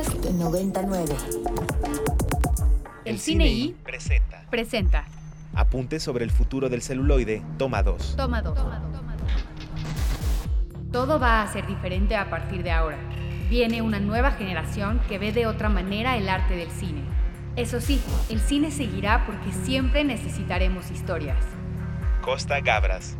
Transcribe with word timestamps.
Podcast 0.00 0.30
99. 0.30 1.14
El 3.04 3.18
Cine 3.18 3.48
I 3.48 3.76
presenta 3.82 4.46
presenta 4.48 5.04
Apuntes 5.54 6.02
sobre 6.02 6.24
el 6.24 6.30
futuro 6.30 6.70
del 6.70 6.80
celuloide, 6.80 7.42
toma 7.58 7.82
2. 7.82 8.16
Toma 8.16 8.40
2. 8.40 8.58
Todo 10.90 11.20
va 11.20 11.42
a 11.42 11.52
ser 11.52 11.66
diferente 11.66 12.16
a 12.16 12.30
partir 12.30 12.62
de 12.62 12.70
ahora. 12.70 12.96
Viene 13.50 13.82
una 13.82 14.00
nueva 14.00 14.30
generación 14.30 15.02
que 15.06 15.18
ve 15.18 15.32
de 15.32 15.46
otra 15.46 15.68
manera 15.68 16.16
el 16.16 16.30
arte 16.30 16.56
del 16.56 16.70
cine. 16.70 17.02
Eso 17.56 17.80
sí, 17.82 18.00
el 18.30 18.40
cine 18.40 18.70
seguirá 18.70 19.26
porque 19.26 19.52
siempre 19.52 20.02
necesitaremos 20.04 20.90
historias. 20.90 21.44
Costa 22.22 22.60
Gabras. 22.60 23.18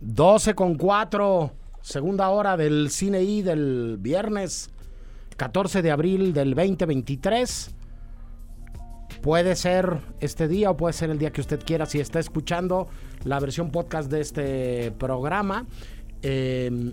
12 0.00 0.54
con 0.54 0.76
4, 0.76 1.52
segunda 1.82 2.30
hora 2.30 2.56
del 2.56 2.90
Cine 2.90 3.22
I 3.22 3.42
del 3.42 3.96
viernes 3.98 4.70
14 5.36 5.82
de 5.82 5.90
abril 5.90 6.32
del 6.32 6.54
2023. 6.54 7.74
Puede 9.20 9.56
ser 9.56 9.98
este 10.20 10.48
día 10.48 10.70
o 10.70 10.76
puede 10.76 10.92
ser 10.92 11.10
el 11.10 11.18
día 11.18 11.32
que 11.32 11.40
usted 11.40 11.60
quiera 11.64 11.86
si 11.86 12.00
está 12.00 12.18
escuchando 12.18 12.88
la 13.24 13.38
versión 13.40 13.70
podcast 13.70 14.10
de 14.10 14.20
este 14.20 14.92
programa. 14.92 15.66
Eh, 16.22 16.92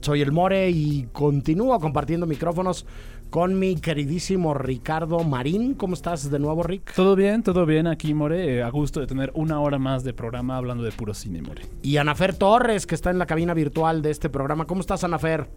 soy 0.00 0.22
el 0.22 0.32
More 0.32 0.70
y 0.70 1.08
continúo 1.12 1.78
compartiendo 1.80 2.26
micrófonos 2.26 2.86
con 3.32 3.58
mi 3.58 3.76
queridísimo 3.76 4.52
Ricardo 4.52 5.20
Marín. 5.20 5.72
¿Cómo 5.72 5.94
estás 5.94 6.30
de 6.30 6.38
nuevo, 6.38 6.62
Rick? 6.62 6.92
Todo 6.94 7.16
bien, 7.16 7.42
todo 7.42 7.64
bien 7.64 7.86
aquí, 7.86 8.12
More. 8.12 8.58
Eh, 8.58 8.62
a 8.62 8.68
gusto 8.68 9.00
de 9.00 9.06
tener 9.06 9.32
una 9.34 9.58
hora 9.58 9.78
más 9.78 10.04
de 10.04 10.12
programa 10.12 10.58
hablando 10.58 10.84
de 10.84 10.92
puro 10.92 11.14
cine, 11.14 11.40
More. 11.40 11.62
Y 11.80 11.96
Anafer 11.96 12.34
Torres, 12.36 12.86
que 12.86 12.94
está 12.94 13.10
en 13.10 13.18
la 13.18 13.24
cabina 13.24 13.54
virtual 13.54 14.02
de 14.02 14.10
este 14.10 14.28
programa. 14.28 14.66
¿Cómo 14.66 14.82
estás, 14.82 15.02
Anafer? 15.02 15.48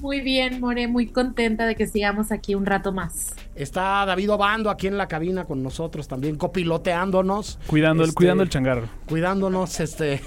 Muy 0.00 0.20
bien, 0.20 0.60
More, 0.60 0.88
muy 0.88 1.06
contenta 1.06 1.66
de 1.66 1.76
que 1.76 1.86
sigamos 1.86 2.32
aquí 2.32 2.54
un 2.54 2.66
rato 2.66 2.92
más. 2.92 3.34
Está 3.54 4.04
David 4.04 4.32
Obando 4.32 4.70
aquí 4.70 4.88
en 4.88 4.98
la 4.98 5.06
cabina 5.06 5.44
con 5.44 5.62
nosotros 5.62 6.08
también, 6.08 6.36
copiloteándonos. 6.36 7.58
Cuidando, 7.66 8.02
el, 8.02 8.08
Este, 8.08 8.16
cuidando 8.16 8.42
el 8.42 8.48
changarro. 8.48 8.88
Cuidándonos, 9.06 9.78
este, 9.78 10.20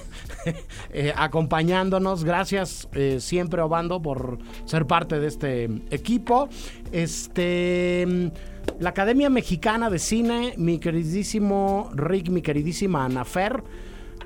eh, 0.93 1.13
acompañándonos. 1.15 2.23
Gracias 2.23 2.87
eh, 2.93 3.17
siempre, 3.19 3.61
Obando, 3.61 4.01
por 4.01 4.37
ser 4.65 4.85
parte 4.85 5.19
de 5.19 5.27
este 5.27 5.65
equipo. 5.91 6.47
Este. 6.91 8.31
La 8.79 8.89
Academia 8.89 9.29
Mexicana 9.29 9.89
de 9.89 9.99
Cine, 9.99 10.53
mi 10.57 10.79
queridísimo 10.79 11.91
Rick, 11.93 12.29
mi 12.29 12.41
queridísima 12.41 13.05
Anafer, 13.05 13.63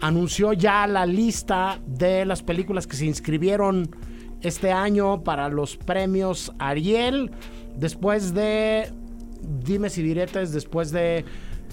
anunció 0.02 0.54
ya 0.54 0.88
la 0.88 1.06
lista 1.06 1.80
de 1.86 2.26
las 2.26 2.42
películas 2.42 2.88
que 2.88 2.96
se 2.96 3.06
inscribieron 3.06 3.90
este 4.42 4.72
año 4.72 5.24
para 5.24 5.50
los 5.50 5.78
premios 5.78 6.52
Ariel. 6.60 7.32
Después 7.76 8.34
de 8.34 8.92
dimes 9.42 9.98
y 9.98 10.04
diretes, 10.04 10.52
después 10.52 10.92
de 10.92 11.26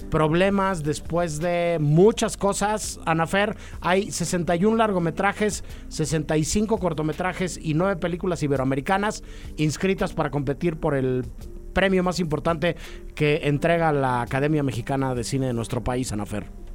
problemas, 0.09 0.83
después 0.83 1.39
de 1.39 1.77
muchas 1.81 2.37
cosas, 2.37 2.99
Anafer, 3.05 3.55
hay 3.81 4.11
61 4.11 4.77
largometrajes, 4.77 5.63
65 5.89 6.77
cortometrajes 6.77 7.59
y 7.61 7.73
9 7.73 7.97
películas 7.97 8.41
iberoamericanas 8.43 9.23
inscritas 9.57 10.13
para 10.13 10.29
competir 10.29 10.77
por 10.77 10.95
el 10.95 11.25
premio 11.73 12.03
más 12.03 12.19
importante 12.19 12.75
que 13.15 13.41
entrega 13.43 13.91
la 13.91 14.21
Academia 14.21 14.63
Mexicana 14.63 15.13
de 15.13 15.23
Cine 15.23 15.47
de 15.47 15.53
nuestro 15.53 15.83
país, 15.83 16.11
Anafer. 16.11 16.66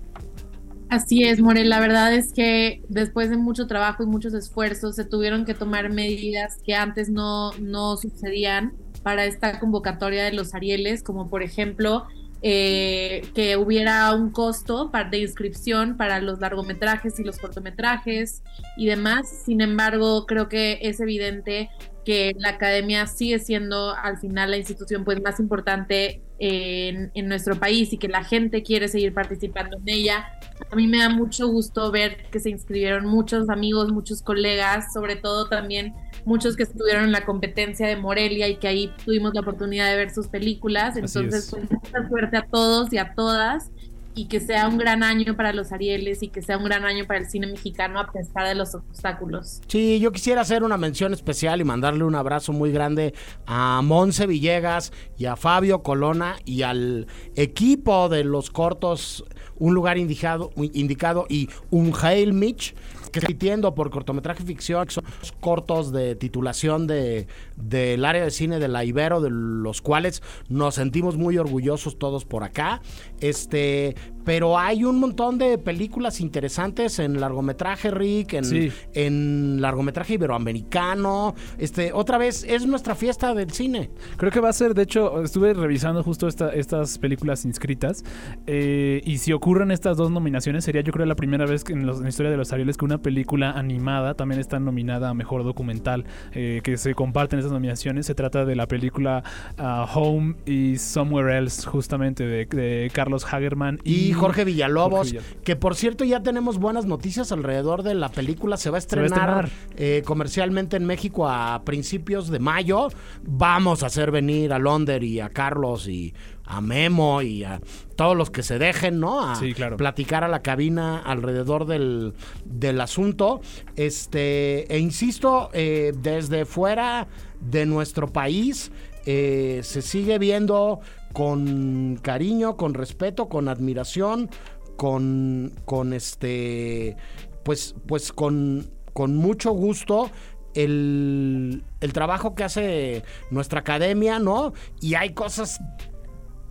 Así 0.93 1.23
es, 1.23 1.41
More. 1.41 1.65
La 1.65 1.81
verdad 1.81 2.13
es 2.13 2.35
que 2.35 2.83
después 2.91 3.31
de 3.31 3.39
mucho 3.39 3.67
trabajo 3.67 4.03
y 4.03 4.07
muchos 4.07 4.35
esfuerzos 4.35 4.95
se 4.95 5.07
tuvieron 5.07 5.47
que 5.47 5.55
tomar 5.55 5.89
medidas 5.89 6.59
que 6.67 6.75
antes 6.75 7.09
no, 7.09 7.53
no 7.53 7.97
sucedían 7.97 8.75
para 9.03 9.25
esta 9.25 9.59
convocatoria 9.59 10.23
de 10.23 10.33
los 10.33 10.55
Arieles, 10.55 11.03
como 11.03 11.31
por 11.31 11.43
ejemplo 11.43 12.05
eh, 12.43 13.23
que 13.35 13.57
hubiera 13.57 14.13
un 14.15 14.33
costo 14.33 14.93
de 15.11 15.17
inscripción 15.17 15.97
para 15.97 16.21
los 16.21 16.41
largometrajes 16.41 17.19
y 17.19 17.25
los 17.25 17.39
cortometrajes 17.39 18.43
y 18.77 18.85
demás. 18.85 19.31
Sin 19.47 19.63
embargo, 19.63 20.27
creo 20.27 20.51
que 20.51 20.79
es 20.83 21.01
evidente 21.01 21.71
que 22.05 22.35
la 22.37 22.51
academia 22.51 23.07
sigue 23.07 23.39
siendo 23.39 23.95
al 23.95 24.19
final 24.19 24.51
la 24.51 24.59
institución 24.59 25.05
pues 25.05 25.23
más 25.23 25.41
importante 25.41 26.21
en, 26.45 27.13
en, 27.15 27.29
nuestro 27.29 27.55
país 27.55 27.93
y 27.93 27.99
que 27.99 28.09
la 28.09 28.25
gente 28.25 28.65
quiere 28.65 28.89
seguir 28.89 29.15
participando 29.15 29.77
en 29.77 29.89
ella. 29.89 30.27
A 30.73 30.75
mí 30.75 30.89
me 30.89 30.99
da 30.99 31.09
mucho 31.09 31.47
gusto 31.47 31.93
ver 31.93 32.29
que 32.33 32.41
se 32.41 32.51
inscribieron 32.51 33.07
muchos 33.07 33.49
amigos, 33.49 33.93
muchos 33.93 34.23
colegas, 34.23 34.93
sobre 34.93 35.15
todo 35.15 35.49
también 35.49 35.95
muchos 36.25 36.57
que 36.57 36.65
estuvieron 36.65 37.05
en 37.05 37.13
la 37.13 37.25
competencia 37.25 37.87
de 37.87 37.95
Morelia 37.95 38.49
y 38.49 38.57
que 38.57 38.67
ahí 38.67 38.93
tuvimos 39.05 39.35
la 39.35 39.43
oportunidad 39.43 39.89
de 39.89 39.97
ver 39.97 40.11
sus 40.11 40.27
películas. 40.27 40.97
Entonces, 40.97 41.49
pues, 41.49 41.71
mucha 41.71 42.09
suerte 42.09 42.37
a 42.37 42.43
todos 42.43 42.93
y 42.93 42.99
a 42.99 43.15
todas 43.15 43.71
y 44.15 44.27
que 44.27 44.41
sea 44.41 44.69
un 44.69 44.79
gran 44.79 45.03
año 45.03 45.37
para 45.37 45.53
los 45.53 45.73
Arieles 45.73 46.23
y 46.23 46.29
que 46.29 46.43
sea 46.43 46.59
un 46.59 46.65
gran 46.65 46.85
año 46.85 47.07
para 47.07 47.21
el 47.21 47.27
cine 47.27 47.47
mexicano 47.47 47.99
a 47.99 48.11
pesar 48.11 48.47
de 48.47 48.55
los 48.55 48.75
obstáculos. 48.75 49.61
Sí, 49.67 50.01
yo 50.01 50.13
quisiera 50.13 50.43
hacer 50.43 50.63
una 50.63 50.77
mención 50.77 51.13
especial 51.13 51.61
y 51.61 51.65
mandarle 51.65 52.05
un 52.05 52.15
abrazo 52.15 52.53
muy 52.53 52.73
grande 52.73 53.15
a 53.47 53.81
Monse 53.83 54.27
Villegas 54.27 54.93
y 55.17 55.27
a 55.27 55.37
Fabio 55.37 55.83
Colona 55.83 56.37
y 56.45 56.63
al 56.63 57.07
equipo 57.37 58.09
de 58.09 58.25
los 58.25 58.51
cortos 58.51 59.25
Un 59.57 59.75
lugar 59.75 59.97
indicado, 59.99 60.51
indicado 60.57 61.27
y 61.29 61.49
Un 61.71 61.93
Hail 62.01 62.33
Mitch 62.33 62.75
que 63.13 63.21
repitiendo 63.21 63.75
por 63.75 63.91
cortometraje 63.91 64.43
ficción, 64.43 64.87
que 64.87 64.95
son 64.95 65.05
cortos 65.41 65.93
de 65.93 66.17
titulación 66.17 66.87
de 66.87 67.27
del 67.57 68.05
área 68.05 68.25
de 68.25 68.31
cine 68.31 68.59
de 68.59 68.69
la 68.69 68.85
Ibero, 68.85 69.21
de 69.21 69.31
los 69.31 69.81
cuales 69.81 70.23
nos 70.49 70.75
sentimos 70.75 71.17
muy 71.17 71.39
orgullosos 71.39 71.99
todos 71.99 72.25
por 72.25 72.43
acá. 72.43 72.81
Este, 73.21 73.95
pero 74.25 74.59
hay 74.59 74.85
un 74.85 74.99
montón 75.01 75.39
de 75.39 75.59
películas 75.59 76.21
interesantes 76.21 76.99
en 76.99 77.21
largometraje, 77.21 77.91
Rick, 77.91 78.35
en, 78.35 78.45
Sí. 78.45 78.73
en 78.95 79.61
largometraje 79.61 80.15
iberoamericano. 80.15 81.35
Este, 81.59 81.93
otra 81.93 82.19
vez, 82.19 82.45
es 82.49 82.67
nuestra 82.67 82.95
fiesta 82.95 83.35
del 83.35 83.51
cine. 83.53 83.91
Creo 84.17 84.31
que 84.31 84.41
va 84.41 84.49
a 84.49 84.53
ser, 84.53 84.75
de 84.75 84.83
hecho, 84.83 85.23
estuve 85.23 85.55
revisando 85.55 86.03
justo 86.03 86.29
esta- 86.29 86.53
estas 86.53 86.99
películas 86.99 87.45
inscritas 87.45 88.05
eh, 88.47 89.01
y 89.05 89.19
si 89.19 89.33
ocurren 89.33 89.71
estas 89.71 89.97
dos 89.97 90.11
nominaciones 90.11 90.65
sería 90.65 90.83
yo 90.83 90.93
creo 90.93 91.07
la 91.07 91.15
primera 91.17 91.47
vez 91.47 91.65
que 91.65 91.73
en, 91.73 91.87
los- 91.87 91.99
en 91.99 92.05
la 92.05 92.09
historia 92.09 92.31
de 92.31 92.37
los 92.37 92.53
Arieles 92.53 92.77
que 92.77 92.85
una 92.85 92.99
película 92.99 93.53
animada 93.53 94.15
también 94.15 94.41
está 94.41 94.59
nominada 94.61 95.11
a 95.11 95.15
Mejor 95.15 95.45
Documental, 95.45 96.05
eh, 96.33 96.61
que 96.63 96.77
se 96.77 96.95
comparten 96.95 97.39
estas 97.39 97.53
nominaciones. 97.53 98.07
Se 98.07 98.15
trata 98.15 98.45
de 98.45 98.57
la 98.57 98.67
película 98.67 99.23
ah, 99.59 99.87
Home 99.95 100.37
y 100.47 100.77
Somewhere 100.79 101.39
Else, 101.39 101.67
justamente 101.67 102.27
de, 102.27 102.47
de 102.47 102.91
Carlos 102.93 103.25
Hagerman 103.33 103.79
Y 103.85 104.12
Jorge 104.13 104.45
Villalobos, 104.45 104.99
Jorge 105.11 105.13
Villalobos. 105.19 105.43
que 105.45 105.57
por 105.57 105.75
cierto 105.75 106.05
ya 106.05 106.23
tenemos 106.23 106.59
buenas 106.59 106.87
noticias 106.87 107.33
alrededor 107.33 107.83
de 107.83 107.95
la 107.95 108.09
película. 108.11 108.57
Se 108.57 108.71
va 108.71 108.75
a 108.75 108.77
va 108.77 108.79
estrenar. 108.79 109.51
eh, 109.77 110.03
comercialmente 110.05 110.77
en 110.77 110.85
México 110.87 111.29
a 111.29 111.63
principios 111.65 112.29
de 112.29 112.39
mayo. 112.39 112.89
Vamos 113.23 113.83
a 113.83 113.87
hacer 113.87 114.11
venir 114.11 114.53
a 114.53 114.59
Londer 114.59 115.03
y 115.05 115.21
a 115.21 115.29
Carlos 115.29 115.89
y 115.89 116.15
a 116.45 116.61
Memo 116.61 117.23
y 117.23 117.45
a 117.45 117.61
todos 117.97 118.17
los 118.17 118.31
que 118.31 118.43
se 118.43 118.59
dejen, 118.59 118.99
¿no? 119.01 119.31
A 119.31 119.37
Sí, 119.37 119.55
claro. 119.55 119.77
platicar 119.77 120.25
a 120.25 120.29
la 120.29 120.43
cabina 120.43 120.99
alrededor 120.99 121.67
del, 121.67 122.15
del 122.45 122.81
asunto. 122.81 123.41
Este, 123.77 124.73
e 124.75 124.79
insisto, 124.79 125.51
eh, 125.53 125.93
desde 125.97 126.45
fuera 126.45 127.07
de 127.41 127.67
nuestro 127.67 128.09
país 128.13 128.71
eh, 129.07 129.61
se 129.65 129.83
sigue 129.83 130.19
viendo 130.19 130.81
con 131.13 131.99
cariño, 132.03 132.57
con 132.57 132.75
respeto, 132.75 133.29
con 133.29 133.49
admiración, 133.49 134.31
con, 134.77 135.53
con 135.65 135.93
este, 135.93 136.97
pues, 137.45 137.75
pues 137.87 138.13
con, 138.13 138.71
con 138.93 139.17
mucho 139.17 139.53
gusto 139.53 140.11
el, 140.55 141.65
el 141.81 141.93
trabajo 141.93 142.35
que 142.35 142.45
hace 142.45 143.05
nuestra 143.31 143.61
academia, 143.61 144.19
¿no? 144.19 144.53
Y 144.81 144.95
hay 144.95 145.11
cosas 145.15 145.61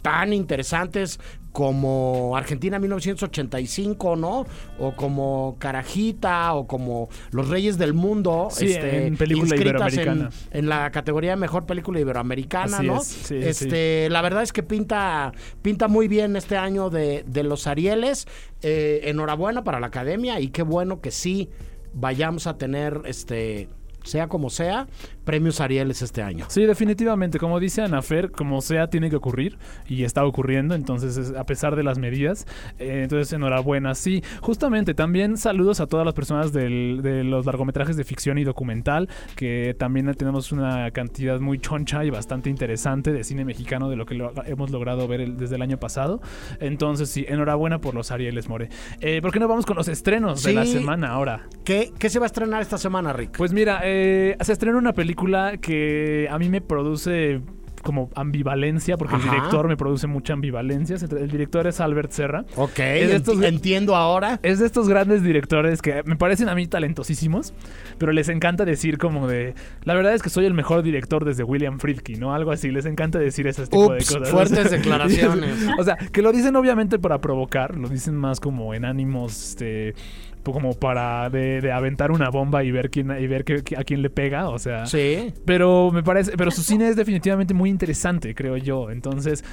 tan 0.02 0.34
interesantes 0.34 1.20
como 1.52 2.36
Argentina 2.38 2.80
1985, 2.80 4.16
¿no? 4.16 4.46
O 4.80 4.96
como 4.96 5.58
Carajita, 5.60 6.54
o 6.54 6.68
como 6.68 7.10
Los 7.32 7.50
Reyes 7.50 7.78
del 7.78 7.94
Mundo, 7.94 8.48
Sí, 8.52 8.74
en 8.74 9.18
película 9.18 9.56
en, 9.56 9.62
iberoamericana. 9.62 10.30
en 10.52 10.70
la 10.70 10.92
categoría 10.92 11.32
de 11.32 11.38
mejor 11.38 11.66
película 11.66 12.00
iberoamericana, 12.00 12.78
Así 12.78 12.88
¿no? 12.88 12.98
es, 13.02 13.08
sí, 13.08 13.36
este, 13.36 14.10
la 14.10 14.22
verdad 14.22 14.44
es 14.44 14.54
que 14.54 14.64
pinta, 14.64 15.34
pinta 15.62 15.88
muy 15.88 16.08
bien 16.08 16.36
este 16.36 16.58
año 16.58 16.90
de, 16.90 17.24
de 17.28 17.44
los 17.44 17.68
Arieles. 17.68 18.28
Eh, 18.64 19.10
enhorabuena 19.10 19.64
para 19.64 19.80
la 19.80 19.88
academia 19.88 20.40
y 20.40 20.50
qué 20.50 20.62
bueno 20.62 21.02
que 21.02 21.10
sí 21.10 21.50
vayamos 21.94 22.46
a 22.46 22.60
tener 22.60 23.02
este 23.06 23.70
sea 24.04 24.28
como 24.28 24.50
sea, 24.50 24.88
premios 25.24 25.62
Arieles 25.62 26.02
este 26.02 26.22
año. 26.22 26.46
Sí, 26.50 26.66
definitivamente. 26.66 27.38
Como 27.40 27.60
dice 27.60 27.82
Anafer, 27.82 28.32
como 28.32 28.62
sea, 28.62 28.88
tiene 28.88 29.10
que 29.10 29.16
ocurrir 29.16 29.58
y 29.88 30.04
está 30.04 30.26
ocurriendo. 30.26 30.76
Entonces, 30.76 31.18
es- 31.18 31.36
a 31.36 31.46
pesar 31.46 31.76
de 31.76 31.84
las 31.84 31.98
medidas, 32.00 32.48
eh, 32.80 33.02
entonces 33.04 33.32
enhorabuena. 33.34 33.94
Sí, 33.96 34.24
justamente 34.42 34.94
también 34.94 35.38
saludos 35.38 35.80
a 35.80 35.88
todas 35.88 36.06
las 36.06 36.16
personas 36.16 36.52
del- 36.54 37.02
de 37.04 37.24
los 37.24 37.46
largometrajes 37.46 37.96
de 37.98 38.04
ficción 38.04 38.38
y 38.38 38.44
documental, 38.44 39.10
que 39.36 39.76
también 39.78 40.12
tenemos 40.16 40.52
una 40.52 40.90
cantidad 40.92 41.40
muy 41.40 41.60
choncha 41.60 42.04
y 42.04 42.10
bastante 42.10 42.50
interesante 42.50 43.12
de 43.14 43.24
cine 43.24 43.46
mexicano 43.46 43.90
de 43.90 43.96
lo 43.96 44.06
que 44.06 44.16
lo- 44.16 44.34
hemos 44.46 44.72
logrado 44.72 45.08
ver 45.08 45.22
el- 45.22 45.38
desde 45.38 45.56
el 45.56 45.62
año 45.62 45.78
pasado. 45.78 46.20
Entonces, 46.60 47.10
sí, 47.10 47.26
enhorabuena 47.28 47.80
por 47.80 47.94
los 47.94 48.12
Arieles, 48.12 48.50
More. 48.50 48.70
Eh, 49.02 49.22
¿Por 49.22 49.32
qué 49.32 49.40
no 49.40 49.48
vamos 49.48 49.66
con 49.66 49.76
los 49.78 49.88
estrenos 49.88 50.42
de 50.44 50.54
la 50.54 50.66
Sí. 50.66 50.74
semana 50.74 51.10
ahora? 51.10 51.48
¿Qué, 51.64 51.92
qué 52.00 52.10
se 52.10 52.18
va 52.20 52.26
a 52.26 52.28
estrenar 52.28 52.62
esta 52.62 52.78
semana, 52.78 53.14
Rick? 53.14 53.38
Pues 53.38 53.54
mira, 53.54 53.82
eh, 53.84 54.36
se 54.42 54.54
estrena 54.54 54.78
una 54.78 54.94
película 54.94 55.11
que 55.60 56.28
a 56.30 56.38
mí 56.40 56.50
me 56.50 56.62
produce 56.62 57.42
como 57.84 58.12
ambivalencia, 58.14 58.96
porque 58.96 59.16
el 59.16 59.24
director 59.24 59.68
me 59.68 59.76
produce 59.76 60.06
mucha 60.06 60.34
ambivalencia. 60.34 60.98
El 61.18 61.32
director 61.32 61.66
es 61.66 61.80
Albert 61.82 62.12
Serra. 62.12 62.46
ok, 62.56 62.78
es 62.78 63.10
de 63.10 63.16
estos- 63.16 63.40
enti- 63.40 63.46
entiendo 63.48 63.96
ahora. 63.96 64.40
Es 64.44 64.60
de 64.60 64.68
estos 64.68 64.88
grandes 64.88 65.24
directores 65.24 65.82
que 65.82 66.04
me 66.06 66.16
parecen 66.16 66.48
a 66.48 66.54
mí 66.54 66.68
talentosísimos, 66.68 67.56
pero 67.98 68.12
les 68.12 68.30
encanta 68.30 68.66
decir 68.66 69.00
como 69.00 69.28
de... 69.28 69.56
La 69.84 69.96
verdad 69.96 70.14
es 70.14 70.22
que 70.22 70.30
soy 70.30 70.46
el 70.46 70.54
mejor 70.54 70.84
director 70.84 71.26
desde 71.26 71.44
William 71.44 71.80
Friedkin, 71.80 72.20
¿no? 72.20 72.36
Algo 72.36 72.52
así, 72.52 72.70
les 72.70 72.86
encanta 72.86 73.18
decir 73.18 73.48
ese 73.48 73.64
tipo 73.66 73.92
de 73.94 73.98
cosas. 73.98 74.30
fuertes 74.30 74.70
declaraciones. 74.72 75.56
o 75.80 75.84
sea, 75.84 75.96
que 75.98 76.22
lo 76.22 76.32
dicen 76.32 76.56
obviamente 76.56 77.00
para 77.00 77.20
provocar, 77.20 77.76
lo 77.76 77.90
dicen 77.90 78.16
más 78.16 78.40
como 78.40 78.76
en 78.76 78.86
ánimos, 78.86 79.50
este... 79.50 79.96
como 80.44 80.74
para 80.74 81.30
de, 81.30 81.62
de 81.62 81.72
aventar 81.72 82.12
una 82.12 82.30
bomba 82.30 82.64
y 82.64 82.72
ver 82.72 82.90
quién 82.90 83.12
y 83.12 83.28
ver 83.28 83.44
que- 83.44 83.64
que- 83.64 83.78
a 83.78 83.84
quién 83.84 84.02
le 84.02 84.10
pega, 84.10 84.50
o 84.50 84.58
sea, 84.60 84.86
Sí. 84.86 85.34
pero 85.46 85.92
me 85.92 86.04
parece, 86.04 86.32
pero 86.38 86.52
su 86.52 86.62
cine 86.64 86.88
es 86.90 86.96
definitivamente 86.96 87.54
muy 87.54 87.70
interesante, 87.70 88.34
creo 88.34 88.58
yo. 88.58 88.90
Entonces, 88.90 89.44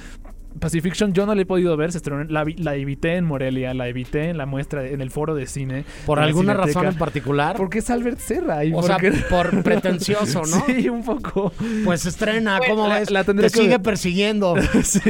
Pacifiction 0.59 1.13
yo 1.13 1.27
no 1.27 1.35
la 1.35 1.43
he 1.43 1.45
podido 1.45 1.77
ver, 1.77 1.91
se 1.91 1.99
estrenó 1.99 2.21
en- 2.21 2.33
la, 2.33 2.43
la 2.57 2.75
evité 2.75 3.15
en 3.17 3.25
Morelia, 3.25 3.71
la 3.75 3.87
evité 3.87 4.29
en 4.29 4.37
la 4.37 4.47
muestra, 4.47 4.83
en 4.87 4.99
el 4.99 5.11
foro 5.11 5.35
de 5.35 5.45
cine. 5.45 5.85
¿Por 6.07 6.19
alguna 6.19 6.55
razón 6.55 6.87
en 6.87 6.95
particular? 6.95 7.55
Porque 7.55 7.79
es 7.79 7.89
Albert 7.91 8.17
Serra. 8.17 8.65
Y 8.65 8.73
o 8.73 8.81
sea, 8.81 8.97
por 9.29 9.61
pretencioso, 9.63 10.41
¿no? 10.41 10.65
Sí, 10.65 10.89
un 10.89 11.03
poco. 11.03 11.53
Pues 11.85 12.03
estrena, 12.07 12.57
Bueno, 12.57 12.75
¿cómo 12.75 12.87
la- 12.87 12.99
ves? 12.99 13.11
la 13.11 13.23
tendré 13.23 13.47
Te 13.49 13.53
que 13.53 13.61
sigue 13.65 13.77
persiguiendo. 13.79 14.55
sí. 14.83 15.01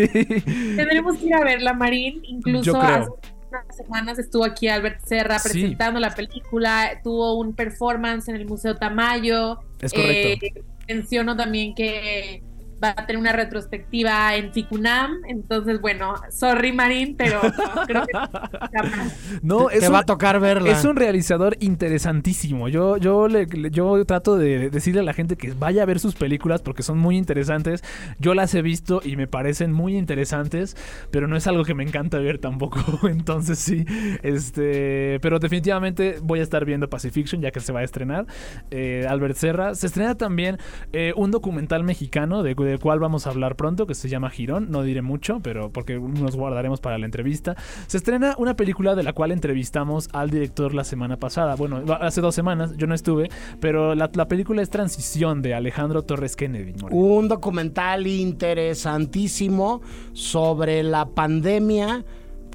Tendremos 0.76 1.18
que 1.18 1.28
ir 1.28 1.34
a 1.36 1.44
verla, 1.46 1.74
Marín. 1.74 2.20
Incluso 2.24 2.66
Yo 2.66 2.74
creo. 2.74 2.84
hace 2.96 3.10
unas 3.50 3.76
semanas 3.76 4.20
estuvo 4.20 4.46
aquí 4.46 4.68
Albert 4.68 5.02
Serra 5.06 5.40
Sí. 5.40 5.50
presentando 5.50 6.00
la 6.00 6.14
película. 6.16 7.00
Tuvo 7.04 7.38
un 7.40 7.54
performance 7.54 8.28
en 8.30 8.36
el 8.36 8.46
Museo 8.46 8.76
Tamayo. 8.76 9.60
Es 9.80 9.94
correcto. 9.94 10.46
Eh, 10.46 10.64
menciono 10.88 11.36
también 11.36 11.76
que 11.76 12.44
va 12.84 12.94
a 12.96 13.06
tener 13.06 13.20
una 13.20 13.32
retrospectiva 13.34 14.36
en 14.36 14.52
Ficunam. 14.54 15.12
Entonces, 15.28 15.80
bueno, 15.82 16.14
sorry, 16.32 16.72
Marín, 16.72 17.16
pero 17.18 17.42
no, 17.44 17.86
creo 17.86 18.04
que 18.06 18.14
No, 19.42 19.68
te 19.68 19.76
es 19.76 19.80
te 19.82 19.88
un- 19.88 19.94
va 19.94 20.00
a 20.00 20.04
tocar 20.06 20.40
verla. 20.40 20.70
Es 20.72 20.84
un 20.86 20.96
realizador 20.96 21.58
interesantísimo. 21.60 22.68
Yo, 22.70 22.98
yo, 22.98 23.28
le, 23.28 23.46
le- 23.46 23.72
yo 23.72 24.04
trato 24.06 24.38
de 24.38 24.70
decirle 24.70 25.02
a 25.02 25.04
la 25.04 25.14
gente 25.14 25.36
que 25.36 25.54
vaya 25.54 25.84
a 25.84 25.86
ver 25.86 26.00
sus 26.00 26.16
películas 26.16 26.62
porque 26.62 26.84
son 26.84 26.98
muy 26.98 27.18
interesantes. 27.18 27.84
Yo 28.20 28.34
las 28.34 28.54
he 28.56 28.62
visto 28.62 29.02
y 29.04 29.16
me 29.16 29.28
parecen 29.28 29.72
muy 29.72 29.98
interesantes, 29.98 30.76
pero 31.12 31.28
no 31.28 31.36
es 31.36 31.48
algo 31.48 31.64
que 31.66 31.74
me 31.74 31.84
encanta 31.84 32.20
ver 32.20 32.40
tampoco. 32.40 32.80
Entonces 33.08 33.60
sí, 33.60 33.86
este, 34.24 35.20
pero 35.22 35.40
definitivamente 35.40 36.18
voy 36.22 36.40
a 36.40 36.44
estar 36.44 36.66
viendo 36.66 36.90
Pacifiction 36.90 37.42
ya 37.42 37.52
que 37.52 37.60
se 37.60 37.72
va 37.74 37.80
a 37.82 37.84
estrenar. 37.84 38.26
Eh, 38.72 39.06
Albert 39.10 39.36
Serra. 39.36 39.76
Se 39.76 39.88
estrena 39.88 40.16
también 40.16 40.58
eh, 40.94 41.14
un 41.16 41.32
documental 41.32 41.84
mexicano 41.84 42.44
de, 42.44 42.56
del 42.70 42.80
cual 42.80 43.00
vamos 43.00 43.28
a 43.28 43.32
hablar 43.32 43.56
pronto 43.56 43.88
que 43.88 43.96
se 43.96 44.10
llama 44.10 44.30
Girón. 44.30 44.70
No 44.70 44.84
diré 44.84 45.02
mucho, 45.02 45.40
pero 45.42 45.72
porque 45.72 46.00
nos 46.00 46.36
guardaremos 46.36 46.80
para 46.82 46.98
la 46.98 47.06
entrevista. 47.06 47.56
Se 47.88 47.98
estrena 47.98 48.36
una 48.38 48.56
película 48.56 48.96
de 48.96 49.04
la 49.04 49.14
cual 49.14 49.32
entrevistamos 49.32 50.10
al 50.14 50.30
director 50.30 50.74
la 50.74 50.84
semana 50.84 51.18
pasada. 51.18 51.56
Bueno, 51.56 51.84
hace 52.00 52.22
dos 52.22 52.36
semanas, 52.36 52.76
yo 52.78 52.88
no 52.88 52.96
estuve, 52.96 53.30
pero 53.60 53.96
la, 53.96 54.10
la 54.14 54.28
película 54.28 54.62
es 54.62 54.70
Transición 54.70 55.42
de 55.42 55.54
Alejandro 55.54 56.04
Torres 56.04 56.36
Kennedy. 56.36 56.74
Un 56.92 57.28
documental 57.28 58.08
interesantísimo 58.08 59.82
sobre 60.14 60.84
la 60.84 61.06
pandemia 61.06 62.06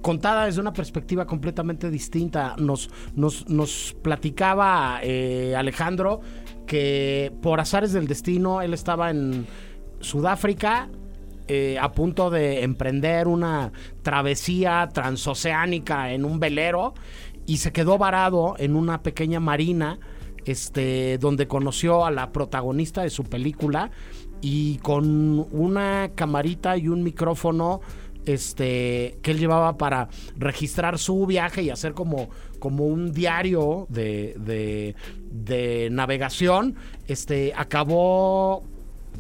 contada 0.05 0.45
desde 0.45 0.61
una 0.61 0.73
perspectiva 0.73 1.27
completamente 1.27 1.91
distinta. 1.91 2.55
Nos, 2.59 2.91
nos, 3.17 3.49
nos 3.49 3.97
platicaba 4.03 5.01
eh, 5.03 5.55
Alejandro 5.57 6.21
que 6.67 7.33
por 7.43 7.59
azares 7.59 7.93
del 7.93 8.07
destino 8.07 8.63
él 8.63 8.75
estaba 8.75 9.11
en 9.11 9.47
Sudáfrica 10.05 10.89
eh, 11.47 11.77
a 11.79 11.93
punto 11.93 12.31
de 12.31 12.63
emprender 12.63 13.29
una 13.29 13.71
travesía 14.03 14.89
transoceánica 14.93 16.13
en 16.13 16.25
un 16.25 16.41
velero 16.41 16.95
y 17.45 17.59
se 17.59 17.71
quedó 17.71 17.99
varado 17.99 18.55
en 18.59 18.77
una 18.77 19.03
pequeña 19.03 19.41
marina 19.41 19.99
este, 20.47 21.19
donde 21.19 21.47
conoció 21.47 22.07
a 22.07 22.11
la 22.11 22.33
protagonista 22.33 23.03
de 23.03 23.11
su 23.11 23.25
película 23.25 23.91
y 24.41 24.79
con 24.79 25.47
una 25.53 26.13
camarita 26.15 26.79
y 26.79 26.89
un 26.89 27.03
micrófono 27.03 27.83
este, 28.25 29.19
que 29.21 29.33
él 29.33 29.39
llevaba 29.39 29.77
para 29.77 30.09
registrar 30.37 30.99
su 30.99 31.27
viaje 31.27 31.63
y 31.63 31.69
hacer 31.69 31.93
como, 31.93 32.31
como 32.59 32.87
un 32.87 33.13
diario 33.13 33.87
de, 33.91 34.35
de, 34.39 34.95
de 35.31 35.89
navegación, 35.91 36.77
este, 37.07 37.53
acabó 37.55 38.65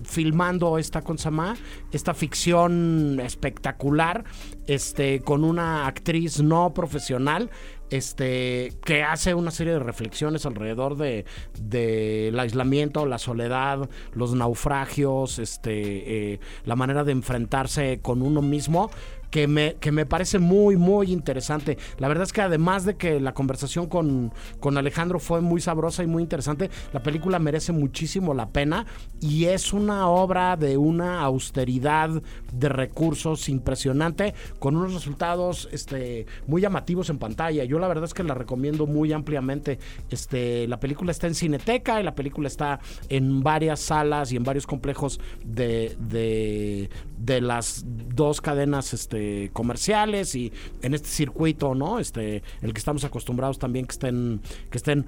filmando 0.02 0.78
esta 0.78 1.02
consama, 1.02 1.56
esta 1.92 2.14
ficción 2.14 3.20
espectacular, 3.20 4.24
este, 4.66 5.20
con 5.20 5.44
una 5.44 5.86
actriz 5.86 6.42
no 6.42 6.74
profesional, 6.74 7.50
este, 7.90 8.72
que 8.84 9.02
hace 9.02 9.34
una 9.34 9.50
serie 9.50 9.74
de 9.74 9.78
reflexiones 9.78 10.46
alrededor 10.46 10.96
de 10.96 11.24
del 11.60 12.38
aislamiento, 12.38 13.06
la 13.06 13.18
soledad, 13.18 13.88
los 14.14 14.34
naufragios, 14.34 15.38
este, 15.38 16.32
eh, 16.32 16.40
la 16.64 16.76
manera 16.76 17.04
de 17.04 17.12
enfrentarse 17.12 18.00
con 18.02 18.22
uno 18.22 18.42
mismo. 18.42 18.90
Que 19.34 19.48
me, 19.48 19.74
que 19.80 19.90
me 19.90 20.06
parece 20.06 20.38
muy, 20.38 20.76
muy 20.76 21.10
interesante. 21.10 21.76
La 21.98 22.06
verdad 22.06 22.22
es 22.22 22.32
que 22.32 22.40
además 22.40 22.84
de 22.84 22.94
que 22.94 23.18
la 23.18 23.34
conversación 23.34 23.88
con, 23.88 24.32
con 24.60 24.78
Alejandro 24.78 25.18
fue 25.18 25.40
muy 25.40 25.60
sabrosa 25.60 26.04
y 26.04 26.06
muy 26.06 26.22
interesante, 26.22 26.70
la 26.92 27.02
película 27.02 27.40
merece 27.40 27.72
muchísimo 27.72 28.32
la 28.32 28.50
pena 28.50 28.86
y 29.20 29.46
es 29.46 29.72
una 29.72 30.06
obra 30.08 30.56
de 30.56 30.76
una 30.76 31.20
austeridad 31.22 32.10
de 32.52 32.68
recursos 32.68 33.48
impresionante 33.48 34.34
con 34.60 34.76
unos 34.76 34.94
resultados 34.94 35.68
este, 35.72 36.26
muy 36.46 36.62
llamativos 36.62 37.10
en 37.10 37.18
pantalla. 37.18 37.64
Yo 37.64 37.80
la 37.80 37.88
verdad 37.88 38.04
es 38.04 38.14
que 38.14 38.22
la 38.22 38.34
recomiendo 38.34 38.86
muy 38.86 39.12
ampliamente. 39.12 39.80
Este, 40.10 40.68
la 40.68 40.78
película 40.78 41.10
está 41.10 41.26
en 41.26 41.34
Cineteca 41.34 42.00
y 42.00 42.04
la 42.04 42.14
película 42.14 42.46
está 42.46 42.78
en 43.08 43.42
varias 43.42 43.80
salas 43.80 44.30
y 44.30 44.36
en 44.36 44.44
varios 44.44 44.64
complejos 44.64 45.18
de, 45.44 45.96
de, 45.98 46.88
de 47.18 47.40
las 47.40 47.84
dos 48.14 48.40
cadenas 48.40 48.94
este, 48.94 49.23
comerciales 49.52 50.34
y 50.34 50.52
en 50.82 50.94
este 50.94 51.08
circuito, 51.08 51.74
¿no? 51.74 51.98
Este, 51.98 52.42
el 52.62 52.72
que 52.72 52.78
estamos 52.78 53.04
acostumbrados 53.04 53.58
también 53.58 53.86
que 53.86 53.92
estén, 53.92 54.40
que 54.70 54.78
estén 54.78 55.06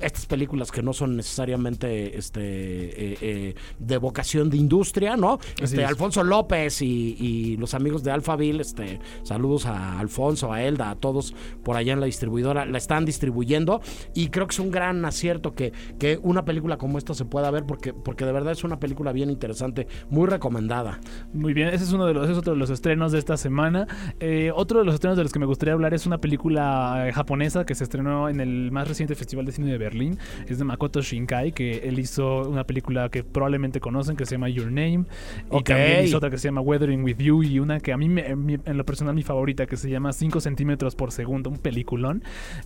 estas 0.00 0.26
películas 0.26 0.70
que 0.70 0.82
no 0.82 0.92
son 0.92 1.16
necesariamente 1.16 2.18
este 2.18 2.40
eh, 2.40 3.18
eh, 3.20 3.54
de 3.78 3.96
vocación 3.98 4.50
de 4.50 4.56
industria, 4.56 5.16
¿no? 5.16 5.38
Este, 5.60 5.82
es. 5.82 5.88
Alfonso 5.88 6.22
López 6.22 6.82
y, 6.82 7.16
y 7.18 7.56
los 7.56 7.74
amigos 7.74 8.02
de 8.02 8.10
Alphaville, 8.10 8.60
este, 8.60 9.00
saludos 9.22 9.66
a 9.66 9.98
Alfonso, 9.98 10.52
a 10.52 10.62
Elda, 10.62 10.90
a 10.90 10.96
todos 10.96 11.34
por 11.64 11.76
allá 11.76 11.92
en 11.92 12.00
la 12.00 12.06
distribuidora, 12.06 12.66
la 12.66 12.78
están 12.78 13.04
distribuyendo 13.04 13.80
y 14.14 14.28
creo 14.28 14.46
que 14.46 14.52
es 14.52 14.60
un 14.60 14.70
gran 14.70 15.04
acierto 15.04 15.54
que, 15.54 15.72
que 15.98 16.18
una 16.22 16.44
película 16.44 16.76
como 16.76 16.98
esta 16.98 17.14
se 17.14 17.24
pueda 17.24 17.50
ver 17.50 17.64
porque, 17.64 17.92
porque 17.92 18.24
de 18.24 18.32
verdad 18.32 18.52
es 18.52 18.64
una 18.64 18.78
película 18.78 19.12
bien 19.12 19.30
interesante, 19.30 19.86
muy 20.10 20.26
recomendada. 20.26 21.00
Muy 21.32 21.54
bien, 21.54 21.68
ese 21.68 21.84
es 21.84 21.92
uno 21.92 22.06
de 22.06 22.14
los, 22.14 22.24
ese 22.24 22.32
es 22.32 22.38
otro 22.38 22.52
de 22.52 22.58
los 22.58 22.70
estrenos 22.70 23.12
de 23.12 23.18
esta 23.18 23.36
semana. 23.36 23.86
Eh, 24.20 24.50
otro 24.54 24.80
de 24.80 24.84
los 24.84 24.94
estrenos 24.94 25.16
de 25.16 25.22
los 25.22 25.32
que 25.32 25.38
me 25.38 25.46
gustaría 25.46 25.74
hablar 25.74 25.94
es 25.94 26.06
una 26.06 26.18
película 26.18 27.10
japonesa 27.14 27.64
que 27.64 27.74
se 27.74 27.84
estrenó 27.84 28.28
en 28.28 28.40
el 28.40 28.70
más 28.72 28.88
reciente 28.88 29.14
Festival 29.14 29.46
de 29.46 29.52
Cine 29.52 29.70
de 29.70 29.78
Berlín. 29.86 30.18
Es 30.48 30.58
de 30.58 30.64
Makoto 30.64 31.00
Shinkai, 31.02 31.52
que 31.52 31.78
él 31.88 31.98
hizo 31.98 32.48
una 32.48 32.64
película 32.64 33.08
que 33.08 33.22
probablemente 33.22 33.80
conocen 33.80 34.16
que 34.16 34.26
se 34.26 34.32
llama 34.34 34.48
Your 34.48 34.66
Name. 34.66 35.04
Y 35.52 35.62
también 35.62 36.04
hizo 36.04 36.16
otra 36.18 36.30
que 36.30 36.38
se 36.38 36.48
llama 36.48 36.60
Weathering 36.60 37.02
with 37.04 37.18
You 37.18 37.42
y 37.42 37.58
una 37.58 37.80
que 37.80 37.92
a 37.92 37.96
mí, 37.96 38.08
me- 38.08 38.26
en 38.26 38.76
lo 38.76 38.84
personal, 38.84 39.14
mi 39.14 39.22
favorita, 39.22 39.66
que 39.66 39.76
se 39.76 39.88
llama 39.90 40.12
5 40.12 40.40
centímetros 40.40 40.94
por 40.96 41.12
segundo, 41.12 41.50
un 41.50 41.58
peliculón. 41.58 42.22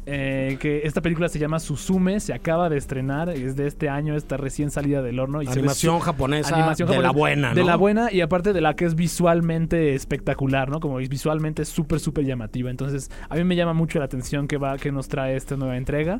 Eh, 0.07 0.57
que 0.61 0.83
esta 0.85 1.01
película 1.03 1.29
se 1.29 1.39
llama 1.39 1.59
Suzume, 1.61 2.21
se 2.21 2.33
acaba 2.33 2.69
de 2.69 2.77
estrenar, 2.79 3.29
es 3.31 3.57
de 3.57 3.67
este 3.67 3.89
año, 3.89 4.15
está 4.17 4.37
recién 4.37 4.71
salida 4.71 5.03
del 5.03 5.19
horno. 5.19 5.43
Y 5.43 5.47
Animación 5.47 6.01
japonesa 6.01 6.55
animación 6.57 6.89
de 6.91 6.99
la 6.99 7.11
buena, 7.11 7.55
De 7.55 7.61
¿no? 7.61 7.67
la 7.67 7.77
buena 7.77 8.13
y 8.13 8.21
aparte 8.21 8.53
de 8.53 8.61
la 8.61 8.75
que 8.75 8.85
es 8.85 8.95
visualmente 8.95 9.95
espectacular, 9.95 10.71
¿no? 10.71 10.81
Como 10.81 10.99
es 11.01 11.09
visualmente 11.09 11.65
súper, 11.65 12.01
súper 12.01 12.25
llamativa. 12.25 12.71
Entonces, 12.71 13.11
a 13.29 13.35
mí 13.37 13.45
me 13.45 13.57
llama 13.57 13.73
mucho 13.75 13.99
la 13.99 14.07
atención 14.07 14.49
que 14.49 14.57
va, 14.57 14.79
que 14.79 14.91
nos 14.93 15.09
trae 15.09 15.37
esta 15.37 15.57
nueva 15.57 15.77
entrega. 15.77 16.19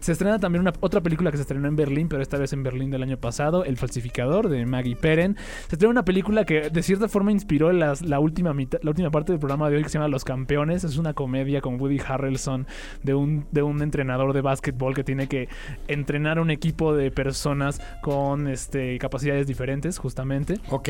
Se 0.00 0.12
estrena 0.12 0.37
también 0.40 0.60
una, 0.62 0.72
otra 0.80 1.00
película 1.00 1.30
que 1.30 1.36
se 1.36 1.42
estrenó 1.42 1.68
en 1.68 1.76
Berlín, 1.76 2.08
pero 2.08 2.22
esta 2.22 2.38
vez 2.38 2.52
en 2.52 2.62
Berlín 2.62 2.90
del 2.90 3.02
año 3.02 3.16
pasado, 3.18 3.64
El 3.64 3.76
falsificador 3.76 4.48
de 4.48 4.64
Maggie 4.66 4.96
Perren. 4.96 5.36
Se 5.68 5.74
estrena 5.76 5.90
una 5.90 6.04
película 6.04 6.44
que 6.44 6.70
de 6.70 6.82
cierta 6.82 7.08
forma 7.08 7.32
inspiró 7.32 7.72
las- 7.72 8.02
la, 8.02 8.20
última 8.20 8.52
mitad, 8.54 8.78
la 8.82 8.90
última 8.90 9.10
parte 9.10 9.32
del 9.32 9.38
programa 9.38 9.68
de 9.70 9.76
hoy 9.76 9.82
que 9.82 9.88
se 9.88 9.94
llama 9.98 10.08
Los 10.08 10.24
Campeones. 10.24 10.84
Es 10.84 10.96
una 10.98 11.14
comedia 11.14 11.60
con 11.60 11.80
Woody 11.80 12.00
Harrelson 12.06 12.66
de 13.02 13.14
un, 13.14 13.46
de 13.52 13.62
un 13.62 13.82
entrenador 13.82 14.32
de 14.32 14.40
básquetbol 14.40 14.94
que 14.94 15.04
tiene 15.04 15.26
que 15.28 15.48
entrenar 15.88 16.38
un 16.40 16.50
equipo 16.50 16.94
de 16.94 17.10
personas 17.10 17.80
con 18.02 18.48
este, 18.48 18.98
capacidades 18.98 19.46
diferentes, 19.46 19.98
justamente. 19.98 20.54
Ok. 20.70 20.88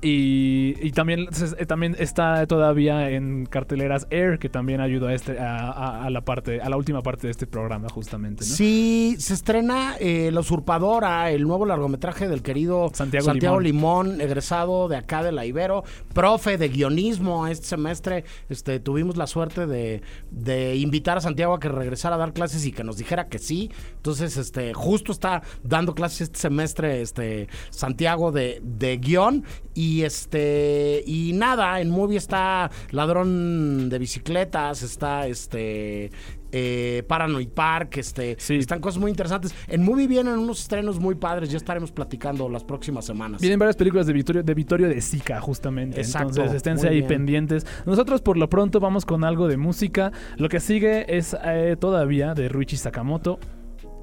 Y, 0.00 0.74
y 0.80 0.90
también, 0.92 1.26
se- 1.32 1.54
eh, 1.62 1.66
también 1.66 1.96
está 1.98 2.46
todavía 2.46 3.10
en 3.10 3.46
carteleras 3.46 4.06
Air, 4.10 4.38
que 4.38 4.48
también 4.48 4.80
ayudó 4.80 5.08
a, 5.08 5.14
este, 5.14 5.38
a, 5.38 5.70
a- 5.70 6.04
a 6.04 6.10
la 6.10 6.22
parte, 6.22 6.60
a 6.60 6.68
la 6.68 6.76
última 6.76 7.02
parte 7.02 7.26
de 7.26 7.30
este 7.30 7.46
programa, 7.46 7.88
justamente. 7.88 8.44
¿no? 8.44 8.50
Sí, 8.54 8.81
se 9.18 9.34
estrena 9.34 9.96
eh, 9.98 10.30
La 10.32 10.40
Usurpadora, 10.40 11.30
el 11.30 11.42
nuevo 11.42 11.66
largometraje 11.66 12.28
del 12.28 12.42
querido 12.42 12.90
Santiago 12.92 13.60
Limón. 13.60 14.20
egresado 14.20 14.88
de 14.88 14.96
acá 14.96 15.22
de 15.22 15.32
la 15.32 15.46
Ibero, 15.46 15.84
profe 16.12 16.58
de 16.58 16.68
guionismo 16.68 17.46
este 17.46 17.66
semestre. 17.66 18.24
Este, 18.48 18.80
tuvimos 18.80 19.16
la 19.16 19.26
suerte 19.26 19.66
de, 19.66 20.02
de 20.30 20.76
invitar 20.76 21.18
a 21.18 21.20
Santiago 21.20 21.54
a 21.54 21.60
que 21.60 21.68
regresara 21.68 22.16
a 22.16 22.18
dar 22.18 22.32
clases 22.32 22.64
y 22.66 22.72
que 22.72 22.84
nos 22.84 22.96
dijera 22.96 23.28
que 23.28 23.38
sí. 23.38 23.70
Entonces, 23.96 24.36
este, 24.36 24.74
justo 24.74 25.12
está 25.12 25.42
dando 25.62 25.94
clases 25.94 26.22
este 26.22 26.38
semestre, 26.38 27.02
este, 27.02 27.48
Santiago 27.70 28.32
de, 28.32 28.60
de 28.62 28.96
guion. 28.98 29.44
Y 29.74 30.02
este, 30.02 31.02
y 31.06 31.32
nada, 31.32 31.80
en 31.80 31.90
movie 31.90 32.18
está 32.18 32.70
Ladrón 32.90 33.88
de 33.88 33.98
Bicicletas, 33.98 34.82
está 34.82 35.26
este 35.26 36.10
eh, 36.52 37.02
Paranoid 37.08 37.48
Park, 37.48 37.96
este, 37.96 38.36
Sí. 38.38 38.56
están 38.56 38.80
cosas 38.80 39.00
muy 39.00 39.10
interesantes. 39.10 39.54
En 39.68 39.82
Movie 39.82 40.06
vienen 40.06 40.38
unos 40.38 40.60
estrenos 40.60 41.00
muy 41.00 41.14
padres, 41.14 41.50
ya 41.50 41.56
estaremos 41.56 41.90
platicando 41.92 42.48
las 42.48 42.62
próximas 42.64 43.04
semanas. 43.04 43.40
Vienen 43.40 43.58
varias 43.58 43.76
películas 43.76 44.06
de 44.06 44.12
Vittorio 44.12 44.42
de, 44.42 44.54
Vittorio 44.54 44.88
de 44.88 45.00
Sica, 45.00 45.40
justamente. 45.40 46.00
Exacto, 46.00 46.28
Entonces, 46.28 46.56
esténse 46.56 46.88
ahí 46.88 46.96
bien. 46.96 47.08
pendientes. 47.08 47.66
Nosotros, 47.86 48.20
por 48.22 48.36
lo 48.36 48.48
pronto, 48.48 48.78
vamos 48.80 49.04
con 49.06 49.24
algo 49.24 49.48
de 49.48 49.56
música. 49.56 50.12
Lo 50.36 50.48
que 50.48 50.60
sigue 50.60 51.16
es 51.16 51.36
eh, 51.44 51.76
todavía 51.80 52.34
de 52.34 52.48
Ruichi 52.48 52.76
Sakamoto. 52.76 53.38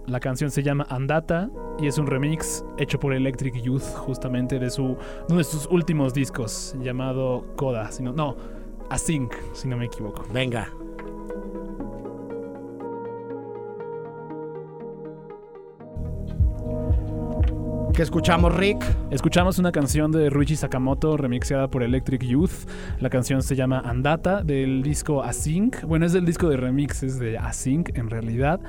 La 0.07 0.19
canción 0.19 0.49
se 0.49 0.63
llama 0.63 0.87
Andata 0.89 1.51
y 1.79 1.85
es 1.85 1.99
un 1.99 2.07
remix 2.07 2.65
hecho 2.79 2.99
por 2.99 3.13
Electric 3.13 3.61
Youth, 3.61 3.83
justamente 3.95 4.57
de 4.57 4.71
su 4.71 4.97
uno 5.29 5.37
de 5.37 5.43
sus 5.43 5.67
últimos 5.67 6.15
discos 6.15 6.75
llamado 6.81 7.45
Coda. 7.55 7.91
Si 7.91 8.01
no, 8.01 8.11
no, 8.11 8.35
Async, 8.89 9.31
si 9.53 9.67
no 9.67 9.77
me 9.77 9.85
equivoco. 9.85 10.25
Venga. 10.33 10.67
¿Qué 17.93 18.03
escuchamos, 18.03 18.55
Rick? 18.55 18.83
Escuchamos 19.11 19.59
una 19.59 19.71
canción 19.71 20.11
de 20.11 20.29
Ruichi 20.29 20.55
Sakamoto 20.55 21.17
remixeada 21.17 21.69
por 21.69 21.83
Electric 21.83 22.23
Youth. 22.23 22.69
La 22.99 23.09
canción 23.09 23.41
se 23.41 23.55
llama 23.55 23.79
Andata 23.79 24.43
del 24.43 24.83
disco 24.83 25.23
Async. 25.23 25.83
Bueno, 25.83 26.05
es 26.05 26.13
del 26.13 26.25
disco 26.25 26.49
de 26.49 26.57
remixes 26.57 27.19
de 27.19 27.37
Async 27.37 27.97
en 27.97 28.09
realidad. 28.09 28.59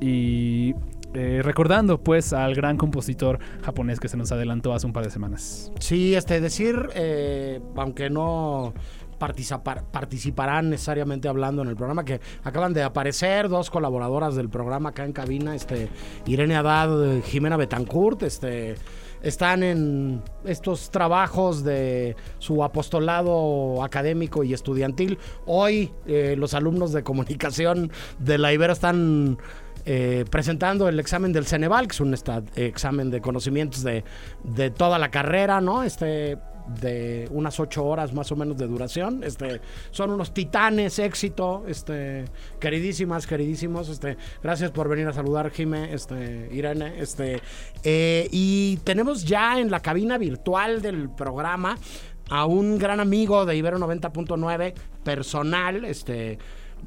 Y 0.00 0.74
eh, 1.14 1.40
recordando 1.42 1.98
pues 1.98 2.32
al 2.32 2.54
gran 2.54 2.76
compositor 2.76 3.38
japonés 3.62 3.98
que 3.98 4.08
se 4.08 4.16
nos 4.16 4.30
adelantó 4.32 4.74
hace 4.74 4.86
un 4.86 4.92
par 4.92 5.04
de 5.04 5.10
semanas. 5.10 5.72
Sí, 5.80 6.14
este, 6.14 6.40
decir, 6.40 6.90
eh, 6.94 7.60
aunque 7.74 8.10
no 8.10 8.74
participar- 9.18 9.84
participarán 9.90 10.70
necesariamente 10.70 11.28
hablando 11.28 11.62
en 11.62 11.68
el 11.68 11.76
programa, 11.76 12.04
que 12.04 12.20
acaban 12.44 12.72
de 12.72 12.82
aparecer 12.82 13.48
dos 13.48 13.70
colaboradoras 13.70 14.36
del 14.36 14.48
programa 14.48 14.90
acá 14.90 15.04
en 15.04 15.12
cabina, 15.12 15.54
este, 15.54 15.88
Irene 16.26 16.56
Haddad, 16.56 17.16
eh, 17.18 17.22
Jimena 17.22 17.56
Betancourt, 17.56 18.22
este, 18.22 18.74
están 19.22 19.62
en 19.62 20.22
estos 20.44 20.90
trabajos 20.90 21.64
de 21.64 22.14
su 22.38 22.62
apostolado 22.62 23.82
académico 23.82 24.44
y 24.44 24.52
estudiantil. 24.52 25.18
Hoy 25.46 25.92
eh, 26.06 26.34
los 26.38 26.54
alumnos 26.54 26.92
de 26.92 27.02
comunicación 27.02 27.90
de 28.18 28.38
la 28.38 28.52
Ibero 28.52 28.72
están 28.72 29.38
eh, 29.84 30.24
presentando 30.30 30.88
el 30.88 31.00
examen 31.00 31.32
del 31.32 31.46
Ceneval, 31.46 31.86
que 31.88 31.92
es 31.92 32.00
un 32.00 32.14
examen 32.56 33.10
de 33.10 33.20
conocimientos 33.20 33.82
de, 33.82 34.04
de 34.44 34.70
toda 34.70 34.98
la 34.98 35.10
carrera, 35.10 35.60
¿no? 35.60 35.82
Este 35.82 36.36
de 36.66 37.28
unas 37.30 37.58
ocho 37.60 37.84
horas 37.84 38.12
más 38.12 38.30
o 38.32 38.36
menos 38.36 38.56
de 38.56 38.66
duración. 38.66 39.22
Este, 39.22 39.60
son 39.90 40.10
unos 40.10 40.32
titanes, 40.32 40.98
éxito, 40.98 41.64
este, 41.66 42.24
queridísimas, 42.58 43.26
queridísimos, 43.26 43.88
este, 43.88 44.16
gracias 44.42 44.70
por 44.70 44.88
venir 44.88 45.06
a 45.08 45.12
saludar, 45.12 45.50
Jime, 45.50 45.92
este, 45.92 46.48
Irene, 46.52 47.00
este, 47.00 47.40
eh, 47.82 48.28
y 48.30 48.78
tenemos 48.84 49.24
ya 49.24 49.60
en 49.60 49.70
la 49.70 49.80
cabina 49.80 50.18
virtual 50.18 50.82
del 50.82 51.08
programa 51.10 51.78
a 52.28 52.46
un 52.46 52.78
gran 52.78 53.00
amigo 53.00 53.46
de 53.46 53.56
Ibero 53.56 53.78
90.9, 53.78 54.74
personal, 55.04 55.84
este, 55.84 56.38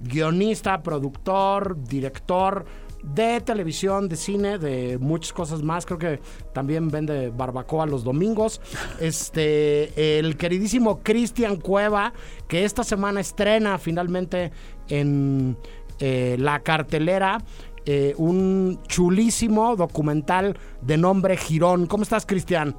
guionista, 0.04 0.82
productor, 0.84 1.82
director 1.84 2.66
de 3.04 3.42
televisión, 3.42 4.10
de 4.10 4.16
cine, 4.16 4.58
de 4.58 4.98
muchas 4.98 5.34
cosas 5.34 5.62
más. 5.62 5.86
Creo 5.86 6.00
que 6.00 6.20
también 6.54 6.90
vende 6.90 7.30
barbacoa 7.30 7.86
los 7.86 8.04
domingos. 8.04 8.62
Este, 9.00 10.20
el 10.20 10.36
queridísimo 10.38 11.00
Cristian 11.02 11.56
Cueva, 11.56 12.14
que 12.48 12.66
esta 12.66 12.84
semana 12.84 13.22
estrena 13.22 13.78
finalmente 13.78 14.52
en 14.90 15.58
eh, 16.00 16.36
la 16.40 16.60
cartelera. 16.60 17.40
eh, 17.86 18.14
un 18.18 18.80
chulísimo 18.88 19.76
documental 19.76 20.58
de 20.82 20.98
nombre 20.98 21.38
Girón. 21.38 21.88
¿Cómo 21.88 22.04
estás, 22.04 22.26
Cristian? 22.26 22.76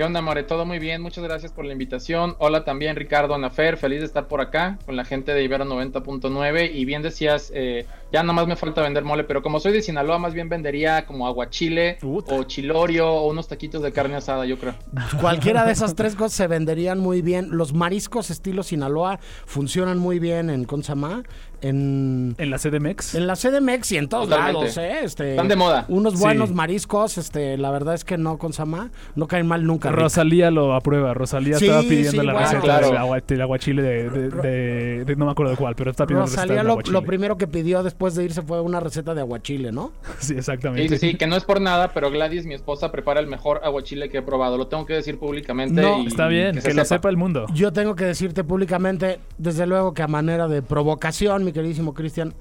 ¿Qué 0.00 0.04
onda, 0.04 0.22
More? 0.22 0.42
Todo 0.44 0.64
muy 0.64 0.78
bien, 0.78 1.02
muchas 1.02 1.22
gracias 1.22 1.52
por 1.52 1.66
la 1.66 1.74
invitación. 1.74 2.34
Hola 2.38 2.64
también, 2.64 2.96
Ricardo 2.96 3.34
Anafer, 3.34 3.76
feliz 3.76 4.00
de 4.00 4.06
estar 4.06 4.28
por 4.28 4.40
acá 4.40 4.78
con 4.86 4.96
la 4.96 5.04
gente 5.04 5.34
de 5.34 5.42
Ibero 5.42 5.66
90.9. 5.66 6.70
Y 6.72 6.86
bien 6.86 7.02
decías, 7.02 7.52
eh, 7.54 7.86
ya 8.12 8.22
nomás 8.22 8.46
me 8.46 8.56
falta 8.56 8.82
vender 8.82 9.04
mole, 9.04 9.24
pero 9.24 9.42
como 9.42 9.60
soy 9.60 9.72
de 9.72 9.82
Sinaloa, 9.82 10.18
más 10.18 10.34
bien 10.34 10.48
vendería 10.48 11.06
como 11.06 11.26
aguachile 11.26 11.98
Puta. 12.00 12.34
o 12.34 12.44
chilorio 12.44 13.08
o 13.08 13.28
unos 13.30 13.48
taquitos 13.48 13.82
de 13.82 13.92
carne 13.92 14.16
asada, 14.16 14.46
yo 14.46 14.58
creo. 14.58 14.74
Cualquiera 15.20 15.64
de 15.64 15.72
esas 15.72 15.94
tres 15.96 16.14
cosas 16.14 16.32
se 16.32 16.46
venderían 16.46 16.98
muy 16.98 17.22
bien. 17.22 17.48
Los 17.50 17.72
mariscos 17.74 18.30
estilo 18.30 18.62
Sinaloa 18.62 19.18
funcionan 19.46 19.98
muy 19.98 20.18
bien 20.18 20.50
en 20.50 20.64
Consamá, 20.64 21.22
en, 21.62 22.34
En 22.38 22.50
la 22.50 22.58
CDMX. 22.58 23.14
en 23.14 23.26
la 23.26 23.34
CDMX 23.36 23.92
y 23.92 23.98
en 23.98 24.08
todos 24.08 24.28
Totalmente. 24.30 24.60
lados, 24.60 24.76
¿eh? 24.78 25.00
Este, 25.04 25.30
Están 25.32 25.48
de 25.48 25.56
moda. 25.56 25.84
Unos 25.88 26.14
Sí. 26.14 26.20
buenos 26.20 26.52
mariscos, 26.52 27.18
este, 27.18 27.58
la 27.58 27.70
verdad 27.70 27.94
es 27.94 28.04
que 28.04 28.16
no 28.16 28.38
Consamá, 28.38 28.90
no 29.14 29.26
caen 29.28 29.46
mal 29.46 29.66
nunca. 29.66 29.90
Rosalía 29.90 30.50
lo 30.50 30.74
aprueba. 30.74 31.12
Rosalía 31.12 31.58
Sí, 31.58 31.66
estaba 31.66 31.82
pidiendo 31.82 32.10
sí, 32.12 32.16
la 32.16 32.32
bueno. 32.32 32.38
receta 32.40 32.62
Claro. 32.62 32.86
del, 32.86 32.96
agua- 32.96 33.20
del 33.26 33.40
aguachile 33.42 33.82
de, 33.82 34.08
de- 34.10 34.28
de- 34.30 35.04
de- 35.04 35.16
No 35.16 35.26
me 35.26 35.32
acuerdo 35.32 35.50
de 35.52 35.58
cuál, 35.58 35.74
pero 35.76 35.90
está 35.90 36.06
pidiendo 36.06 36.22
la 36.22 36.26
receta 36.26 36.42
Rosalía 36.42 36.56
del 36.60 36.66
lo, 36.66 36.72
aguachile. 36.72 36.92
lo 36.94 37.02
primero 37.04 37.36
que 37.36 37.46
pidió 37.46 37.82
después 37.82 37.99
de 38.08 38.24
irse 38.24 38.42
fue 38.42 38.60
una 38.60 38.80
receta 38.80 39.14
de 39.14 39.20
aguachile, 39.20 39.72
¿no? 39.72 39.92
Sí, 40.18 40.34
exactamente. 40.34 40.98
sí, 40.98 41.10
sí, 41.10 41.16
que 41.16 41.26
no 41.26 41.36
es 41.36 41.44
por 41.44 41.60
nada, 41.60 41.92
pero 41.92 42.10
Gladys, 42.10 42.46
mi 42.46 42.54
esposa, 42.54 42.90
prepara 42.90 43.20
el 43.20 43.26
mejor 43.26 43.60
aguachile 43.64 44.08
que 44.08 44.18
he 44.18 44.22
probado. 44.22 44.56
Lo 44.58 44.68
tengo 44.68 44.86
que 44.86 44.94
decir 44.94 45.18
públicamente. 45.18 45.80
No, 45.80 46.02
y 46.02 46.06
Está 46.06 46.26
bien, 46.28 46.56
que, 46.56 46.60
se 46.62 46.74
lo 46.74 46.84
sepa 46.84 47.08
el 47.08 47.16
mundo. 47.16 47.46
Yo 47.54 47.72
tengo 47.72 47.94
que 47.94 48.04
decirte 48.04 48.44
públicamente, 48.44 49.20
desde 49.38 49.66
luego 49.66 49.94
que 49.94 50.02
a 50.02 50.08
manera 50.08 50.48
de 50.48 50.62
provocación, 50.62 51.44
mi 51.44 51.52
queridísimo 51.52 51.94
Cristian, 51.94 52.34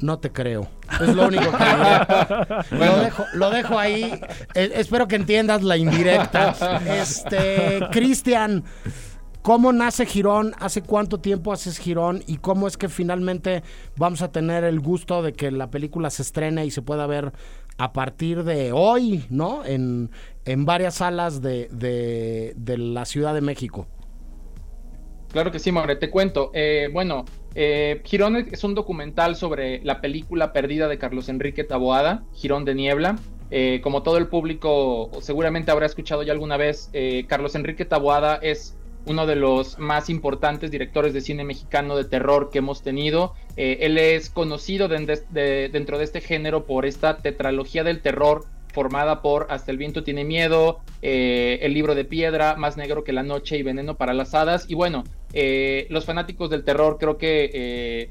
no 0.00 0.18
te 0.18 0.30
creo. 0.30 0.68
Es 1.00 1.14
lo 1.14 1.28
único 1.28 1.50
que 1.50 2.74
lo, 2.76 2.96
dejo, 2.98 3.24
lo 3.34 3.50
dejo 3.50 3.78
ahí. 3.78 4.20
Eh, 4.54 4.72
espero 4.74 5.08
que 5.08 5.16
entiendas 5.16 5.62
la 5.62 5.76
indirecta. 5.76 6.54
Este, 6.84 7.80
Cristian, 7.90 8.64
¿cómo 9.44 9.74
nace 9.74 10.06
Girón? 10.06 10.54
¿Hace 10.58 10.80
cuánto 10.80 11.18
tiempo 11.20 11.52
haces 11.52 11.78
Girón? 11.78 12.22
¿Y 12.26 12.38
cómo 12.38 12.66
es 12.66 12.78
que 12.78 12.88
finalmente 12.88 13.62
vamos 13.94 14.22
a 14.22 14.32
tener 14.32 14.64
el 14.64 14.80
gusto 14.80 15.22
de 15.22 15.34
que 15.34 15.50
la 15.50 15.70
película 15.70 16.08
se 16.08 16.22
estrene 16.22 16.64
y 16.64 16.70
se 16.70 16.80
pueda 16.80 17.06
ver 17.06 17.30
a 17.76 17.92
partir 17.92 18.42
de 18.44 18.72
hoy, 18.72 19.26
¿no? 19.28 19.62
En, 19.66 20.10
en 20.46 20.64
varias 20.64 20.94
salas 20.94 21.42
de, 21.42 21.68
de- 21.70 22.78
la 22.78 23.04
Ciudad 23.04 23.34
de 23.34 23.42
México. 23.42 23.86
Claro 25.30 25.52
que 25.52 25.58
sí, 25.58 25.72
More, 25.72 25.96
te 25.96 26.08
cuento. 26.10 26.50
Eh, 26.54 26.88
bueno, 26.92 27.26
eh, 27.54 28.00
Girón 28.04 28.36
es 28.36 28.64
un 28.64 28.74
documental 28.74 29.36
sobre 29.36 29.84
la 29.84 30.00
película 30.00 30.52
perdida 30.54 30.88
de 30.88 30.96
Carlos 30.96 31.28
Enrique 31.28 31.64
Taboada, 31.64 32.24
Girón 32.32 32.64
de 32.64 32.74
Niebla. 32.74 33.18
Eh, 33.50 33.80
como 33.82 34.02
todo 34.02 34.16
el 34.16 34.28
público 34.28 35.10
seguramente 35.20 35.70
habrá 35.70 35.84
escuchado 35.84 36.22
ya 36.22 36.32
alguna 36.32 36.56
vez, 36.56 36.88
eh, 36.94 37.26
Carlos 37.28 37.54
Enrique 37.56 37.84
Taboada 37.84 38.36
es 38.36 38.76
uno 39.06 39.26
de 39.26 39.36
los 39.36 39.78
más 39.78 40.08
importantes 40.08 40.70
directores 40.70 41.12
de 41.12 41.20
cine 41.20 41.44
mexicano 41.44 41.96
de 41.96 42.04
terror 42.04 42.50
que 42.50 42.58
hemos 42.58 42.82
tenido. 42.82 43.34
Eh, 43.56 43.78
él 43.82 43.98
es 43.98 44.30
conocido 44.30 44.88
den- 44.88 45.06
de- 45.06 45.68
dentro 45.70 45.98
de 45.98 46.04
este 46.04 46.20
género 46.20 46.64
por 46.64 46.86
esta 46.86 47.18
tetralogía 47.18 47.84
del 47.84 48.00
terror 48.00 48.44
formada 48.72 49.22
por 49.22 49.46
Hasta 49.50 49.70
el 49.70 49.78
viento 49.78 50.02
tiene 50.02 50.24
miedo, 50.24 50.80
eh, 51.00 51.60
El 51.62 51.74
libro 51.74 51.94
de 51.94 52.04
piedra, 52.04 52.56
Más 52.56 52.76
negro 52.76 53.04
que 53.04 53.12
la 53.12 53.22
noche 53.22 53.56
y 53.56 53.62
Veneno 53.62 53.96
para 53.96 54.14
las 54.14 54.34
hadas. 54.34 54.64
Y 54.68 54.74
bueno, 54.74 55.04
eh, 55.32 55.86
los 55.90 56.04
fanáticos 56.04 56.50
del 56.50 56.64
terror 56.64 56.96
creo 56.98 57.16
que 57.16 58.10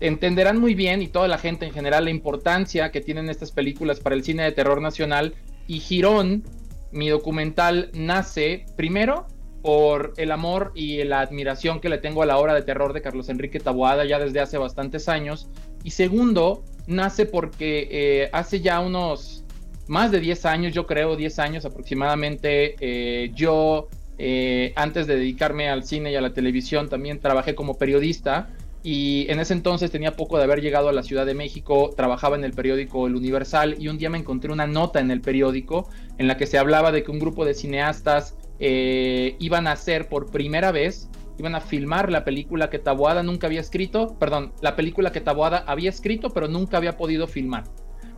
entenderán 0.00 0.58
muy 0.58 0.74
bien 0.74 1.00
y 1.02 1.08
toda 1.08 1.28
la 1.28 1.38
gente 1.38 1.64
en 1.66 1.72
general 1.72 2.04
la 2.04 2.10
importancia 2.10 2.90
que 2.90 3.00
tienen 3.00 3.28
estas 3.28 3.52
películas 3.52 4.00
para 4.00 4.14
el 4.16 4.24
cine 4.24 4.42
de 4.42 4.52
terror 4.52 4.80
nacional 4.80 5.34
y 5.68 5.78
Girón, 5.80 6.42
mi 6.90 7.08
documental, 7.08 7.90
nace 7.94 8.66
primero 8.76 9.26
por 9.62 10.12
el 10.16 10.32
amor 10.32 10.72
y 10.74 11.02
la 11.04 11.20
admiración 11.20 11.80
que 11.80 11.88
le 11.88 11.98
tengo 11.98 12.22
a 12.22 12.26
la 12.26 12.36
obra 12.36 12.54
de 12.54 12.62
terror 12.62 12.92
de 12.92 13.00
Carlos 13.00 13.28
Enrique 13.28 13.60
Taboada 13.60 14.04
ya 14.04 14.18
desde 14.18 14.40
hace 14.40 14.58
bastantes 14.58 15.08
años. 15.08 15.48
Y 15.84 15.90
segundo, 15.90 16.64
nace 16.86 17.26
porque 17.26 17.88
eh, 17.90 18.30
hace 18.32 18.60
ya 18.60 18.80
unos 18.80 19.44
más 19.86 20.10
de 20.10 20.20
10 20.20 20.46
años, 20.46 20.74
yo 20.74 20.86
creo, 20.86 21.16
10 21.16 21.38
años 21.38 21.64
aproximadamente, 21.64 22.76
eh, 22.80 23.30
yo 23.34 23.88
eh, 24.18 24.72
antes 24.76 25.06
de 25.06 25.16
dedicarme 25.16 25.68
al 25.68 25.84
cine 25.84 26.12
y 26.12 26.16
a 26.16 26.20
la 26.20 26.32
televisión 26.32 26.88
también 26.88 27.20
trabajé 27.20 27.54
como 27.54 27.78
periodista 27.78 28.48
y 28.82 29.26
en 29.30 29.38
ese 29.38 29.54
entonces 29.54 29.90
tenía 29.90 30.16
poco 30.16 30.38
de 30.38 30.44
haber 30.44 30.60
llegado 30.60 30.88
a 30.88 30.92
la 30.92 31.02
Ciudad 31.02 31.24
de 31.24 31.34
México, 31.34 31.92
trabajaba 31.96 32.36
en 32.36 32.44
el 32.44 32.52
periódico 32.52 33.06
El 33.06 33.14
Universal 33.14 33.76
y 33.78 33.88
un 33.88 33.98
día 33.98 34.10
me 34.10 34.18
encontré 34.18 34.52
una 34.52 34.66
nota 34.66 34.98
en 34.98 35.10
el 35.10 35.20
periódico 35.20 35.88
en 36.18 36.26
la 36.26 36.36
que 36.36 36.46
se 36.46 36.58
hablaba 36.58 36.90
de 36.90 37.04
que 37.04 37.10
un 37.10 37.20
grupo 37.20 37.44
de 37.44 37.54
cineastas 37.54 38.36
eh, 38.64 39.34
iban 39.40 39.66
a 39.66 39.72
hacer 39.72 40.08
por 40.08 40.30
primera 40.30 40.70
vez, 40.70 41.10
iban 41.36 41.56
a 41.56 41.60
filmar 41.60 42.10
la 42.10 42.24
película 42.24 42.70
que 42.70 42.78
Taboada 42.78 43.24
nunca 43.24 43.48
había 43.48 43.60
escrito, 43.60 44.16
perdón, 44.20 44.52
la 44.62 44.76
película 44.76 45.10
que 45.10 45.20
Taboada 45.20 45.64
había 45.66 45.90
escrito 45.90 46.30
pero 46.30 46.46
nunca 46.46 46.76
había 46.76 46.96
podido 46.96 47.26
filmar 47.26 47.64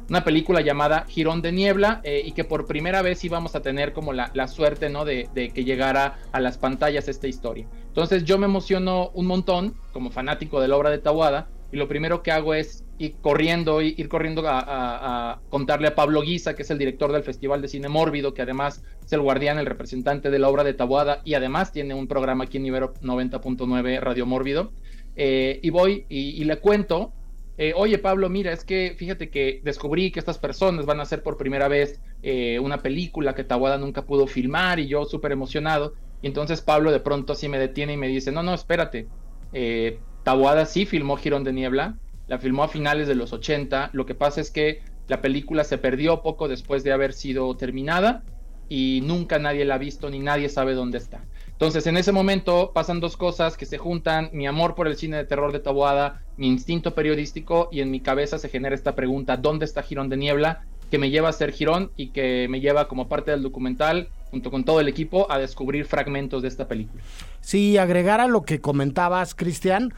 una 0.09 0.25
película 0.25 0.61
llamada 0.61 1.07
Girón 1.09 1.41
de 1.41 1.53
Niebla 1.53 2.01
eh, 2.05 2.23
y 2.25 2.33
que 2.33 2.45
por 2.45 2.67
primera 2.67 3.03
vez 3.03 3.25
íbamos 3.25 3.55
a 3.55 3.63
tener 3.63 3.93
como 3.93 4.13
la, 4.13 4.49
suerte 4.49 4.91
¿no? 4.91 5.05
De, 5.05 5.29
que 5.35 5.65
llegara 5.65 6.19
a 6.33 6.41
las 6.41 6.59
pantallas 6.59 7.09
esta 7.09 7.27
historia. 7.27 7.67
Entonces 7.87 8.25
yo 8.25 8.39
me 8.39 8.47
emociono 8.47 9.11
un 9.15 9.27
montón 9.27 9.75
como 9.93 10.11
fanático 10.11 10.61
de 10.61 10.69
la 10.69 10.77
obra 10.77 10.91
de 10.91 10.99
Tawada 10.99 11.49
y 11.73 11.77
lo 11.77 11.89
primero 11.89 12.23
que 12.23 12.33
hago 12.33 12.55
es 12.55 12.84
ir 12.99 13.17
corriendo, 13.21 13.81
ir 13.81 14.09
corriendo 14.09 14.43
a, 14.47 15.41
contarle 15.49 15.89
a 15.89 15.95
Pablo 15.95 16.23
Guisa, 16.23 16.55
que 16.55 16.63
es 16.63 16.71
el 16.71 16.79
director 16.79 17.13
del 17.13 17.23
Festival 17.23 17.63
de 17.63 17.69
Cine 17.69 17.89
Mórbido, 17.89 18.35
que 18.35 18.43
además 18.43 18.83
es 19.05 19.13
el 19.13 19.21
guardián, 19.21 19.59
el 19.59 19.67
representante 19.67 20.31
de 20.31 20.39
la 20.39 20.49
obra 20.49 20.65
de 20.65 20.75
Tawada 20.75 21.21
y 21.25 21.35
además 21.35 21.73
tiene 21.73 21.95
un 21.95 22.07
programa 22.07 22.45
aquí 22.45 22.59
en 22.59 22.67
Ibero 22.67 22.95
90.9 22.95 24.01
Radio 24.01 24.27
Mórbido. 24.27 24.73
Eh, 25.17 25.61
y 25.63 25.71
voy 25.71 26.07
y 26.09 26.43
le 26.45 26.57
cuento 26.59 27.13
eh, 27.57 27.73
oye 27.77 27.99
Pablo, 27.99 28.29
mira, 28.29 28.53
es 28.53 28.65
que 28.65 28.97
fíjate 28.99 29.31
que 29.31 29.61
descubrí 29.63 30.11
que 30.11 30.19
estas 30.19 30.39
personas 30.39 30.87
van 30.87 30.99
a 30.99 31.05
hacer 31.05 31.23
por 31.23 31.37
primera 31.37 31.69
vez 31.69 32.01
eh, 32.23 32.59
una 32.59 32.79
película 32.79 33.35
que 33.35 33.45
Tawada 33.45 33.79
nunca 33.79 34.05
pudo 34.07 34.27
filmar 34.27 34.81
y 34.81 34.89
yo 34.89 35.05
súper 35.05 35.33
emocionado. 35.33 35.95
Y 36.21 36.27
entonces 36.27 36.63
Pablo 36.63 36.91
de 36.91 37.01
pronto 37.01 37.35
así 37.35 37.49
me 37.49 37.59
detiene 37.59 37.93
y 37.93 37.97
me 37.97 38.09
dice, 38.09 38.33
no, 38.33 38.43
no, 38.43 38.55
espérate, 38.55 39.09
Tawada 40.25 40.67
sí 40.67 40.87
filmó 40.87 41.17
Girón 41.17 41.45
de 41.45 41.53
Niebla, 41.53 41.99
la 42.27 42.39
filmó 42.39 42.65
a 42.65 42.69
finales 42.69 43.09
de 43.09 43.15
los 43.15 43.33
80, 43.33 43.91
lo 43.93 44.07
que 44.07 44.15
pasa 44.15 44.41
es 44.41 44.51
que 44.51 44.83
la 45.09 45.21
película 45.21 45.65
se 45.65 45.79
perdió 45.79 46.23
poco 46.23 46.49
después 46.49 46.85
de 46.85 46.93
haber 46.93 47.13
sido 47.13 47.55
terminada 47.57 48.23
y 48.69 49.03
nunca 49.05 49.39
nadie 49.39 49.65
la 49.65 49.75
ha 49.75 49.79
visto 49.79 50.09
ni 50.09 50.19
nadie 50.19 50.49
sabe 50.49 50.75
dónde 50.75 50.99
está. 50.99 51.25
Entonces, 51.49 51.87
en 51.87 51.97
ese 51.97 52.11
momento 52.11 52.73
pasan 52.75 53.01
dos 53.01 53.17
cosas 53.17 53.57
que 53.57 53.67
se 53.67 53.79
juntan, 53.79 54.31
mi 54.33 54.47
amor 54.47 54.75
por 54.75 54.89
el 54.89 54.97
cine 54.97 55.19
de 55.19 55.25
terror 55.25 55.53
de 55.53 55.61
Taboada, 55.61 56.23
mi 56.37 56.49
instinto 56.49 56.95
periodístico 56.95 57.69
y 57.71 57.81
en 57.81 57.91
mi 57.91 58.01
cabeza 58.01 58.39
se 58.39 58.49
genera 58.49 58.75
esta 58.75 58.95
pregunta, 58.95 59.37
¿dónde 59.37 59.65
está 59.65 59.83
Girón 59.83 60.09
de 60.09 60.17
Niebla? 60.17 60.65
que 60.95 60.99
me 60.99 61.11
lleva 61.11 61.29
a 61.29 61.33
ser 61.33 61.53
Girón 61.53 61.91
y 61.97 62.11
que 62.11 62.47
me 62.49 62.61
lleva 62.61 62.87
como 62.87 63.09
parte 63.09 63.33
del 63.33 63.43
documental, 63.43 64.11
junto 64.31 64.53
con 64.53 64.63
todo 64.63 64.79
el 64.79 64.87
equipo, 64.87 65.27
a 65.29 65.39
descubrir 65.39 65.87
fragmentos 65.87 66.43
de 66.43 66.47
esta 66.47 66.69
película. 66.69 67.03
Sí, 67.41 67.79
agregar 67.79 68.21
a 68.21 68.29
lo 68.29 68.43
que 68.43 68.61
comentabas, 68.61 69.35
Cristian, 69.35 69.93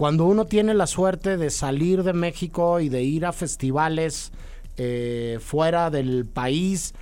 cuando 0.00 0.24
uno 0.24 0.46
tiene 0.46 0.72
la 0.72 0.86
suerte 0.86 1.36
de 1.36 1.50
salir 1.50 2.04
de 2.04 2.14
México 2.14 2.80
y 2.80 2.88
de 2.88 3.02
ir 3.02 3.26
a 3.26 3.34
festivales 3.34 4.32
eh, 4.78 5.38
fuera 5.42 5.90
del 5.90 6.24
país, 6.24 6.94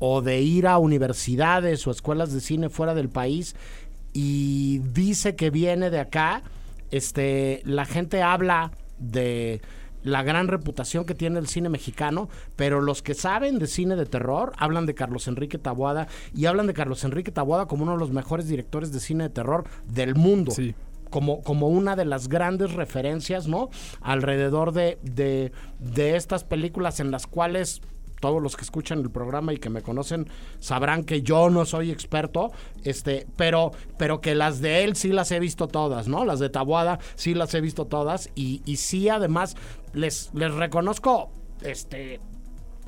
o 0.00 0.20
de 0.20 0.42
ir 0.42 0.66
a 0.66 0.76
universidades 0.76 1.86
o 1.86 1.90
escuelas 1.90 2.30
de 2.30 2.42
cine 2.42 2.68
fuera 2.68 2.92
del 2.92 3.08
país 3.08 3.56
y 4.12 4.80
dice 4.80 5.34
que 5.34 5.48
viene 5.48 5.88
de 5.88 5.98
acá, 5.98 6.42
este, 6.90 7.62
la 7.64 7.86
gente 7.86 8.22
habla 8.22 8.72
de 8.98 9.62
la 10.02 10.22
gran 10.22 10.48
reputación 10.48 11.06
que 11.06 11.14
tiene 11.14 11.38
el 11.38 11.46
cine 11.46 11.70
mexicano, 11.70 12.28
pero 12.54 12.82
los 12.82 13.00
que 13.00 13.14
saben 13.14 13.58
de 13.58 13.66
cine 13.66 13.96
de 13.96 14.04
terror 14.04 14.52
hablan 14.58 14.84
de 14.84 14.94
Carlos 14.94 15.26
Enrique 15.26 15.56
Taboada 15.56 16.06
y 16.34 16.44
hablan 16.44 16.66
de 16.66 16.74
Carlos 16.74 17.02
Enrique 17.02 17.32
Taboada 17.32 17.64
como 17.64 17.84
uno 17.84 17.92
de 17.92 17.98
los 17.98 18.10
mejores 18.10 18.46
directores 18.46 18.92
de 18.92 19.00
cine 19.00 19.24
de 19.24 19.30
terror 19.30 19.64
del 19.88 20.16
mundo. 20.16 20.52
Como, 21.10 21.42
como, 21.42 21.68
una 21.68 21.96
de 21.96 22.04
las 22.04 22.28
grandes 22.28 22.72
referencias, 22.72 23.48
¿no? 23.48 23.70
Alrededor 24.00 24.72
de, 24.72 24.98
de, 25.02 25.52
de 25.78 26.16
estas 26.16 26.44
películas 26.44 27.00
en 27.00 27.10
las 27.10 27.26
cuales 27.26 27.82
todos 28.20 28.42
los 28.42 28.56
que 28.56 28.62
escuchan 28.62 29.00
el 29.00 29.10
programa 29.10 29.52
y 29.52 29.56
que 29.56 29.70
me 29.70 29.82
conocen 29.82 30.28
sabrán 30.60 31.04
que 31.04 31.22
yo 31.22 31.50
no 31.50 31.64
soy 31.64 31.90
experto, 31.90 32.52
este, 32.84 33.26
pero, 33.36 33.72
pero 33.98 34.20
que 34.20 34.34
las 34.34 34.60
de 34.60 34.84
él 34.84 34.94
sí 34.94 35.08
las 35.08 35.32
he 35.32 35.40
visto 35.40 35.66
todas, 35.66 36.06
¿no? 36.06 36.24
Las 36.24 36.38
de 36.38 36.50
Tabuada 36.50 37.00
sí 37.16 37.34
las 37.34 37.54
he 37.54 37.60
visto 37.60 37.86
todas 37.86 38.30
y, 38.34 38.62
y 38.64 38.76
sí 38.76 39.08
además 39.08 39.56
les, 39.94 40.30
les 40.34 40.54
reconozco 40.54 41.30
este 41.62 42.20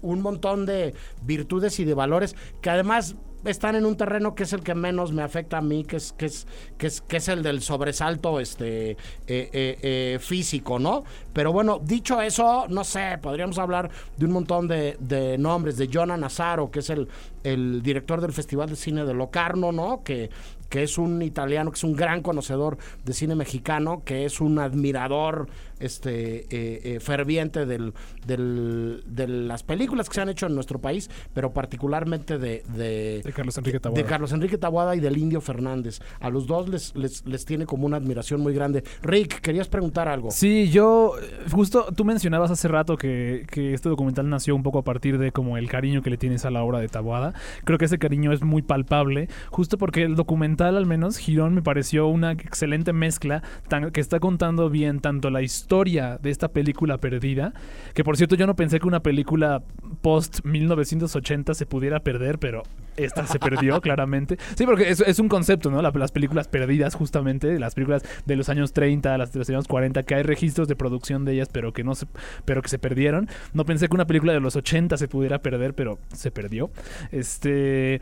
un 0.03 0.21
montón 0.21 0.67
de 0.67 0.95
virtudes 1.23 1.79
y 1.79 1.85
de 1.85 1.95
valores 1.95 2.35
que 2.61 2.71
además 2.71 3.15
están 3.45 3.75
en 3.77 3.87
un 3.87 3.97
terreno 3.97 4.35
que 4.35 4.45
es 4.45 4.53
el 4.53 4.63
que 4.63 4.75
menos 4.75 5.13
me 5.13 5.23
afecta 5.23 5.59
a 5.59 5.63
mí, 5.63 5.85
que 5.85 5.97
es, 5.97 6.13
que 6.13 6.27
es, 6.27 6.47
que 6.79 6.87
es, 6.87 7.01
que 7.01 7.17
es 7.17 7.29
el 7.29 7.43
del 7.43 7.63
sobresalto 7.63 8.41
este, 8.41 8.93
eh, 8.93 8.97
eh, 9.27 9.79
eh, 9.83 10.19
físico, 10.21 10.79
¿no? 10.79 11.05
Pero 11.33 11.53
bueno, 11.53 11.81
dicho 11.83 12.21
eso, 12.21 12.67
no 12.69 12.85
sé, 12.85 13.19
podríamos 13.21 13.59
hablar 13.59 13.91
de 14.17 14.27
un 14.27 14.33
montón 14.33 14.69
de, 14.69 14.97
de 15.01 15.39
nombres, 15.39 15.77
de 15.77 15.89
Jonah 15.93 16.17
Nazaro, 16.17 16.71
que 16.71 16.81
es 16.81 16.91
el, 16.91 17.09
el 17.45 17.83
director 17.83 18.21
del 18.21 18.33
Festival 18.33 18.71
de 18.71 18.77
Cine 18.77 19.05
de 19.05 19.15
Locarno, 19.15 19.73
¿no? 19.73 20.03
Que, 20.03 20.31
que 20.73 20.83
es 20.83 20.97
un 20.97 21.21
italiano, 21.21 21.71
que 21.71 21.77
es 21.77 21.85
un 21.85 21.95
gran 21.95 22.23
conocedor 22.23 22.79
de 23.05 23.13
cine 23.13 23.35
mexicano, 23.35 24.03
que 24.07 24.25
es 24.25 24.41
un 24.41 24.59
admirador 24.59 25.47
este 25.83 26.47
eh, 26.51 26.81
eh, 26.85 27.01
ferviente 27.01 27.67
del, 27.67 27.93
de 28.27 29.29
las 29.29 29.63
películas 29.63 30.09
que 30.09 30.15
se 30.15 30.21
han 30.21 30.29
hecho 30.29 30.47
en 30.47 30.55
nuestro 30.55 30.81
país, 30.81 31.11
pero 31.35 31.53
particularmente 31.53 32.39
de, 32.39 32.63
de, 32.75 33.33
Carlos 33.35 33.59
Enrique 33.59 33.81
Taboada. 33.81 34.03
De 34.03 34.09
Carlos 34.09 34.33
Enrique 34.33 34.59
Taboada 34.59 34.97
y 34.97 35.01
del 35.01 35.17
Indio 35.17 35.41
Fernández. 35.41 36.01
A 36.21 36.31
los 36.31 36.47
dos 36.47 36.69
les, 36.69 36.95
les, 36.95 37.27
les 37.27 37.45
tiene 37.45 37.67
como 37.67 37.87
una 37.87 37.97
admiración 37.97 38.41
muy 38.41 38.55
grande. 38.55 38.85
Rick, 39.03 39.41
querías 39.41 39.69
preguntar 39.69 40.09
algo. 40.09 40.31
Sí, 40.31 40.71
yo, 40.71 41.15
justo 41.51 41.87
tú 41.97 42.05
mencionabas 42.05 42.51
hace 42.51 42.69
rato 42.69 42.97
que, 42.97 43.47
que 43.51 43.75
este 43.75 43.89
documental 43.89 44.29
nació 44.29 44.55
un 44.55 44.63
poco 44.63 44.79
a 44.79 44.85
partir 44.85 45.19
de 45.19 45.33
como 45.33 45.57
el 45.57 45.69
cariño 45.69 46.03
que 46.03 46.11
le 46.11 46.17
tienes 46.17 46.45
a 46.45 46.51
la 46.51 46.63
obra 46.63 46.79
de 46.79 46.89
Taboada. 46.89 47.35
Creo 47.65 47.79
que 47.79 47.87
ese 47.87 47.99
cariño 47.99 48.33
es 48.33 48.43
muy 48.43 48.63
palpable, 48.63 49.29
justo 49.51 49.79
porque 49.79 50.03
el 50.03 50.15
documental, 50.15 50.77
al 50.77 50.87
menos, 50.87 51.19
Girón 51.19 51.55
me 51.55 51.63
pareció 51.63 52.07
una 52.07 52.33
excelente 52.33 52.93
mezcla 52.93 53.43
tan, 53.69 53.91
que 53.91 54.01
está 54.01 54.21
contando 54.21 54.71
bien 54.71 55.01
tanto 55.01 55.31
la 55.31 55.43
historia 55.43 55.72
de 55.73 56.31
esta 56.31 56.49
película 56.49 56.99
perdida, 56.99 57.55
que 57.95 58.05
por 58.05 58.19
cierto 58.19 58.35
yo 58.35 58.47
no 58.47 58.55
pensé 58.55 58.79
que 58.79 58.87
una 58.87 59.01
película 59.01 59.63
post 60.03 60.45
1980 60.45 61.55
se 61.55 61.65
pudiera 61.65 62.01
perder, 62.01 62.39
pero 62.39 62.63
esta 62.97 63.27
se 63.27 63.39
perdió 63.39 63.81
claramente. 63.81 64.39
Sí, 64.57 64.67
porque 64.67 64.91
es, 64.91 65.19
un 65.19 65.29
concepto, 65.29 65.71
¿no? 65.71 65.83
las 65.83 66.13
películas 66.13 66.49
perdidas, 66.49 66.95
justamente, 66.95 67.59
las 67.59 67.75
películas 67.75 68.03
de 68.27 68.37
los 68.37 68.49
años 68.49 68.73
30, 68.73 69.17
las 69.19 69.33
de 69.33 69.39
los 69.39 69.49
años 69.51 69.69
40, 69.69 70.03
que 70.03 70.15
hay 70.15 70.23
registros 70.23 70.69
de 70.69 70.77
producción 70.77 71.25
de 71.25 71.35
ellas, 71.35 71.49
pero 71.51 71.73
que 71.73 71.85
no 71.85 71.95
se, 71.95 72.07
pero 72.45 72.63
que 72.63 72.69
se 72.69 72.79
perdieron. 72.79 73.29
No 73.53 73.65
pensé 73.65 73.89
que 73.89 73.95
una 73.95 74.07
película 74.07 74.33
de 74.33 74.41
los 74.41 74.57
80 74.57 74.97
se 74.97 75.09
pudiera 75.09 75.39
perder, 75.41 75.75
pero 75.75 75.99
se 76.13 76.31
perdió. 76.31 76.71
Este, 77.11 78.01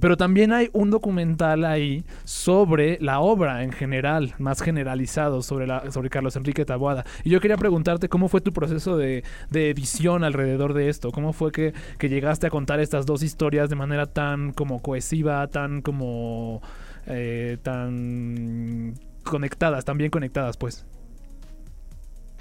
pero 0.00 0.16
también 0.16 0.52
hay 0.52 0.70
un 0.72 0.90
documental 0.90 1.64
ahí 1.64 2.04
sobre 2.24 2.98
la 3.00 3.20
obra 3.20 3.62
en 3.62 3.72
general, 3.72 4.34
más 4.38 4.62
generalizado 4.62 5.42
sobre, 5.42 5.66
la, 5.66 5.90
sobre 5.90 6.08
Carlos 6.08 6.34
Enrique 6.36 6.64
Taboada. 6.64 7.04
Y 7.24 7.30
yo 7.30 7.40
quería 7.40 7.56
preguntarte 7.56 8.08
cómo 8.08 8.28
fue 8.28 8.40
tu 8.40 8.52
proceso 8.52 8.96
de, 8.96 9.22
edición 9.52 10.24
alrededor 10.24 10.72
de 10.72 10.88
esto. 10.88 11.10
¿Cómo 11.12 11.32
fue 11.32 11.52
que, 11.52 11.72
llegaste 12.00 12.46
a 12.46 12.50
contar 12.50 12.80
estas 12.80 13.06
dos 13.06 13.22
historias 13.22 13.70
de 13.70 13.76
manera 13.76 14.06
tan 14.06 14.21
como 14.54 14.82
cohesiva, 14.82 15.46
tan 15.48 15.82
como... 15.82 16.62
Eh, 17.06 17.58
tan 17.62 18.94
conectadas, 19.24 19.84
tan 19.84 19.98
bien 19.98 20.10
conectadas, 20.10 20.56
pues. 20.56 20.86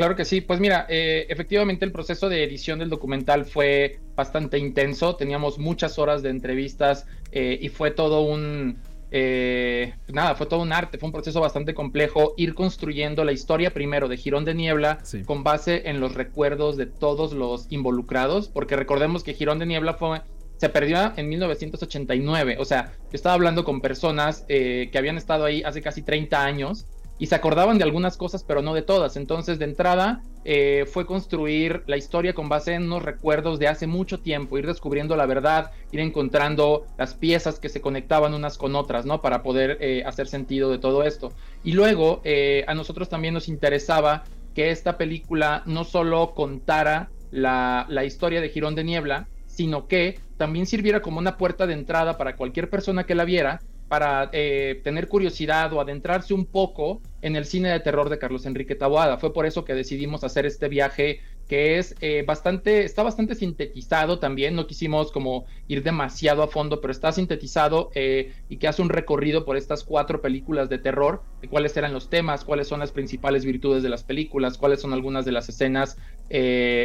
Claro 0.01 0.15
que 0.15 0.25
sí, 0.25 0.41
pues 0.41 0.59
mira, 0.59 0.85
eh, 0.89 1.27
efectivamente 1.29 1.85
el 1.85 1.91
proceso 1.91 2.29
de 2.29 2.43
edición 2.43 2.79
del 2.79 2.89
documental 2.89 3.45
fue 3.45 3.99
bastante 4.15 4.57
intenso, 4.57 5.15
teníamos 5.15 5.59
muchas 5.59 5.99
horas 5.99 6.23
de 6.23 6.29
entrevistas 6.29 7.05
eh, 7.31 7.59
y 7.61 7.69
fue 7.69 7.91
todo 7.91 8.21
un, 8.21 8.77
eh, 9.11 9.93
nada, 10.07 10.33
fue 10.35 10.47
todo 10.47 10.61
un 10.61 10.73
arte, 10.73 10.97
fue 10.97 11.07
un 11.07 11.13
proceso 11.13 11.39
bastante 11.41 11.73
complejo 11.73 12.33
ir 12.37 12.55
construyendo 12.55 13.23
la 13.25 13.33
historia 13.33 13.73
primero 13.73 14.07
de 14.07 14.17
Girón 14.17 14.45
de 14.45 14.55
Niebla 14.55 15.03
con 15.25 15.43
base 15.43 15.89
en 15.89 15.99
los 15.99 16.15
recuerdos 16.15 16.77
de 16.77 16.87
todos 16.87 17.33
los 17.33 17.67
involucrados, 17.69 18.47
porque 18.47 18.77
recordemos 18.77 19.23
que 19.23 19.33
Girón 19.33 19.59
de 19.59 19.67
Niebla 19.67 19.93
fue, 19.93 20.21
se 20.61 20.69
perdió 20.69 21.11
en 21.17 21.27
1989, 21.27 22.57
o 22.59 22.65
sea, 22.65 22.93
yo 23.03 23.09
estaba 23.15 23.33
hablando 23.35 23.63
con 23.63 23.81
personas 23.81 24.45
que 24.47 24.91
habían 24.95 25.17
estado 25.17 25.45
ahí 25.45 25.63
hace 25.63 25.81
casi 25.81 26.03
30 26.03 26.43
años 26.43 26.85
y 27.21 27.27
se 27.27 27.35
acordaban 27.35 27.77
de 27.77 27.83
algunas 27.83 28.17
cosas, 28.17 28.43
pero 28.43 28.63
no 28.63 28.73
de 28.73 28.81
todas. 28.81 29.15
Entonces, 29.15 29.59
de 29.59 29.65
entrada, 29.65 30.23
eh, 30.43 30.87
fue 30.91 31.05
construir 31.05 31.83
la 31.85 31.95
historia 31.95 32.33
con 32.33 32.49
base 32.49 32.73
en 32.73 32.85
unos 32.85 33.03
recuerdos 33.03 33.59
de 33.59 33.67
hace 33.67 33.85
mucho 33.85 34.19
tiempo, 34.19 34.57
ir 34.57 34.65
descubriendo 34.65 35.15
la 35.15 35.27
verdad, 35.27 35.69
ir 35.91 35.99
encontrando 35.99 36.87
las 36.97 37.13
piezas 37.13 37.59
que 37.59 37.69
se 37.69 37.79
conectaban 37.79 38.33
unas 38.33 38.57
con 38.57 38.75
otras, 38.75 39.05
¿no? 39.05 39.21
Para 39.21 39.43
poder 39.43 39.77
eh, 39.81 40.01
hacer 40.03 40.25
sentido 40.27 40.71
de 40.71 40.79
todo 40.79 41.03
esto. 41.03 41.31
Y 41.63 41.73
luego, 41.73 42.21
eh, 42.23 42.65
a 42.67 42.73
nosotros 42.73 43.07
también 43.07 43.35
nos 43.35 43.47
interesaba 43.47 44.23
que 44.55 44.71
esta 44.71 44.97
película 44.97 45.61
no 45.67 45.83
solo 45.83 46.33
contara 46.33 47.11
la, 47.29 47.85
la 47.87 48.03
historia 48.03 48.41
de 48.41 48.49
Girón 48.49 48.73
de 48.73 48.83
Niebla, 48.83 49.27
sino 49.61 49.87
que 49.87 50.17
también 50.37 50.65
sirviera 50.65 51.03
como 51.03 51.19
una 51.19 51.37
puerta 51.37 51.67
de 51.67 51.73
entrada 51.73 52.17
para 52.17 52.35
cualquier 52.35 52.67
persona 52.67 53.03
que 53.03 53.13
la 53.13 53.25
viera 53.25 53.61
para 53.89 54.31
eh, 54.33 54.81
tener 54.83 55.07
curiosidad 55.07 55.71
o 55.71 55.79
adentrarse 55.79 56.33
un 56.33 56.47
poco 56.47 56.99
en 57.21 57.35
el 57.35 57.45
cine 57.45 57.69
de 57.69 57.79
terror 57.79 58.09
de 58.09 58.17
Carlos 58.17 58.47
Enrique 58.47 58.73
Taboada. 58.73 59.19
Fue 59.19 59.33
por 59.33 59.45
eso 59.45 59.63
que 59.63 59.75
decidimos 59.75 60.23
hacer 60.23 60.47
este 60.47 60.67
viaje 60.67 61.19
que 61.47 61.77
es 61.77 61.95
eh, 62.01 62.23
bastante, 62.25 62.85
está 62.85 63.03
bastante 63.03 63.35
sintetizado 63.35 64.17
también, 64.17 64.55
no 64.55 64.65
quisimos 64.65 65.11
como 65.11 65.45
ir 65.67 65.83
demasiado 65.83 66.41
a 66.41 66.47
fondo, 66.47 66.81
pero 66.81 66.91
está 66.91 67.11
sintetizado 67.11 67.91
eh, 67.93 68.33
y 68.49 68.57
que 68.57 68.67
hace 68.67 68.81
un 68.81 68.89
recorrido 68.89 69.45
por 69.45 69.57
estas 69.57 69.83
cuatro 69.83 70.21
películas 70.21 70.69
de 70.69 70.79
terror, 70.79 71.21
de 71.41 71.49
cuáles 71.49 71.77
eran 71.77 71.93
los 71.93 72.09
temas, 72.09 72.45
cuáles 72.45 72.67
son 72.67 72.79
las 72.79 72.93
principales 72.93 73.45
virtudes 73.45 73.83
de 73.83 73.89
las 73.89 74.03
películas, 74.03 74.57
cuáles 74.57 74.79
son 74.79 74.93
algunas 74.93 75.25
de 75.25 75.33
las 75.33 75.49
escenas 75.49 75.97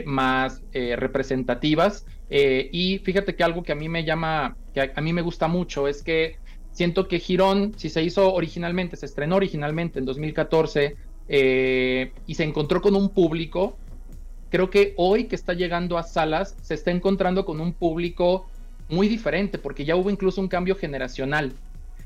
más 0.06 0.62
representativas. 0.72 2.06
y 2.28 2.98
fíjate 3.04 3.34
que 3.34 3.44
algo 3.44 3.62
que 3.62 3.72
a 3.72 3.76
mí 3.76 3.88
me 3.88 4.04
llama, 4.04 4.56
que 4.74 4.92
a 4.94 5.00
mí 5.00 5.12
me 5.12 5.22
gusta 5.22 5.48
mucho 5.48 5.88
es 5.88 6.02
que 6.02 6.36
Siento 6.76 7.08
que 7.08 7.20
Girón, 7.20 7.72
si 7.78 7.88
se 7.88 8.02
hizo 8.02 8.34
originalmente, 8.34 8.96
se 8.96 9.06
estrenó 9.06 9.36
originalmente 9.36 9.98
en 9.98 10.04
2014 10.04 10.94
eh, 11.26 12.12
y 12.26 12.34
se 12.34 12.44
encontró 12.44 12.82
con 12.82 12.94
un 12.94 13.08
público, 13.08 13.78
creo 14.50 14.68
que 14.68 14.92
hoy 14.98 15.24
que 15.24 15.36
está 15.36 15.54
llegando 15.54 15.96
a 15.96 16.02
salas, 16.02 16.54
se 16.60 16.74
está 16.74 16.90
encontrando 16.90 17.46
con 17.46 17.62
un 17.62 17.72
público 17.72 18.46
muy 18.90 19.08
diferente, 19.08 19.56
porque 19.56 19.86
ya 19.86 19.96
hubo 19.96 20.10
incluso 20.10 20.42
un 20.42 20.48
cambio 20.48 20.76
generacional. 20.76 21.54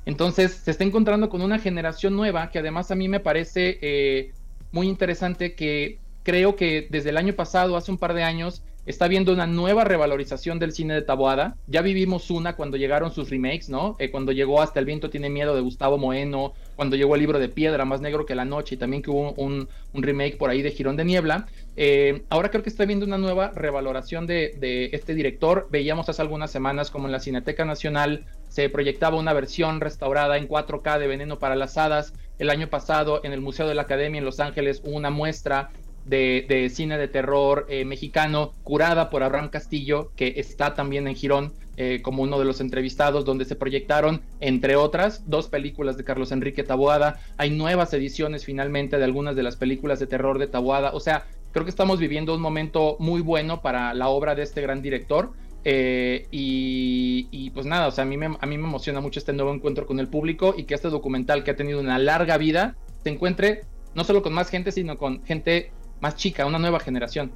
Entonces, 0.06 0.52
se 0.52 0.70
está 0.70 0.84
encontrando 0.84 1.30
con 1.30 1.42
una 1.42 1.58
generación 1.58 2.14
nueva 2.14 2.52
que 2.52 2.60
además 2.60 2.92
a 2.92 2.94
mí 2.94 3.08
me 3.08 3.18
parece 3.18 3.76
eh, 3.82 4.30
muy 4.70 4.88
interesante 4.88 5.56
que 5.56 5.98
creo 6.22 6.56
que 6.56 6.88
desde 6.90 7.10
el 7.10 7.16
año 7.16 7.34
pasado, 7.34 7.76
hace 7.76 7.90
un 7.90 7.98
par 7.98 8.14
de 8.14 8.22
años, 8.22 8.62
está 8.86 9.08
viendo 9.08 9.32
una 9.32 9.46
nueva 9.46 9.84
revalorización 9.84 10.58
del 10.58 10.72
cine 10.72 10.94
de 10.94 11.02
Taboada. 11.02 11.56
Ya 11.66 11.82
vivimos 11.82 12.30
una 12.30 12.56
cuando 12.56 12.76
llegaron 12.76 13.12
sus 13.12 13.30
remakes, 13.30 13.68
¿no? 13.68 13.96
Eh, 13.98 14.10
cuando 14.10 14.32
llegó 14.32 14.60
Hasta 14.62 14.80
el 14.80 14.86
viento 14.86 15.10
tiene 15.10 15.30
miedo 15.30 15.54
de 15.54 15.60
Gustavo 15.60 15.98
Moeno, 15.98 16.54
cuando 16.76 16.96
llegó 16.96 17.14
el 17.14 17.20
libro 17.20 17.38
de 17.38 17.48
piedra, 17.48 17.84
Más 17.84 18.00
negro 18.00 18.26
que 18.26 18.34
la 18.34 18.44
noche, 18.44 18.74
y 18.74 18.78
también 18.78 19.02
que 19.02 19.10
hubo 19.10 19.32
un, 19.32 19.68
remake 19.92 20.36
por 20.36 20.50
ahí 20.50 20.62
de 20.62 20.70
Girón 20.70 20.96
de 20.96 21.04
Niebla. 21.04 21.46
Eh, 21.76 22.22
ahora 22.30 22.50
creo 22.50 22.62
que 22.62 22.70
está 22.70 22.84
viendo 22.84 23.06
una 23.06 23.18
nueva 23.18 23.52
revaloración 23.54 24.26
de, 24.26 24.54
de, 24.58 24.90
este 24.92 25.14
director. 25.14 25.68
Veíamos 25.70 26.08
hace 26.08 26.22
algunas 26.22 26.50
semanas 26.50 26.90
como 26.90 27.06
en 27.06 27.12
la 27.12 27.20
Cineteca 27.20 27.64
Nacional 27.64 28.26
se 28.48 28.68
proyectaba 28.68 29.16
una 29.16 29.32
versión 29.32 29.80
restaurada 29.80 30.36
en 30.36 30.48
4K 30.48 30.98
de 30.98 31.06
Veneno 31.06 31.38
para 31.38 31.54
las 31.54 31.78
Hadas. 31.78 32.12
El 32.40 32.50
año 32.50 32.68
pasado 32.68 33.20
en 33.22 33.32
el 33.32 33.40
Museo 33.40 33.68
de 33.68 33.76
la 33.76 33.82
Academia 33.82 34.18
en 34.18 34.24
Los 34.24 34.40
Ángeles 34.40 34.82
hubo 34.84 34.96
una 34.96 35.10
muestra 35.10 35.70
de, 36.04 36.70
cine 36.72 36.98
de 36.98 37.08
terror 37.08 37.66
eh, 37.68 37.84
mexicano, 37.84 38.52
curada 38.64 39.10
por 39.10 39.22
Abraham 39.22 39.50
Castillo, 39.50 40.10
que 40.16 40.34
está 40.36 40.74
también 40.74 41.06
en 41.06 41.14
Girón 41.14 41.52
eh, 41.76 42.02
como 42.02 42.22
uno 42.22 42.38
de 42.38 42.44
los 42.44 42.60
entrevistados, 42.60 43.24
donde 43.24 43.46
se 43.46 43.56
proyectaron, 43.56 44.20
entre 44.40 44.76
otras, 44.76 45.28
dos 45.30 45.48
películas 45.48 45.96
de 45.96 46.04
Carlos 46.04 46.30
Enrique 46.30 46.62
Taboada. 46.62 47.20
Hay 47.38 47.50
nuevas 47.50 47.94
ediciones 47.94 48.44
finalmente 48.44 48.98
de 48.98 49.04
algunas 49.04 49.34
de 49.34 49.42
las 49.42 49.56
películas 49.56 49.98
de 49.98 50.06
terror 50.06 50.38
de 50.38 50.46
Taboada. 50.46 50.90
O 50.92 51.00
sea, 51.00 51.24
creo 51.52 51.64
que 51.64 51.70
estamos 51.70 51.98
viviendo 51.98 52.34
un 52.34 52.42
momento 52.42 52.96
muy 52.98 53.22
bueno 53.22 53.62
para 53.62 53.94
la 53.94 54.08
obra 54.08 54.34
de 54.34 54.42
este 54.42 54.60
gran 54.60 54.82
director. 54.82 55.32
Eh, 55.64 56.26
y, 56.30 57.50
pues 57.50 57.66
nada, 57.66 57.88
o 57.88 57.90
sea, 57.90 58.02
a 58.02 58.06
mí, 58.06 58.16
me, 58.16 58.26
a 58.26 58.46
mí 58.46 58.58
me 58.58 58.68
emociona 58.68 59.00
mucho 59.00 59.18
este 59.18 59.32
nuevo 59.32 59.52
encuentro 59.52 59.86
con 59.86 60.00
el 60.00 60.08
público 60.08 60.54
y 60.56 60.64
que 60.64 60.74
este 60.74 60.88
documental 60.88 61.44
que 61.44 61.52
ha 61.52 61.56
tenido 61.56 61.80
una 61.80 61.98
larga 61.98 62.36
vida 62.36 62.76
se 63.02 63.10
encuentre 63.10 63.62
no 63.94 64.04
solo 64.04 64.22
con 64.22 64.32
más 64.32 64.50
gente, 64.50 64.72
sino 64.72 64.96
con 64.96 65.24
gente 65.24 65.72
más 66.00 66.16
chica, 66.16 66.46
una 66.46 66.58
nueva 66.58 66.80
generación. 66.80 67.32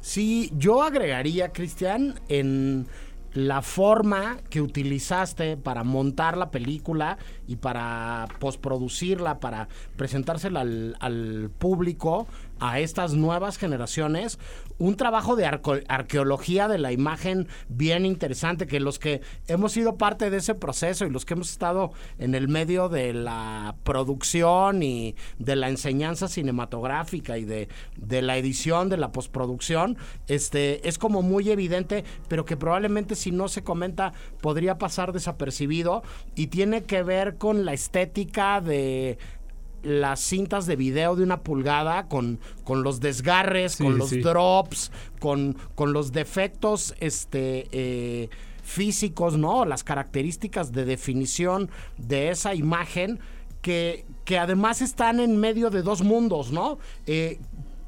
Sí, 0.00 0.50
yo 0.56 0.82
agregaría, 0.82 1.52
Cristian, 1.52 2.20
en 2.28 2.86
la 3.32 3.62
forma 3.62 4.38
que 4.48 4.60
utilizaste 4.60 5.56
para 5.56 5.84
montar 5.84 6.36
la 6.36 6.50
película 6.50 7.18
y 7.46 7.56
para 7.56 8.26
postproducirla, 8.40 9.38
para 9.38 9.68
presentársela 9.96 10.62
al, 10.62 10.96
al 11.00 11.50
público, 11.56 12.26
a 12.60 12.78
estas 12.78 13.14
nuevas 13.14 13.58
generaciones 13.58 14.38
un 14.78 14.96
trabajo 14.96 15.36
de 15.36 15.44
arqueología 15.46 16.66
de 16.66 16.78
la 16.78 16.90
imagen 16.90 17.48
bien 17.68 18.06
interesante, 18.06 18.66
que 18.66 18.80
los 18.80 18.98
que 18.98 19.20
hemos 19.46 19.72
sido 19.72 19.96
parte 19.96 20.30
de 20.30 20.38
ese 20.38 20.54
proceso 20.54 21.04
y 21.04 21.10
los 21.10 21.26
que 21.26 21.34
hemos 21.34 21.50
estado 21.50 21.92
en 22.18 22.34
el 22.34 22.48
medio 22.48 22.88
de 22.88 23.12
la 23.12 23.76
producción 23.84 24.82
y 24.82 25.16
de 25.38 25.56
la 25.56 25.68
enseñanza 25.68 26.28
cinematográfica 26.28 27.36
y 27.36 27.44
de, 27.44 27.68
de 27.96 28.22
la 28.22 28.38
edición, 28.38 28.88
de 28.88 28.96
la 28.96 29.12
postproducción, 29.12 29.98
este, 30.28 30.88
es 30.88 30.96
como 30.96 31.20
muy 31.20 31.50
evidente, 31.50 32.04
pero 32.28 32.46
que 32.46 32.56
probablemente 32.56 33.16
si 33.16 33.32
no 33.32 33.48
se 33.48 33.62
comenta 33.62 34.12
podría 34.40 34.78
pasar 34.78 35.12
desapercibido 35.12 36.02
y 36.34 36.46
tiene 36.46 36.84
que 36.84 37.02
ver 37.02 37.36
con 37.36 37.64
la 37.64 37.74
estética 37.74 38.60
de 38.60 39.18
las 39.82 40.20
cintas 40.20 40.66
de 40.66 40.76
video 40.76 41.16
de 41.16 41.22
una 41.22 41.40
pulgada 41.40 42.08
con, 42.08 42.38
con 42.64 42.82
los 42.82 43.00
desgarres, 43.00 43.76
con 43.76 43.98
los 43.98 44.10
drops, 44.10 44.92
con, 45.18 45.56
con, 45.74 45.92
los 45.92 46.12
defectos 46.12 46.94
este, 47.00 47.68
eh, 47.72 48.28
físicos, 48.62 49.36
¿no? 49.36 49.64
Las 49.64 49.84
características 49.84 50.72
de 50.72 50.84
definición 50.84 51.70
de 51.98 52.30
esa 52.30 52.54
imagen 52.54 53.20
que, 53.62 54.04
que 54.24 54.38
además 54.38 54.82
están 54.82 55.20
en 55.20 55.36
medio 55.36 55.70
de 55.70 55.82
dos 55.82 56.02
mundos, 56.02 56.52
¿no? 56.52 56.78
Eh, 57.06 57.38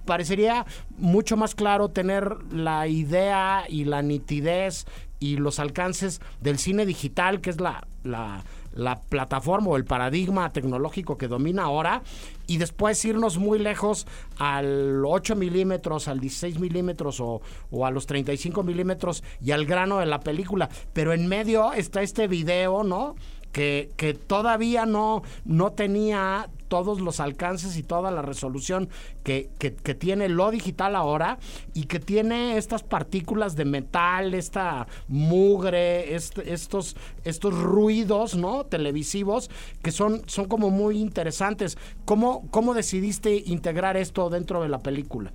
parecería 0.05 0.67
mucho 0.99 1.37
más 1.37 1.55
claro 1.55 1.89
tener 1.89 2.37
la 2.53 2.89
idea 2.89 3.65
y 3.69 3.85
la 3.85 4.03
nitidez 4.03 4.87
y 5.21 5.37
los 5.37 5.61
alcances 5.61 6.21
del 6.41 6.59
cine 6.59 6.85
digital, 6.85 7.41
que 7.41 7.51
es 7.51 7.61
la, 7.61 7.87
la 8.03 8.43
la 8.75 9.01
plataforma 9.01 9.69
o 9.71 9.77
el 9.77 9.85
paradigma 9.85 10.53
tecnológico 10.53 11.19
que 11.19 11.29
domina 11.29 11.65
ahora 11.65 12.03
y 12.47 12.59
después 12.59 13.05
irnos 13.05 13.39
muy 13.39 13.59
lejos 13.59 14.07
al 14.39 15.05
8 15.05 15.37
milímetros, 15.37 16.09
al 16.09 16.21
16 16.21 16.59
milímetros 16.59 17.21
o, 17.21 17.41
o, 17.71 17.87
a 17.87 17.91
los 17.91 18.07
35 18.07 18.63
milímetros 18.63 19.23
y 19.41 19.53
al 19.53 19.65
grano 19.67 19.99
de 19.99 20.07
la 20.07 20.21
película. 20.21 20.69
Pero 20.93 21.13
en 21.13 21.27
medio 21.29 21.73
está 21.73 22.03
este 22.03 22.29
video, 22.29 22.85
¿no? 22.85 23.15
Que, 23.53 23.91
que 23.97 24.15
todavía 24.15 24.87
no, 24.87 25.23
no 25.45 25.73
tenía 25.73 26.49
todos 26.73 27.03
los 27.03 27.21
alcances 27.21 27.77
y 27.77 27.83
toda 27.83 28.11
la 28.11 28.23
resolución 28.23 28.89
que, 29.25 29.51
tiene 29.99 30.31
lo 30.31 30.51
digital 30.51 30.97
ahora 30.97 31.39
y 31.75 31.85
que 31.85 32.01
tiene 32.01 32.57
estas 32.57 32.83
partículas 32.83 33.57
de 33.57 33.67
metal, 33.67 34.33
esta 34.33 34.87
mugre, 35.07 36.15
estos, 36.15 36.97
estos 37.25 37.53
ruidos 37.53 38.37
¿no? 38.37 38.65
televisivos 38.65 39.51
que 39.83 39.93
son, 39.93 40.23
son 40.27 40.47
como 40.47 40.71
muy 40.71 40.99
interesantes. 40.99 41.77
¿Cómo, 42.07 42.49
¿Cómo 42.51 42.73
decidiste 42.73 43.35
integrar 43.45 43.99
esto 43.99 44.31
dentro 44.31 44.63
de 44.63 44.71
la 44.71 44.79
película? 44.79 45.31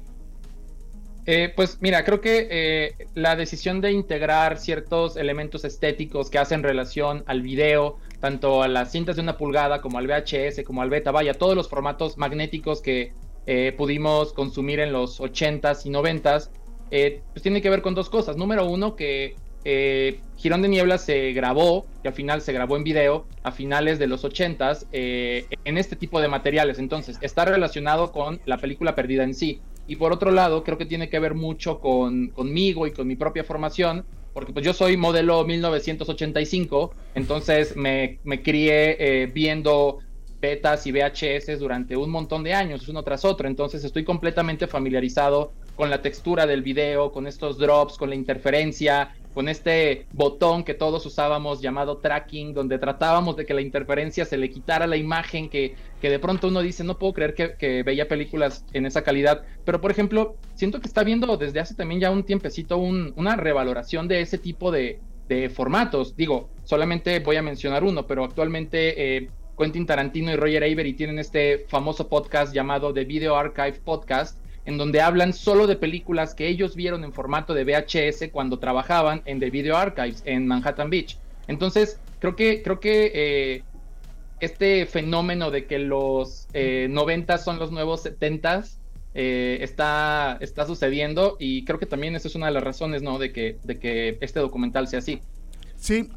Eh, 1.28 1.54
pues 1.56 1.78
mira, 1.82 2.04
creo 2.04 2.20
que 2.20 2.48
eh, 2.50 3.08
la 3.14 3.36
decisión 3.36 3.80
de 3.80 3.92
integrar 3.92 4.58
ciertos 4.58 5.18
elementos 5.18 5.66
estéticos 5.66 6.32
que 6.32 6.40
hacen 6.40 6.64
relación 6.64 7.24
al 7.28 7.44
video, 7.44 8.00
tanto 8.20 8.64
a 8.64 8.68
las 8.68 8.92
cintas 8.92 9.16
de 9.16 9.22
una 9.22 9.38
pulgada 9.38 9.82
como 9.82 9.98
al 9.98 10.08
VHS, 10.08 10.64
como 10.66 10.82
al 10.82 10.90
beta, 10.90 11.12
vaya, 11.12 11.34
todos 11.34 11.56
los 11.56 11.70
formatos 11.70 12.18
magnéticos 12.18 12.82
que 12.82 13.14
eh, 13.46 13.74
pudimos 13.78 14.34
consumir 14.34 14.80
en 14.80 14.92
los 14.92 15.20
80s 15.20 15.86
y 15.86 15.90
90s, 15.90 16.50
pues 16.90 17.44
tiene 17.44 17.62
que 17.62 17.70
ver 17.70 17.82
con 17.82 17.96
dos 17.96 18.10
cosas. 18.10 18.38
Número 18.38 18.66
uno, 18.66 18.96
que 18.96 19.36
Girón 20.38 20.62
de 20.62 20.70
Niebla 20.70 20.98
se 20.98 21.34
grabó, 21.34 21.86
que 22.02 22.08
al 22.08 22.14
final 22.14 22.42
se 22.42 22.54
grabó 22.54 22.78
en 22.78 22.84
video, 22.84 23.26
a 23.44 23.52
finales 23.52 24.00
de 24.00 24.08
los 24.08 24.24
80s, 24.24 24.88
en 24.92 25.78
este 25.78 25.96
tipo 25.96 26.22
de 26.22 26.28
materiales. 26.28 26.80
Entonces, 26.80 27.18
está 27.22 27.46
relacionado 27.46 28.12
con 28.12 28.40
la 28.46 28.58
película 28.58 28.96
perdida 28.96 29.24
en 29.24 29.34
sí. 29.34 29.62
Y 29.88 29.96
por 29.96 30.12
otro 30.12 30.32
lado, 30.32 30.64
creo 30.64 30.78
que 30.78 30.86
tiene 30.86 31.10
que 31.10 31.20
ver 31.20 31.34
mucho 31.34 31.80
con, 31.80 32.28
conmigo 32.30 32.88
y 32.88 32.92
con 32.92 33.08
mi 33.08 33.16
propia 33.16 33.46
formación, 33.46 34.06
porque 34.38 34.54
pues 34.54 34.64
yo 34.64 34.72
soy 34.72 34.98
modelo 34.98 35.44
1985, 35.46 36.94
entonces 37.16 37.76
me, 37.76 38.20
me 38.24 38.44
crié 38.44 38.96
eh, 39.00 39.26
viendo 39.26 39.98
betas 40.40 40.86
y 40.86 40.92
VHS 40.92 41.58
durante 41.58 41.98
un 41.98 42.12
montón 42.12 42.44
de 42.44 42.54
años, 42.54 42.88
uno 42.88 43.02
tras 43.02 43.26
otro, 43.26 43.48
entonces 43.48 43.84
estoy 43.84 44.04
completamente 44.04 44.68
familiarizado 44.68 45.54
con 45.76 45.90
la 45.90 46.04
textura 46.04 46.46
del 46.46 46.62
video, 46.62 47.12
con 47.12 47.26
estos 47.26 47.58
drops, 47.58 47.98
con 47.98 48.10
la 48.10 48.16
interferencia, 48.16 49.16
con 49.38 49.50
este 49.50 50.08
botón 50.14 50.64
que 50.64 50.74
todos 50.74 51.06
usábamos 51.06 51.62
llamado 51.62 51.98
tracking, 51.98 52.56
donde 52.56 52.80
tratábamos 52.80 53.36
de 53.38 53.46
que 53.46 53.54
la 53.54 53.62
interferencia 53.62 54.26
se 54.26 54.36
le 54.36 54.50
quitara 54.50 54.88
la 54.88 54.98
imagen, 54.98 55.48
que, 55.48 55.76
que 56.02 56.10
de 56.10 56.18
pronto 56.18 56.48
uno 56.48 56.64
dice, 56.64 56.84
no 56.84 56.98
puedo 56.98 57.14
creer 57.14 57.36
que, 57.36 57.84
veía 57.84 58.08
películas 58.08 58.66
en 58.74 58.88
esa 58.88 59.04
calidad. 59.04 59.44
Pero, 59.64 59.80
por 59.80 59.92
ejemplo, 59.92 60.38
siento 60.56 60.82
que 60.82 60.88
está 60.88 61.04
viendo 61.04 61.38
desde 61.38 61.60
hace 61.60 61.76
también 61.76 62.02
ya 62.02 62.10
un 62.10 62.24
tiempecito 62.24 62.80
una 62.80 63.36
revaloración 63.36 64.08
de 64.08 64.22
ese 64.22 64.40
tipo 64.40 64.72
de, 64.72 65.02
formatos. 65.54 66.16
Digo, 66.16 66.50
solamente 66.64 67.20
voy 67.20 67.36
a 67.36 67.44
mencionar 67.44 67.84
uno, 67.84 68.08
pero 68.08 68.24
actualmente 68.24 69.18
eh, 69.18 69.30
Quentin 69.56 69.86
Tarantino 69.86 70.32
y 70.32 70.36
Roger 70.36 70.64
Avery 70.64 70.94
tienen 70.94 71.20
este 71.20 71.60
famoso 71.68 72.10
podcast 72.10 72.56
llamado 72.56 72.92
The 72.92 73.06
Video 73.06 73.36
Archive 73.36 73.82
Podcast, 73.86 74.40
en 74.68 74.78
donde 74.78 75.00
hablan 75.00 75.32
solo 75.32 75.66
de 75.66 75.78
películas 75.78 76.36
que 76.36 76.46
ellos 76.50 76.76
vieron 76.76 77.06
en 77.06 77.14
formato 77.14 77.54
de 77.54 77.64
VHS 77.64 78.30
cuando 78.34 78.60
trabajaban 78.60 79.22
en 79.24 79.40
The 79.40 79.50
Video 79.50 79.78
Archives 79.78 80.22
en 80.26 80.46
Manhattan 80.46 80.90
Beach. 80.90 81.18
Entonces, 81.48 82.02
creo 82.20 82.36
que, 82.36 82.62
creo 82.64 82.82
que 82.82 83.12
eh, 83.16 83.64
este 84.42 84.86
fenómeno 84.86 85.52
de 85.52 85.68
que 85.68 85.80
los 85.80 86.50
eh, 86.54 86.88
90 86.90 87.38
son 87.38 87.60
los 87.60 87.72
nuevos 87.72 88.04
70 88.04 88.66
eh, 89.14 89.60
está, 89.62 90.38
está 90.42 90.66
sucediendo 90.66 91.38
y 91.40 91.64
creo 91.64 91.80
que 91.80 91.86
también 91.86 92.18
esa 92.18 92.28
es 92.28 92.36
una 92.36 92.48
de 92.48 92.52
las 92.52 92.64
razones 92.64 93.02
¿no? 93.02 93.20
de, 93.20 93.32
que, 93.32 93.58
de 93.64 93.80
que 93.80 94.18
este 94.20 94.42
documental 94.42 94.90
sea 94.90 95.00
así. 95.00 95.22
Sí, 95.78 96.10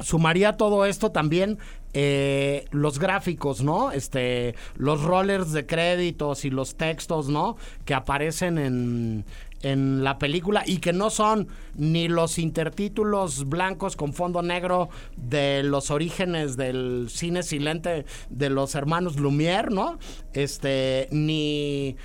sumaría 0.00 0.56
todo 0.56 0.84
esto 0.84 1.10
también 1.10 1.58
eh, 1.94 2.66
los 2.70 2.98
gráficos, 2.98 3.62
¿no? 3.62 3.92
Este, 3.92 4.54
los 4.76 5.02
rollers 5.02 5.52
de 5.52 5.66
créditos 5.66 6.44
y 6.44 6.50
los 6.50 6.76
textos, 6.76 7.28
¿no? 7.28 7.56
Que 7.84 7.94
aparecen 7.94 8.58
en, 8.58 9.24
en 9.62 10.04
la 10.04 10.18
película 10.18 10.62
y 10.66 10.78
que 10.78 10.92
no 10.92 11.10
son 11.10 11.48
ni 11.74 12.08
los 12.08 12.38
intertítulos 12.38 13.48
blancos 13.48 13.96
con 13.96 14.12
fondo 14.12 14.42
negro 14.42 14.88
de 15.16 15.62
los 15.62 15.90
orígenes 15.90 16.56
del 16.56 17.06
cine 17.10 17.42
silente 17.42 18.04
de 18.30 18.50
los 18.50 18.74
hermanos 18.74 19.16
Lumière, 19.16 19.70
¿no? 19.70 19.98
Este, 20.32 21.08
ni 21.10 21.96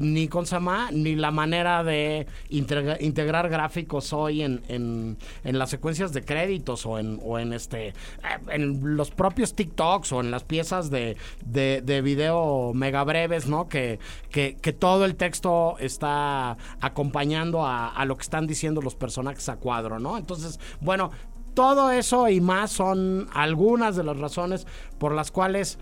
ni 0.00 0.28
con 0.28 0.46
Sama, 0.46 0.90
ni 0.90 1.14
la 1.14 1.30
manera 1.30 1.84
de 1.84 2.26
integrar 2.48 3.48
gráficos 3.50 4.14
hoy 4.14 4.42
en, 4.42 4.62
en, 4.68 5.58
las 5.58 5.68
secuencias 5.68 6.14
de 6.14 6.22
créditos 6.22 6.86
o 6.86 6.98
en, 6.98 7.20
o 7.22 7.38
en 7.38 7.52
este 7.52 7.88
eh, 7.88 7.94
en 8.48 8.96
los 8.96 9.10
propios 9.10 9.54
TikToks 9.54 10.12
o 10.12 10.20
en 10.20 10.30
las 10.30 10.42
piezas 10.42 10.90
de, 10.90 11.18
de, 11.44 12.00
video 12.00 12.72
mega 12.72 13.04
breves, 13.04 13.46
¿no? 13.46 13.68
Que, 13.68 13.98
que, 14.30 14.54
todo 14.72 15.04
el 15.04 15.16
texto 15.16 15.76
está 15.78 16.56
acompañando 16.80 17.66
a, 17.66 17.88
a 17.88 18.04
lo 18.06 18.16
que 18.16 18.22
están 18.22 18.46
diciendo 18.46 18.80
los 18.80 18.94
personajes 18.94 19.50
a 19.50 19.56
cuadro, 19.56 19.98
¿no? 19.98 20.16
Entonces, 20.16 20.58
bueno, 20.80 21.10
todo 21.52 21.90
eso 21.90 22.30
y 22.30 22.40
más 22.40 22.70
son 22.70 23.28
algunas 23.34 23.96
de 23.96 24.04
las 24.04 24.16
razones 24.16 24.66
por 24.98 25.14
las 25.14 25.30
cuales 25.30 25.78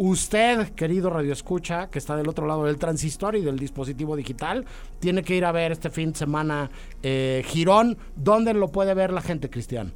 Usted, 0.00 0.74
querido 0.76 1.10
Radio 1.10 1.32
Escucha, 1.32 1.90
que 1.90 1.98
está 1.98 2.16
del 2.16 2.28
otro 2.28 2.46
lado 2.46 2.66
del 2.66 2.78
transistor 2.78 3.34
y 3.34 3.40
del 3.40 3.58
dispositivo 3.58 4.14
digital, 4.14 4.64
tiene 5.00 5.24
que 5.24 5.34
ir 5.34 5.44
a 5.44 5.50
ver 5.50 5.72
este 5.72 5.90
fin 5.90 6.12
de 6.12 6.18
semana 6.18 6.70
eh, 7.02 7.42
Girón. 7.44 7.98
¿Dónde 8.14 8.54
lo 8.54 8.68
puede 8.68 8.94
ver 8.94 9.12
la 9.12 9.22
gente, 9.22 9.50
Cristian? 9.50 9.92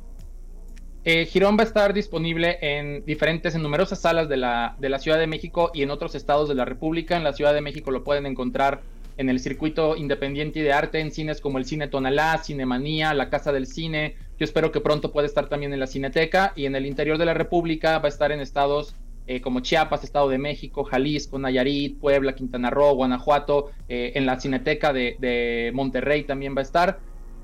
Eh, 1.04 1.26
Girón 1.26 1.56
va 1.56 1.62
a 1.62 1.66
estar 1.66 1.94
disponible 1.94 2.58
en 2.60 3.04
diferentes, 3.04 3.54
en 3.54 3.62
numerosas 3.62 4.00
salas 4.00 4.28
de 4.28 4.38
la, 4.38 4.74
de 4.80 4.88
la 4.88 4.98
Ciudad 4.98 5.20
de 5.20 5.28
México 5.28 5.70
y 5.72 5.82
en 5.82 5.92
otros 5.92 6.16
estados 6.16 6.48
de 6.48 6.56
la 6.56 6.64
República. 6.64 7.16
En 7.16 7.22
la 7.22 7.32
Ciudad 7.32 7.54
de 7.54 7.60
México 7.60 7.92
lo 7.92 8.02
pueden 8.02 8.26
encontrar 8.26 8.82
en 9.18 9.28
el 9.28 9.38
circuito 9.38 9.94
independiente 9.96 10.64
de 10.64 10.72
arte, 10.72 10.98
en 10.98 11.12
cines 11.12 11.40
como 11.40 11.58
el 11.58 11.64
Cine 11.64 11.86
Tonalá, 11.86 12.38
Cinemanía, 12.42 13.14
la 13.14 13.30
Casa 13.30 13.52
del 13.52 13.68
Cine. 13.68 14.16
Yo 14.36 14.44
espero 14.44 14.72
que 14.72 14.80
pronto 14.80 15.12
pueda 15.12 15.28
estar 15.28 15.48
también 15.48 15.72
en 15.72 15.78
la 15.78 15.86
Cineteca 15.86 16.52
y 16.56 16.66
en 16.66 16.74
el 16.74 16.86
interior 16.86 17.18
de 17.18 17.26
la 17.26 17.34
República 17.34 18.00
va 18.00 18.06
a 18.06 18.08
estar 18.08 18.32
en 18.32 18.40
estados 18.40 18.96
eh, 19.26 19.40
como 19.40 19.60
Chiapas, 19.60 20.04
Estado 20.04 20.28
de 20.28 20.38
México, 20.38 20.84
Jalisco, 20.84 21.38
Nayarit, 21.38 21.98
Puebla, 21.98 22.34
Quintana 22.34 22.70
Roo, 22.70 22.94
Guanajuato, 22.94 23.70
eh, 23.88 24.12
en 24.14 24.26
la 24.26 24.40
Cineteca 24.40 24.92
de, 24.92 25.70
Monterrey 25.74 26.24
también 26.24 26.56
va 26.56 26.60
a 26.60 26.62
estar. 26.62 27.00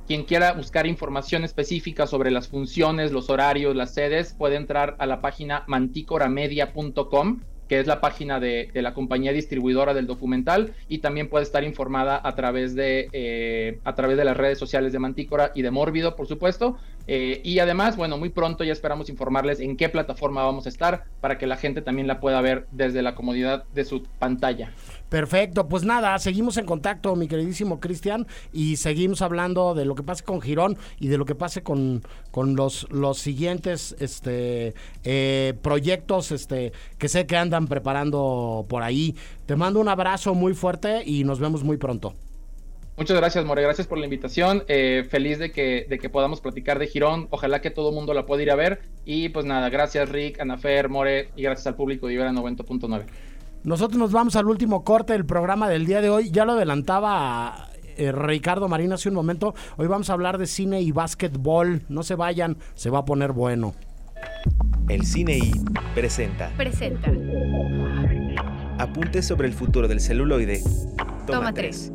Quien 0.07 0.25
quiera 0.25 0.53
buscar 0.53 0.87
información 0.87 1.45
específica 1.45 2.07
sobre 2.07 2.31
las 2.31 2.49
funciones, 2.49 3.13
los 3.13 3.31
horarios, 3.31 3.77
las 3.77 3.95
sedes, 3.95 4.35
puede 4.35 4.57
entrar 4.57 4.97
a 4.99 5.07
la 5.07 5.21
página 5.21 5.65
manticoramedia.com 5.67 7.41
que 7.69 7.81
es 7.81 7.87
la 7.87 8.01
página 8.01 8.41
de, 8.41 8.71
la 8.75 8.95
compañía 8.95 9.33
distribuidora 9.33 9.95
del 9.95 10.07
documental 10.07 10.73
y 10.89 10.99
también 10.99 11.29
puede 11.29 11.45
estar 11.45 11.65
informada 11.65 12.21
a 12.23 12.35
través 12.35 12.75
de 12.75 13.09
eh, 13.13 13.79
a 13.85 13.95
través 13.95 14.17
de 14.17 14.25
las 14.25 14.37
redes 14.37 14.59
sociales 14.59 14.93
de 14.93 14.99
Mantícora 14.99 15.53
y 15.55 15.63
de 15.63 15.71
Mórbido, 15.71 16.17
por 16.17 16.27
supuesto. 16.27 16.79
Eh, 17.07 17.41
y 17.43 17.59
además, 17.59 17.97
bueno, 17.97 18.19
muy 18.19 18.29
pronto 18.29 18.65
ya 18.65 18.73
esperamos 18.73 19.09
informarles 19.09 19.61
en 19.61 19.77
qué 19.77 19.89
plataforma 19.89 20.45
vamos 20.45 20.67
a 20.67 20.69
estar 20.69 21.05
para 21.21 21.39
que 21.39 21.47
la 21.47 21.57
gente 21.57 21.83
también 21.83 22.07
la 22.07 22.21
pueda 22.21 22.41
ver 22.41 22.67
desde 22.71 23.03
la 23.03 23.15
comodidad 23.15 23.65
de 23.75 23.85
su 23.85 24.03
pantalla. 24.19 24.73
Perfecto, 25.09 25.69
pues 25.69 25.85
nada, 25.85 26.19
seguimos 26.19 26.59
en 26.59 26.67
contacto, 26.67 27.17
mi 27.17 27.29
queridísimo 27.29 27.81
Cristian, 27.81 28.27
y 28.53 28.77
seguimos 28.77 29.23
hablando 29.23 29.75
de 29.75 29.87
lo 29.87 29.95
que 29.95 30.03
pase 30.03 30.23
con 30.23 30.43
Girón 30.43 30.77
y 31.01 31.09
de 31.09 31.17
lo 31.17 31.25
que 31.25 31.35
pase 31.35 31.63
con, 31.63 32.03
con 32.31 32.57
los, 32.57 32.87
los 32.91 33.19
siguientes 33.19 33.97
este, 34.01 34.75
eh, 35.05 35.55
proyectos 35.63 36.31
este, 36.31 36.73
que 36.99 37.09
sé 37.09 37.27
que 37.27 37.39
andan 37.39 37.69
preparando 37.69 38.67
por 38.69 38.83
ahí. 38.83 39.17
Te 39.47 39.57
mando 39.57 39.81
un 39.81 39.89
abrazo 39.89 40.35
muy 40.35 40.53
fuerte 40.53 41.03
y 41.07 41.25
nos 41.25 41.41
vemos 41.41 41.65
muy 41.65 41.79
pronto. 41.79 42.15
Muchas 42.99 43.17
gracias, 43.17 43.45
More. 43.45 43.63
Gracias 43.63 43.87
por 43.87 43.97
la 43.97 44.05
invitación. 44.05 44.65
Eh, 44.67 45.07
feliz 45.09 45.39
de 45.39 45.53
que, 45.53 45.87
de 45.89 46.01
que 46.01 46.11
podamos 46.11 46.41
platicar 46.41 46.81
de 46.81 46.89
Girón. 46.89 47.29
Ojalá 47.31 47.61
que 47.61 47.71
todo 47.71 47.91
el 47.91 47.95
mundo 47.95 48.13
la 48.13 48.27
pueda 48.27 48.43
ir 48.43 48.51
a 48.51 48.57
ver. 48.57 48.81
Y 49.05 49.29
pues 49.29 49.47
nada, 49.47 49.71
gracias, 49.71 50.09
Rick, 50.09 50.41
Anafer, 50.41 50.89
More, 50.89 51.29
y 51.37 51.43
gracias 51.43 51.69
al 51.69 51.77
público 51.77 52.09
de 52.09 52.15
Ibera 52.15 52.33
90.9. 52.33 53.05
Nosotros 53.65 53.99
nos 53.99 54.13
vamos 54.13 54.37
al 54.37 54.47
último 54.47 54.85
corte 54.85 55.13
del 55.13 55.27
programa 55.27 55.69
del 55.69 55.87
día 55.87 56.01
de 56.01 56.11
hoy. 56.11 56.31
Ya 56.31 56.45
lo 56.45 56.53
adelantaba 56.53 57.69
eh, 57.97 58.13
Ricardo 58.13 58.69
Marín 58.69 58.93
hace 58.93 59.09
un 59.09 59.15
momento. 59.15 59.55
Hoy 59.77 59.87
vamos 59.87 60.09
a 60.11 60.13
hablar 60.13 60.39
de 60.39 60.47
cine 60.47 60.81
y 60.81 60.93
básquetbol. 60.93 61.83
No 61.89 62.03
se 62.03 62.15
vayan, 62.15 62.57
se 62.75 62.91
va 62.91 63.01
a 63.01 63.05
poner 63.05 63.33
bueno. 63.33 63.75
El 64.89 65.05
Cine 65.05 65.37
I 65.37 65.53
presenta. 65.95 66.51
Presenta. 66.57 67.11
Apuntes 68.79 69.27
sobre 69.27 69.49
el 69.49 69.55
futuro 69.55 69.89
del 69.89 70.01
celuloide. 70.01 70.63
Toma, 71.27 71.53
tres. 71.53 71.93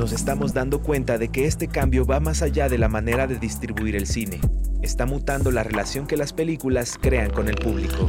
nos 0.00 0.12
estamos 0.12 0.54
dando 0.54 0.80
cuenta 0.80 1.18
de 1.18 1.28
que 1.28 1.44
este 1.44 1.68
cambio 1.68 2.06
va 2.06 2.20
más 2.20 2.40
allá 2.40 2.70
de 2.70 2.78
la 2.78 2.88
manera 2.88 3.26
de 3.26 3.38
distribuir 3.38 3.96
el 3.96 4.06
cine. 4.06 4.40
Está 4.82 5.04
mutando 5.04 5.50
la 5.50 5.62
relación 5.62 6.06
que 6.06 6.16
las 6.16 6.32
películas 6.32 6.98
crean 7.00 7.30
con 7.30 7.48
el 7.48 7.56
público. 7.56 8.08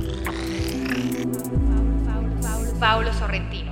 Paulo 2.79 3.13
Sorrentino. 3.13 3.71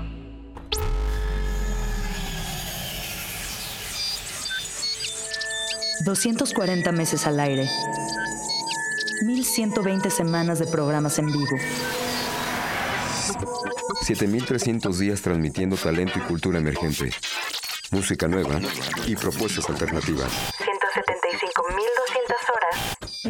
...240 6.05 6.91
meses 6.93 7.27
al 7.27 7.39
aire... 7.39 7.67
...1120 9.25 10.09
semanas 10.09 10.59
de 10.59 10.67
programas 10.67 11.19
en 11.19 11.27
vivo... 11.27 11.57
7.300 14.07 14.97
días 14.97 15.21
transmitiendo 15.21 15.75
talento 15.75 16.17
y 16.17 16.21
cultura 16.21 16.57
emergente 16.57 17.11
música 17.91 18.27
nueva 18.27 18.59
y 19.07 19.15
propuestas 19.15 19.69
alternativas. 19.69 20.31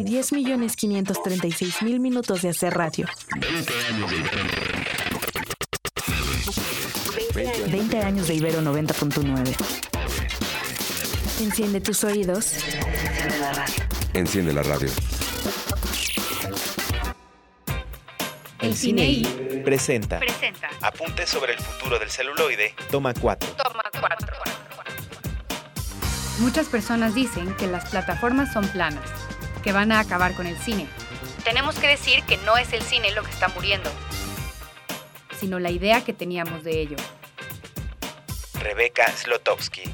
y 0.00 0.04
10.536.000 0.04 2.00
minutos 2.00 2.42
de 2.42 2.50
hacer 2.50 2.74
radio. 2.74 3.06
20 7.70 8.02
años 8.02 8.28
de 8.28 8.34
Ibero 8.34 8.60
90.9. 8.60 9.56
Enciende 11.40 11.80
tus 11.80 12.04
oídos. 12.04 12.54
Enciende 12.54 13.38
la 13.38 13.52
radio. 13.52 13.74
Enciende 14.14 14.52
la 14.52 14.62
radio. 14.62 14.90
El 18.60 18.76
cine 18.76 19.22
presenta. 19.64 20.18
Presenta. 20.18 20.68
Apuntes 20.82 21.30
sobre 21.30 21.54
el 21.54 21.58
futuro 21.58 21.98
del 21.98 22.10
celuloide. 22.10 22.74
Toma 22.90 23.14
4. 23.14 23.48
Toma 23.56 23.82
4. 23.98 24.28
Muchas 26.40 26.68
personas 26.68 27.14
dicen 27.14 27.54
que 27.56 27.66
las 27.66 27.90
plataformas 27.90 28.52
son 28.52 28.66
planas, 28.68 29.04
que 29.62 29.72
van 29.72 29.92
a 29.92 30.00
acabar 30.00 30.34
con 30.34 30.46
el 30.46 30.56
cine. 30.56 30.86
Tenemos 31.44 31.78
que 31.78 31.88
decir 31.88 32.22
que 32.24 32.36
no 32.38 32.56
es 32.56 32.72
el 32.72 32.82
cine 32.82 33.12
lo 33.12 33.22
que 33.22 33.30
está 33.30 33.48
muriendo, 33.48 33.90
sino 35.38 35.58
la 35.58 35.70
idea 35.70 36.02
que 36.02 36.12
teníamos 36.12 36.64
de 36.64 36.80
ello. 36.80 36.96
Rebecca 38.62 39.10
Slotowski. 39.12 39.90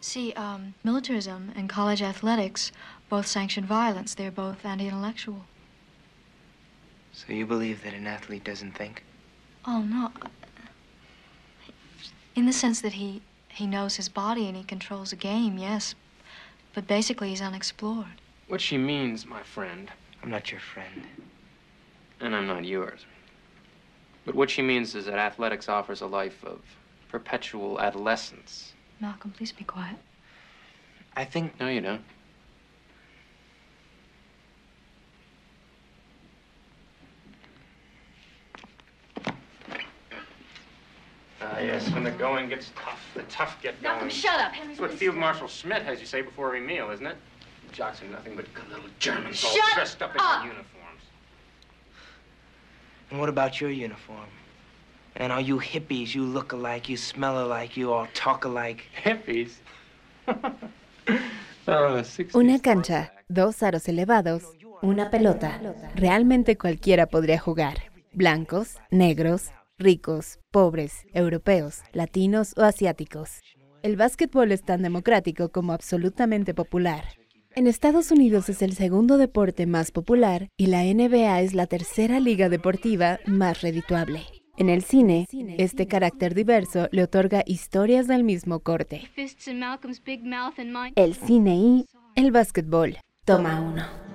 See, 0.00 0.32
um, 0.32 0.74
militarism 0.82 1.52
and 1.54 1.68
college 1.68 2.02
athletics 2.02 2.72
both 3.10 3.26
sanction 3.26 3.64
violence. 3.64 4.14
They're 4.14 4.30
both 4.30 4.64
anti-intellectual. 4.64 5.44
So 7.12 7.32
you 7.32 7.44
believe 7.44 7.82
that 7.82 7.92
an 7.92 8.06
athlete 8.06 8.44
doesn't 8.44 8.72
think? 8.72 9.04
Oh, 9.66 9.82
no. 9.82 10.10
In 12.34 12.46
the 12.46 12.52
sense 12.52 12.80
that 12.80 12.94
he, 12.94 13.20
he 13.48 13.66
knows 13.66 13.96
his 13.96 14.08
body 14.08 14.46
and 14.46 14.56
he 14.56 14.62
controls 14.62 15.10
the 15.10 15.16
game, 15.16 15.58
yes. 15.58 15.94
But 16.74 16.86
basically, 16.86 17.30
he's 17.30 17.40
unexplored. 17.40 18.20
What 18.48 18.60
she 18.60 18.78
means, 18.78 19.26
my 19.26 19.42
friend, 19.42 19.90
I'm 20.22 20.30
not 20.30 20.50
your 20.50 20.60
friend. 20.60 21.06
And 22.20 22.34
I'm 22.34 22.46
not 22.46 22.64
yours. 22.64 23.06
But 24.24 24.34
what 24.34 24.50
she 24.50 24.62
means 24.62 24.94
is 24.94 25.06
that 25.06 25.18
athletics 25.18 25.68
offers 25.68 26.00
a 26.00 26.06
life 26.06 26.44
of 26.44 26.60
perpetual 27.08 27.80
adolescence. 27.80 28.72
Malcolm, 29.00 29.32
please 29.32 29.52
be 29.52 29.64
quiet. 29.64 29.96
I 31.16 31.24
think. 31.24 31.58
No, 31.58 31.68
you 31.68 31.80
don't. 31.80 32.02
Ah, 41.42 41.58
yes, 41.58 41.90
when 41.90 42.04
the 42.04 42.10
going 42.10 42.48
gets 42.48 42.70
tough, 42.76 43.00
the 43.14 43.22
tough 43.24 43.56
get 43.62 43.80
going. 43.82 43.94
Malcolm, 43.94 44.10
shut 44.10 44.38
up. 44.40 44.52
Henry, 44.52 44.68
That's 44.68 44.80
what. 44.80 44.92
Field 44.92 45.16
Marshal 45.16 45.48
Schmidt 45.48 45.82
has 45.82 46.00
you 46.00 46.06
say 46.06 46.20
before 46.20 46.48
every 46.48 46.60
meal, 46.60 46.90
isn't 46.90 47.06
it? 47.06 47.16
Jocks 47.72 48.02
are 48.02 48.06
nothing 48.06 48.36
but 48.36 48.52
good 48.52 48.68
little 48.68 48.90
Germans 48.98 49.42
all 49.44 49.56
dressed 49.74 50.02
up 50.02 50.14
in 50.14 50.20
up. 50.20 50.42
their 50.42 50.52
uniforms. 50.52 51.02
And 53.10 53.20
what 53.20 53.28
about 53.28 53.60
your 53.60 53.70
uniform? 53.70 54.26
And 55.16 55.32
all 55.32 55.40
you 55.40 55.58
hippies, 55.58 56.14
you 56.14 56.24
look 56.24 56.52
alike, 56.52 56.88
you 56.88 56.96
smell 56.96 57.44
alike, 57.44 57.76
you 57.76 57.92
all 57.92 58.06
talk 58.12 58.44
alike. 58.44 58.84
Hippies? 59.04 59.52
oh, 60.28 60.36
the 61.66 62.02
60s. 62.02 62.34
Una 62.34 62.58
cancha, 62.60 63.12
dos 63.28 63.62
aros 63.62 63.88
elevados, 63.88 64.44
una 64.82 65.10
pelota. 65.10 65.60
Realmente 65.94 66.56
cualquiera 66.56 67.06
podría 67.06 67.38
jugar. 67.38 67.78
Blancos, 68.12 68.76
negros, 68.90 69.52
ricos, 69.80 70.38
pobres, 70.50 71.06
europeos, 71.12 71.80
latinos 71.92 72.54
o 72.56 72.62
asiáticos. 72.62 73.40
El 73.82 73.96
básquetbol 73.96 74.52
es 74.52 74.62
tan 74.62 74.82
democrático 74.82 75.48
como 75.48 75.72
absolutamente 75.72 76.54
popular. 76.54 77.04
En 77.56 77.66
Estados 77.66 78.12
Unidos 78.12 78.48
es 78.48 78.62
el 78.62 78.74
segundo 78.74 79.18
deporte 79.18 79.66
más 79.66 79.90
popular 79.90 80.48
y 80.56 80.66
la 80.66 80.84
NBA 80.84 81.40
es 81.40 81.54
la 81.54 81.66
tercera 81.66 82.20
liga 82.20 82.48
deportiva 82.48 83.18
más 83.26 83.62
redituable. 83.62 84.22
En 84.56 84.68
el 84.68 84.84
cine, 84.84 85.26
este 85.58 85.86
carácter 85.86 86.34
diverso 86.34 86.88
le 86.92 87.02
otorga 87.02 87.42
historias 87.46 88.06
del 88.06 88.22
mismo 88.22 88.60
corte. 88.60 89.10
El 90.94 91.14
cine 91.14 91.56
y 91.56 91.86
el 92.14 92.30
básquetbol. 92.30 92.98
Toma 93.24 93.60
uno. 93.60 94.09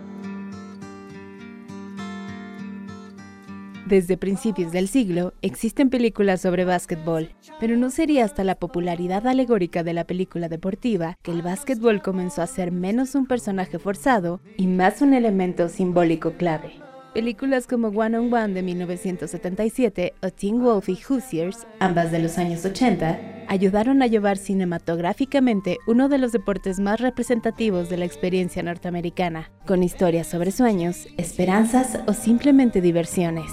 Desde 3.86 4.18
principios 4.18 4.72
del 4.72 4.88
siglo 4.88 5.34
existen 5.44 5.92
películas 5.92 6.42
sobre 6.42 6.66
básquetbol, 6.66 7.30
pero 7.60 7.78
no 7.78 7.92
sería 7.92 8.26
hasta 8.26 8.44
la 8.44 8.56
popularidad 8.56 9.28
alegórica 9.28 9.84
de 9.84 9.94
la 9.94 10.06
película 10.06 10.50
deportiva 10.50 11.20
que 11.22 11.30
el 11.30 11.44
básquetbol 11.44 12.02
comenzó 12.02 12.42
a 12.42 12.48
ser 12.48 12.72
menos 12.72 13.14
un 13.14 13.28
personaje 13.28 13.78
forzado 13.78 14.42
y 14.58 14.66
más 14.66 15.04
un 15.04 15.14
elemento 15.14 15.70
simbólico 15.70 16.34
clave. 16.34 16.74
Películas 17.16 17.66
como 17.66 17.88
One 17.88 18.18
on 18.18 18.34
One 18.34 18.54
de 18.54 18.62
1977 18.62 20.16
o 20.22 20.32
Teen 20.32 20.62
Wolf 20.62 20.90
y 20.90 21.00
Hoosiers, 21.08 21.66
ambas 21.80 22.12
de 22.12 22.20
los 22.20 22.38
años 22.38 22.66
80, 22.66 23.46
ayudaron 23.48 24.02
a 24.02 24.08
llevar 24.08 24.36
cinematográficamente 24.38 25.78
uno 25.88 26.10
de 26.10 26.18
los 26.18 26.34
deportes 26.34 26.82
más 26.82 27.00
representativos 27.00 27.88
de 27.88 27.96
la 27.96 28.04
experiencia 28.04 28.64
norteamericana, 28.64 29.50
con 29.66 29.82
historias 29.82 30.28
sobre 30.28 30.52
sueños, 30.52 31.08
esperanzas 31.16 32.00
o 32.06 32.12
simplemente 32.12 32.82
diversiones. 32.82 33.50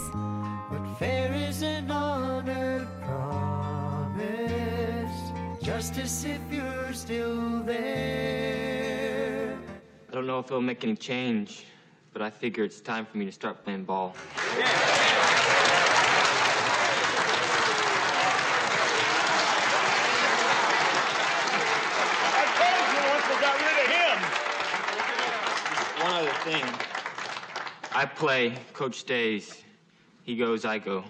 Fair 0.98 1.33
is 1.33 1.62
an 1.62 1.88
honored 1.88 2.85
promise, 3.07 4.27
just 5.62 5.98
as 5.98 6.25
if 6.25 6.40
you're 6.51 6.92
still 6.92 7.62
there. 7.64 9.55
I 10.11 10.12
don't 10.12 10.27
know 10.27 10.40
if 10.40 10.46
it'll 10.46 10.61
make 10.61 10.83
any 10.83 10.96
change, 10.96 11.64
but 12.12 12.22
I 12.22 12.31
figure 12.31 12.64
it's 12.64 12.81
time 12.81 13.07
for 13.07 13.16
me 13.16 13.25
to 13.25 13.33
start 13.33 13.64
playing 13.64 13.85
ball. 13.85 14.14
I 22.35 22.44
told 22.59 22.87
you 22.92 23.01
once 23.11 23.25
we 23.29 23.35
got 23.40 23.55
rid 23.61 23.79
of 23.83 23.88
him. 23.96 24.18
One 26.05 26.14
other 26.14 26.37
thing. 26.44 26.64
I 27.94 28.07
play, 28.07 28.55
coach 28.72 28.96
stays. 28.96 29.62
He 30.25 30.37
goes, 30.37 30.64
I 30.64 30.79
go. 30.79 31.05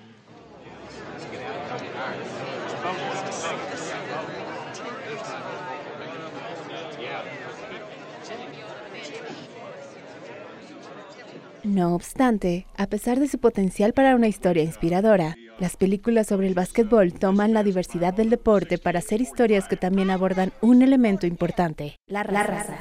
No 11.64 11.94
obstante, 11.94 12.66
a 12.77 12.88
pesar 12.88 13.20
de 13.20 13.29
su 13.29 13.38
potencial 13.38 13.92
para 13.92 14.16
una 14.16 14.27
historia 14.27 14.64
inspiradora, 14.64 15.37
las 15.61 15.77
películas 15.77 16.27
sobre 16.27 16.48
el 16.48 16.55
básquetbol 16.55 17.12
toman 17.12 17.55
la 17.55 17.62
diversidad 17.62 18.12
del 18.12 18.31
deporte 18.31 18.79
para 18.79 18.98
hacer 18.98 19.20
historias 19.20 19.68
que 19.68 19.77
también 19.77 20.11
abordan 20.11 20.53
un 20.61 20.83
elemento 20.83 21.25
importante, 21.25 22.01
la 22.07 22.25
raza. 22.25 22.77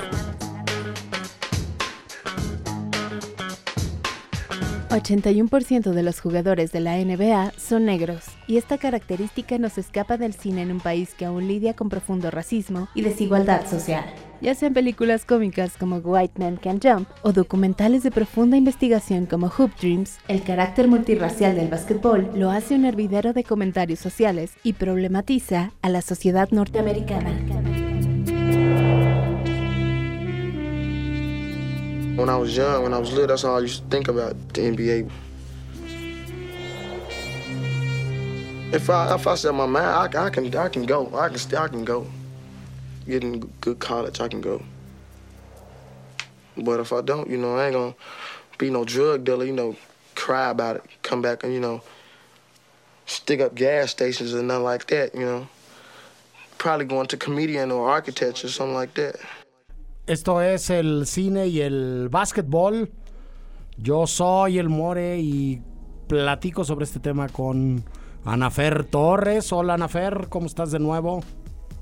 81% 4.91 5.91
de 5.91 6.03
los 6.03 6.19
jugadores 6.19 6.73
de 6.73 6.81
la 6.81 6.97
NBA 6.97 7.53
son 7.57 7.85
negros, 7.85 8.25
y 8.45 8.57
esta 8.57 8.77
característica 8.77 9.57
nos 9.57 9.77
escapa 9.77 10.17
del 10.17 10.33
cine 10.33 10.63
en 10.63 10.71
un 10.71 10.81
país 10.81 11.13
que 11.13 11.23
aún 11.23 11.47
lidia 11.47 11.75
con 11.75 11.87
profundo 11.87 12.29
racismo 12.29 12.89
y 12.93 13.01
desigualdad 13.01 13.65
social. 13.69 14.03
Ya 14.41 14.53
sean 14.53 14.73
películas 14.73 15.23
cómicas 15.23 15.77
como 15.77 15.97
White 15.97 16.39
Man 16.39 16.57
Can 16.57 16.81
Jump 16.81 17.07
o 17.21 17.31
documentales 17.31 18.03
de 18.03 18.11
profunda 18.11 18.57
investigación 18.57 19.27
como 19.27 19.47
Hoop 19.47 19.71
Dreams, 19.79 20.17
el 20.27 20.43
carácter 20.43 20.89
multirracial 20.89 21.55
del 21.55 21.69
básquetbol 21.69 22.29
lo 22.35 22.51
hace 22.51 22.75
un 22.75 22.83
hervidero 22.83 23.31
de 23.31 23.45
comentarios 23.45 23.99
sociales 23.99 24.51
y 24.61 24.73
problematiza 24.73 25.71
a 25.81 25.89
la 25.89 26.01
sociedad 26.01 26.49
norteamericana. 26.51 27.70
When 32.15 32.27
I 32.27 32.35
was 32.35 32.55
young, 32.55 32.83
when 32.83 32.93
I 32.93 32.97
was 32.97 33.11
little, 33.11 33.27
that's 33.27 33.45
all 33.45 33.57
I 33.57 33.61
used 33.61 33.83
to 33.83 33.89
think 33.89 34.09
about 34.09 34.35
the 34.53 34.61
NBA. 34.61 35.09
If 38.73 38.89
I 38.89 39.15
if 39.15 39.27
I 39.27 39.35
set 39.35 39.53
my 39.53 39.65
mind, 39.65 40.15
I, 40.15 40.25
I 40.25 40.29
can 40.29 40.53
I 40.55 40.67
can 40.67 40.85
go. 40.85 41.07
I 41.17 41.29
can 41.29 41.55
I 41.57 41.67
can 41.69 41.85
go. 41.85 42.05
Get 43.05 43.23
in 43.23 43.39
good 43.61 43.79
college, 43.79 44.19
I 44.19 44.27
can 44.27 44.41
go. 44.41 44.61
But 46.57 46.81
if 46.81 46.91
I 46.91 47.01
don't, 47.01 47.29
you 47.29 47.37
know, 47.37 47.55
I 47.55 47.67
ain't 47.67 47.73
gonna 47.73 47.95
be 48.57 48.69
no 48.69 48.83
drug 48.83 49.23
dealer. 49.23 49.45
You 49.45 49.53
know, 49.53 49.75
cry 50.15 50.49
about 50.49 50.75
it, 50.77 50.83
come 51.03 51.21
back 51.21 51.43
and 51.45 51.53
you 51.53 51.61
know, 51.61 51.81
stick 53.05 53.39
up 53.39 53.55
gas 53.55 53.91
stations 53.91 54.33
and 54.33 54.49
nothing 54.49 54.63
like 54.63 54.87
that. 54.87 55.15
You 55.15 55.25
know, 55.25 55.47
probably 56.57 56.85
going 56.85 57.07
to 57.07 57.17
comedian 57.17 57.71
or 57.71 57.89
architecture, 57.89 58.47
or 58.47 58.49
something 58.49 58.75
like 58.75 58.93
that. 58.95 59.15
Esto 60.11 60.41
es 60.41 60.69
el 60.69 61.07
cine 61.07 61.47
y 61.47 61.61
el 61.61 62.09
básquetbol. 62.11 62.91
Yo 63.77 64.05
soy 64.07 64.59
el 64.59 64.67
More 64.67 65.17
y 65.21 65.61
platico 66.09 66.65
sobre 66.65 66.83
este 66.83 66.99
tema 66.99 67.29
con 67.29 67.81
Anafer 68.25 68.83
Torres. 68.83 69.53
Hola 69.53 69.75
Anafer, 69.75 70.27
¿cómo 70.27 70.47
estás 70.47 70.73
de 70.73 70.79
nuevo? 70.79 71.23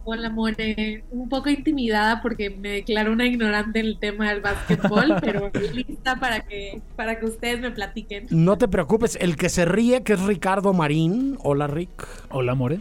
Hola, 0.04 0.30
More. 0.30 1.04
Un 1.10 1.28
poco 1.28 1.50
intimidada 1.50 2.22
porque 2.22 2.52
me 2.52 2.70
declaro 2.70 3.14
una 3.14 3.26
ignorante 3.26 3.80
en 3.80 3.88
el 3.88 4.00
tema 4.00 4.30
del 4.30 4.42
básquetbol, 4.42 5.16
pero 5.22 5.52
lista 5.74 6.20
para 6.20 6.42
que, 6.42 6.84
para 6.96 7.20
que 7.20 7.26
ustedes 7.26 7.62
me 7.62 7.72
platiquen. 7.72 8.28
No 8.30 8.60
te 8.60 8.68
preocupes, 8.68 9.18
el 9.20 9.38
que 9.38 9.50
se 9.50 9.66
ríe, 9.66 10.04
que 10.04 10.14
es 10.14 10.22
Ricardo 10.22 10.72
Marín. 10.74 11.36
Hola 11.42 11.66
Rick. 11.66 12.08
Hola 12.30 12.54
More. 12.54 12.80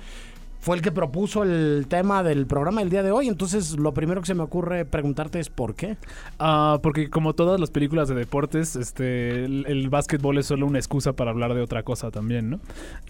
Fue 0.60 0.76
el 0.76 0.82
que 0.82 0.90
propuso 0.90 1.44
el 1.44 1.86
tema 1.88 2.22
del 2.22 2.46
programa 2.46 2.80
del 2.80 2.90
día 2.90 3.02
de 3.02 3.10
hoy. 3.10 3.28
Entonces, 3.28 3.78
lo 3.78 3.94
primero 3.94 4.20
que 4.20 4.26
se 4.26 4.34
me 4.34 4.42
ocurre 4.42 4.84
preguntarte 4.84 5.38
es 5.38 5.50
¿por 5.50 5.74
qué? 5.74 5.96
Ah, 6.38 6.80
porque 6.82 7.10
como 7.10 7.34
todas 7.34 7.60
las 7.60 7.70
películas 7.70 8.08
de 8.08 8.14
deportes, 8.14 8.76
este, 8.76 9.44
el, 9.44 9.88
básquetbol 9.88 10.36
es 10.38 10.46
solo 10.46 10.66
una 10.66 10.78
excusa 10.78 11.12
para 11.12 11.30
hablar 11.30 11.54
de 11.54 11.62
otra 11.62 11.82
cosa 11.82 12.10
también, 12.10 12.50
¿no? 12.50 12.60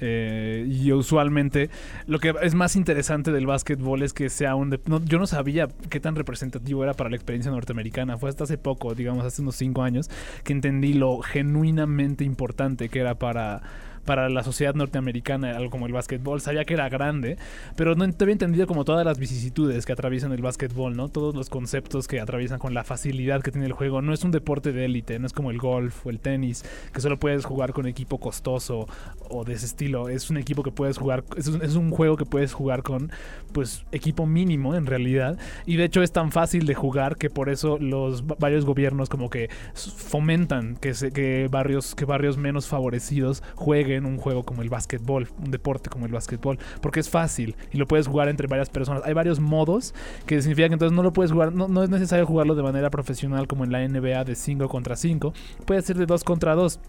Eh, 0.01 0.67
y 0.69 0.93
usualmente 0.93 1.71
lo 2.07 2.19
que 2.19 2.35
es 2.43 2.55
más 2.55 2.77
interesante 2.77 3.33
del 3.33 3.47
básquetbol 3.47 4.03
es 4.03 4.13
que 4.13 4.29
sea 4.29 4.55
un... 4.55 4.79
yo 5.07 5.19
no 5.19 5.27
sabía 5.27 5.69
qué 5.89 6.01
tan 6.01 6.17
representativo 6.17 6.85
era 6.85 6.95
para 6.95 7.11
la 7.11 7.17
experiencia 7.17 7.51
norteamericana. 7.51 8.19
Fue 8.19 8.29
hasta 8.29 8.45
hace 8.45 8.59
poco, 8.59 8.95
digamos, 8.95 9.25
hace 9.25 9.43
unos 9.43 9.57
cinco 9.57 9.83
años, 9.83 10.11
que 10.45 10.53
entendí 10.53 10.93
lo 10.93 11.21
genuinamente 11.21 12.25
importante 12.25 12.89
que 12.89 13.01
era 13.01 13.15
para 13.15 13.63
para 14.09 14.31
la 14.31 14.43
sociedad 14.43 14.75
norteamericana, 14.75 15.55
algo 15.55 15.69
como 15.69 15.87
el 15.87 15.93
básquetbol. 15.93 16.41
Sabía 16.41 16.65
que 16.65 16.73
era 16.73 16.89
grande, 16.89 17.37
pero 17.77 17.95
no 17.95 18.05
había 18.05 18.33
entendido 18.33 18.67
como 18.67 18.87
todas 18.87 19.05
las 19.05 19.19
vicisitudes 19.19 19.85
que 19.85 19.93
atraviesan 19.93 20.33
el 20.33 20.41
básquetbol, 20.41 20.97
¿no? 20.97 21.11
Todos 21.11 21.35
los 21.35 21.51
conceptos 21.51 22.09
que 22.09 22.19
atraviesan 22.19 22.59
con 22.59 22.73
la 22.73 22.85
facilidad 22.85 23.43
que 23.43 23.51
tiene 23.53 23.67
el 23.67 23.75
juego. 23.75 24.01
No 24.01 24.15
es 24.15 24.25
un 24.25 24.31
deporte 24.31 24.73
de 24.73 24.87
élite, 24.87 25.19
no 25.19 25.27
es 25.27 25.35
como 25.35 25.51
el 25.51 25.59
golf 25.59 26.07
o 26.07 26.11
el 26.11 26.21
tenis, 26.21 26.65
que 26.95 27.03
solo 27.03 27.19
puedes 27.19 27.45
jugar 27.45 27.75
con 27.75 27.87
equipo 27.87 28.17
costoso 28.19 28.87
o 29.29 29.45
de 29.45 29.53
ese 29.53 29.67
estilo. 29.67 30.09
Es 30.09 30.31
un 30.31 30.39
equipo 30.39 30.63
que 30.63 30.71
puedes 30.71 30.97
jugar, 30.97 31.23
es 31.37 31.47
un, 31.77 31.91
juego 31.91 32.17
que 32.17 32.25
puedes 32.25 32.55
jugar 32.55 32.83
con, 32.83 33.13
pues, 33.53 33.85
equipo 33.93 34.25
mínimo 34.25 34.75
en 34.75 34.87
realidad. 34.87 35.39
Y 35.67 35.77
de 35.77 35.85
hecho 35.85 36.03
es 36.03 36.13
tan 36.13 36.33
fácil 36.33 36.65
de 36.65 36.75
jugar 36.75 37.17
que 37.17 37.29
por 37.29 37.51
eso 37.51 37.77
los 37.79 38.23
va- 38.23 38.37
varios 38.39 38.65
gobiernos 38.65 39.11
como 39.11 39.29
que 39.29 39.51
fomentan 39.75 40.77
que, 40.77 40.95
se- 40.95 41.11
que, 41.13 41.49
barrios, 41.51 41.95
que 41.95 42.07
barrios 42.07 42.39
menos 42.39 42.69
favorecidos 42.69 43.43
jueguen 43.55 43.98
un 44.07 44.19
juego 44.19 44.45
como 44.45 44.63
el 44.63 44.69
básquetbol, 44.69 45.29
un 45.43 45.51
deporte 45.51 45.91
como 45.91 46.07
el 46.07 46.13
básquetbol, 46.13 46.59
porque 46.81 47.01
es 47.01 47.09
fácil 47.09 47.57
y 47.73 47.79
lo 47.79 47.87
puedes 47.87 48.07
jugar 48.07 48.29
entre 48.29 48.47
varias 48.47 48.71
personas. 48.71 49.03
Hay 49.05 49.15
varios 49.15 49.41
modos 49.41 49.95
que 50.27 50.41
significa 50.41 50.69
que 50.69 50.75
entonces 50.75 50.95
no 50.95 51.03
lo 51.03 51.13
puedes 51.13 51.33
jugar, 51.33 51.53
no, 51.53 51.69
no 51.69 51.83
es 51.83 51.91
necesario 51.91 52.27
jugarlo 52.27 52.55
de 52.55 52.63
manera 52.63 52.91
profesional 52.91 53.47
como 53.47 53.65
en 53.65 53.73
la 53.73 53.87
NBA 53.87 54.25
de 54.25 54.35
5 54.35 54.69
contra 54.69 54.97
5, 54.97 55.33
puede 55.65 55.83
ser 55.83 55.97
de 55.97 56.07
2 56.07 56.25
contra 56.25 56.55
2. 56.55 56.81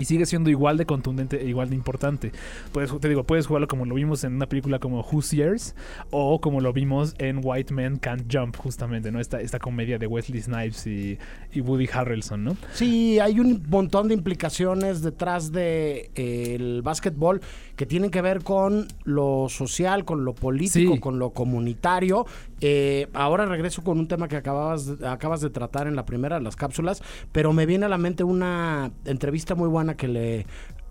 Y 0.00 0.06
sigue 0.06 0.26
siendo 0.26 0.50
igual 0.50 0.76
de 0.76 0.86
contundente 0.86 1.40
e 1.40 1.48
igual 1.48 1.68
de 1.70 1.76
importante. 1.76 2.32
Puedes, 2.72 2.90
te 3.00 3.08
digo, 3.08 3.22
puedes 3.24 3.46
jugarlo 3.46 3.68
como 3.68 3.84
lo 3.84 3.94
vimos 3.94 4.24
en 4.24 4.34
una 4.34 4.46
película 4.46 4.78
como 4.80 5.02
Hoosiers 5.02 5.74
o 6.10 6.40
como 6.40 6.60
lo 6.60 6.72
vimos 6.72 7.14
en 7.18 7.40
White 7.42 7.72
Men 7.72 7.98
Can't 7.98 8.24
Jump, 8.34 8.56
justamente, 8.56 9.12
¿no? 9.12 9.20
Esta, 9.20 9.40
esta 9.40 9.58
comedia 9.58 9.98
de 9.98 10.06
Wesley 10.06 10.40
Snipes 10.40 10.86
y, 10.86 11.18
y 11.52 11.60
Woody 11.60 11.88
Harrelson, 11.92 12.42
¿no? 12.44 12.56
Sí, 12.72 13.18
hay 13.20 13.38
un 13.38 13.62
montón 13.68 14.08
de 14.08 14.14
implicaciones 14.14 15.02
detrás 15.02 15.52
de 15.52 16.10
eh, 16.14 16.54
el 16.54 16.82
básquetbol 16.82 17.40
que 17.76 17.86
tienen 17.86 18.10
que 18.10 18.22
ver 18.22 18.42
con 18.42 18.88
lo 19.04 19.46
social, 19.48 20.04
con 20.04 20.24
lo 20.24 20.34
político, 20.34 20.94
Sí. 20.94 21.00
con 21.00 21.18
lo 21.18 21.30
comunitario. 21.30 22.26
Eh, 22.62 23.08
ahora 23.14 23.46
regreso 23.46 23.82
con 23.82 23.98
un 23.98 24.06
tema 24.08 24.28
que 24.28 24.36
acababas 24.36 24.90
acabas 25.04 25.40
de 25.40 25.50
tratar 25.50 25.86
en 25.86 25.96
la 25.96 26.04
primera 26.04 26.36
de 26.38 26.42
las 26.44 26.56
cápsulas, 26.56 27.02
pero 27.32 27.52
me 27.52 27.66
viene 27.66 27.86
a 27.86 27.88
la 27.88 27.98
mente 27.98 28.22
una 28.24 28.90
entrevista 29.04 29.54
muy 29.54 29.68
buena 29.68 29.89
que 29.96 30.08
le 30.08 30.46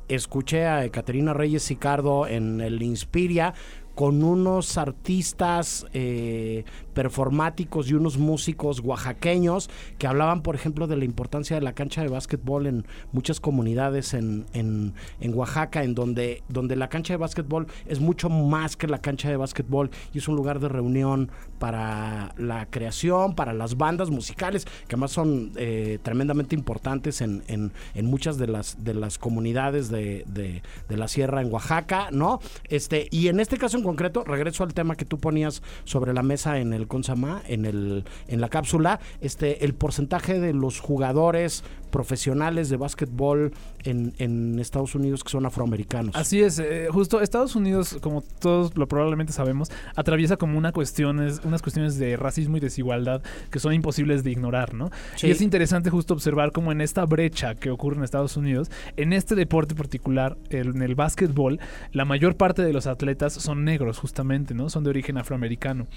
escuché 0.07 0.65
a 0.65 0.89
Caterina 0.89 1.33
Reyes 1.33 1.63
Sicardo 1.63 2.27
en 2.27 2.61
el 2.61 2.81
Inspiria 2.81 3.53
con 3.99 4.23
unos 4.23 4.77
artistas 4.77 5.85
eh, 5.93 6.63
performáticos 6.93 7.89
y 7.89 7.95
unos 7.95 8.17
músicos 8.17 8.79
oaxaqueños 8.79 9.69
que 9.97 10.07
hablaban, 10.07 10.41
por 10.41 10.55
ejemplo, 10.55 10.87
de 10.87 10.95
la 10.95 11.03
importancia 11.03 11.57
de 11.57 11.61
la 11.61 11.73
cancha 11.73 12.01
de 12.01 12.07
básquetbol 12.07 12.67
en 12.67 12.85
muchas 13.11 13.41
comunidades 13.41 14.13
en, 14.13 14.45
en- 14.53 14.93
en 15.19 15.33
Oaxaca, 15.33 15.83
en 15.83 15.95
donde, 15.95 16.43
donde 16.47 16.77
la 16.77 16.87
cancha 16.87 17.11
de 17.11 17.17
básquetbol 17.17 17.67
es 17.87 17.99
mucho 17.99 18.29
más 18.29 18.77
que 18.77 18.87
la 18.87 18.99
cancha 18.99 19.27
de 19.29 19.35
básquetbol 19.35 19.89
y 20.13 20.19
es 20.19 20.29
un 20.29 20.37
lugar 20.37 20.61
de 20.61 20.69
reunión 20.69 21.29
para 21.59 22.33
la 22.37 22.67
creación, 22.67 23.35
para 23.35 23.51
las 23.53 23.75
bandas 23.75 24.09
musicales, 24.11 24.63
que 24.87 24.95
además 24.95 25.11
son 25.11 25.51
eh, 25.57 25.99
tremendamente 26.03 26.55
importantes 26.55 27.19
en, 27.19 27.43
en- 27.47 27.73
en 27.95 28.05
muchas 28.05 28.37
de 28.37 28.47
las, 28.47 28.81
de 28.81 28.93
las 28.93 29.17
comunidades 29.17 29.89
de, 29.89 30.23
de- 30.25 30.63
de 30.87 30.97
la 30.97 31.09
sierra 31.09 31.41
en 31.41 31.51
Oaxaca, 31.51 32.07
¿no? 32.11 32.39
Este, 32.69 33.09
y 33.11 33.27
en 33.27 33.41
este 33.41 33.57
caso 33.57 33.77
en 33.77 33.88
concreto, 33.89 34.23
regreso 34.23 34.63
al 34.63 34.73
tema 34.73 34.95
que 34.95 35.05
tú 35.05 35.17
ponías 35.17 35.63
sobre 35.83 36.13
la 36.13 36.21
mesa 36.21 36.59
en 36.59 36.73
el 36.73 36.87
Consama, 36.87 37.41
en 37.47 37.65
el, 37.65 38.05
en 38.27 38.41
la 38.41 38.49
cápsula, 38.49 38.99
este, 39.19 39.65
el 39.65 39.73
porcentaje 39.73 40.39
de 40.39 40.53
los 40.53 40.79
jugadores 40.79 41.63
profesionales 41.89 42.69
de 42.69 42.77
básquetbol 42.77 43.51
en, 43.83 44.13
en 44.17 44.59
Estados 44.59 44.95
Unidos 44.95 45.23
que 45.23 45.29
son 45.29 45.45
afroamericanos. 45.45 46.15
Así 46.15 46.41
es, 46.41 46.59
eh, 46.59 46.87
justo 46.91 47.21
Estados 47.21 47.55
Unidos, 47.55 47.97
como 48.01 48.21
todos 48.21 48.75
lo 48.77 48.87
probablemente 48.87 49.33
sabemos, 49.33 49.69
atraviesa 49.95 50.37
como 50.37 50.57
una 50.57 50.71
cuestiones, 50.71 51.41
unas 51.43 51.61
cuestiones 51.61 51.97
de 51.97 52.17
racismo 52.17 52.57
y 52.57 52.59
desigualdad 52.59 53.21
que 53.51 53.59
son 53.59 53.73
imposibles 53.73 54.23
de 54.23 54.31
ignorar, 54.31 54.73
¿no? 54.73 54.91
Sí. 55.15 55.27
Y 55.27 55.31
es 55.31 55.41
interesante 55.41 55.89
justo 55.89 56.13
observar 56.13 56.51
cómo 56.51 56.71
en 56.71 56.81
esta 56.81 57.05
brecha 57.05 57.55
que 57.55 57.69
ocurre 57.69 57.97
en 57.97 58.03
Estados 58.03 58.37
Unidos, 58.37 58.71
en 58.97 59.13
este 59.13 59.35
deporte 59.35 59.75
particular, 59.75 60.37
en 60.49 60.81
el 60.81 60.95
básquetbol, 60.95 61.59
la 61.91 62.05
mayor 62.05 62.35
parte 62.35 62.61
de 62.61 62.73
los 62.73 62.87
atletas 62.87 63.33
son 63.33 63.63
negros 63.65 63.99
justamente, 63.99 64.53
¿no? 64.53 64.69
Son 64.69 64.83
de 64.83 64.89
origen 64.89 65.17
afroamericano. 65.17 65.87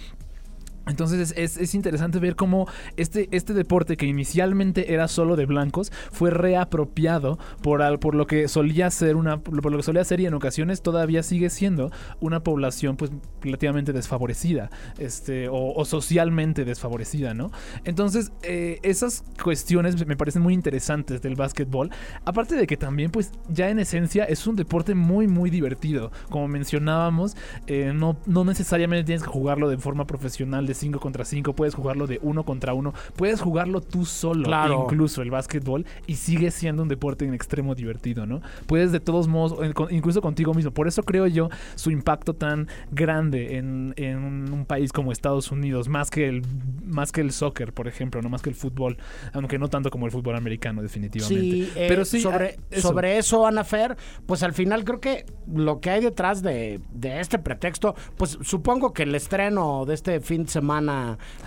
Entonces 0.87 1.33
es, 1.37 1.57
es 1.57 1.75
interesante 1.75 2.19
ver 2.19 2.37
cómo 2.37 2.67
este, 2.97 3.29
este 3.31 3.55
deporte 3.55 3.97
que 3.97 4.07
inicialmente 4.07 4.93
era 4.95 5.09
solo 5.09 5.37
de 5.37 5.47
blancos 5.47 5.93
fue 6.11 6.31
reapropiado 6.31 7.39
por, 7.63 7.83
al- 7.83 7.99
por 7.99 8.15
lo 8.15 8.27
que 8.27 8.49
solía 8.49 8.91
ser 8.91 9.17
una 9.17 9.41
por 9.41 9.71
lo 9.71 9.77
que 9.79 9.83
solía 9.83 10.05
ser 10.05 10.21
y 10.21 10.27
en 10.27 10.35
ocasiones 10.35 10.83
todavía 10.83 11.23
sigue 11.23 11.51
siendo 11.51 11.91
una 12.21 12.41
población 12.43 12.97
pues 12.97 13.11
relativamente 13.41 13.93
desfavorecida 13.93 14.71
este 14.99 15.49
o, 15.51 15.85
socialmente 15.85 16.65
desfavorecida, 16.65 17.35
¿no? 17.35 17.51
Entonces 17.85 18.33
eh, 18.43 18.79
esas 18.83 19.25
cuestiones 19.43 20.07
me 20.07 20.17
parecen 20.17 20.43
muy 20.43 20.55
interesantes 20.55 21.21
del 21.23 21.35
básquetbol, 21.35 21.91
aparte 22.25 22.55
de 22.57 22.67
que 22.67 22.77
también 22.77 23.11
pues 23.11 23.33
ya 23.49 23.69
en 23.71 23.79
esencia 23.79 24.25
es 24.25 24.47
un 24.47 24.57
deporte 24.57 24.95
muy 24.95 25.27
muy 25.29 25.51
divertido, 25.51 26.11
como 26.31 26.49
mencionábamos 26.49 27.37
eh, 27.67 27.93
no, 27.95 28.17
no 28.27 28.45
necesariamente 28.45 29.05
tienes 29.05 29.23
que 29.23 29.29
jugarlo 29.31 29.69
de 29.69 29.79
forma 29.79 30.07
profesional 30.07 30.67
5 30.75 31.01
contra 31.01 31.25
5, 31.25 31.53
puedes 31.55 31.75
jugarlo 31.75 32.07
de 32.07 32.19
1 32.23 32.45
contra 32.45 32.75
1, 32.75 32.93
puedes 33.17 33.41
jugarlo 33.41 33.81
tú 33.81 34.05
solo, 34.05 34.45
Claro. 34.45 34.83
incluso 34.85 35.23
el 35.23 35.31
básquetbol, 35.31 35.85
y 36.07 36.17
sigue 36.17 36.51
siendo 36.51 36.83
un 36.83 36.89
deporte 36.89 37.25
en 37.25 37.35
extremo 37.35 37.75
divertido, 37.75 38.27
¿no? 38.27 38.41
Puedes 38.67 38.93
de 38.93 39.01
todos 39.01 39.29
modos, 39.29 39.59
eh, 39.63 39.73
incluso 39.91 40.21
contigo 40.23 40.55
mismo, 40.55 40.71
por 40.73 40.89
eso 40.89 41.03
creo 41.03 41.27
yo 41.27 41.49
su 41.75 41.91
impacto 41.91 42.35
tan 42.35 42.69
grande 42.91 43.57
en, 43.57 43.95
en 43.97 44.53
un 44.53 44.65
país 44.67 44.93
como 44.93 45.13
Estados 45.13 45.51
Unidos, 45.51 45.89
más 45.89 46.11
que 46.11 46.29
el 46.29 46.43
más 46.85 47.11
que 47.13 47.21
el 47.23 47.33
soccer, 47.33 47.73
por 47.73 47.89
ejemplo, 47.89 48.21
no 48.23 48.29
más 48.29 48.43
que 48.43 48.51
el 48.51 48.55
fútbol, 48.55 48.99
aunque 49.33 49.59
no 49.59 49.69
tanto 49.69 49.91
como 49.91 50.07
el 50.07 50.13
fútbol 50.13 50.37
americano, 50.37 50.83
definitivamente. 50.83 51.41
Sí, 51.43 51.73
eh, 51.75 51.87
Pero 51.89 52.05
sí, 52.05 52.21
sobre, 52.21 52.57
ah, 52.59 52.63
eso. 52.71 52.89
sobre 52.89 53.19
eso, 53.19 53.47
Ana 53.47 53.65
Fer, 53.65 53.97
pues 54.27 54.43
al 54.43 54.53
final 54.53 54.85
creo 54.85 55.01
que 55.01 55.25
lo 55.53 55.81
que 55.81 55.91
hay 55.91 56.03
detrás 56.03 56.43
de, 56.43 56.81
de 56.93 57.21
este 57.21 57.39
pretexto, 57.39 57.95
pues 58.17 58.39
supongo 58.43 58.93
que 58.93 59.05
el 59.05 59.15
estreno 59.15 59.85
de 59.87 59.95
este 59.95 60.21
fin 60.21 60.45
de 60.45 60.51
semana 60.51 60.62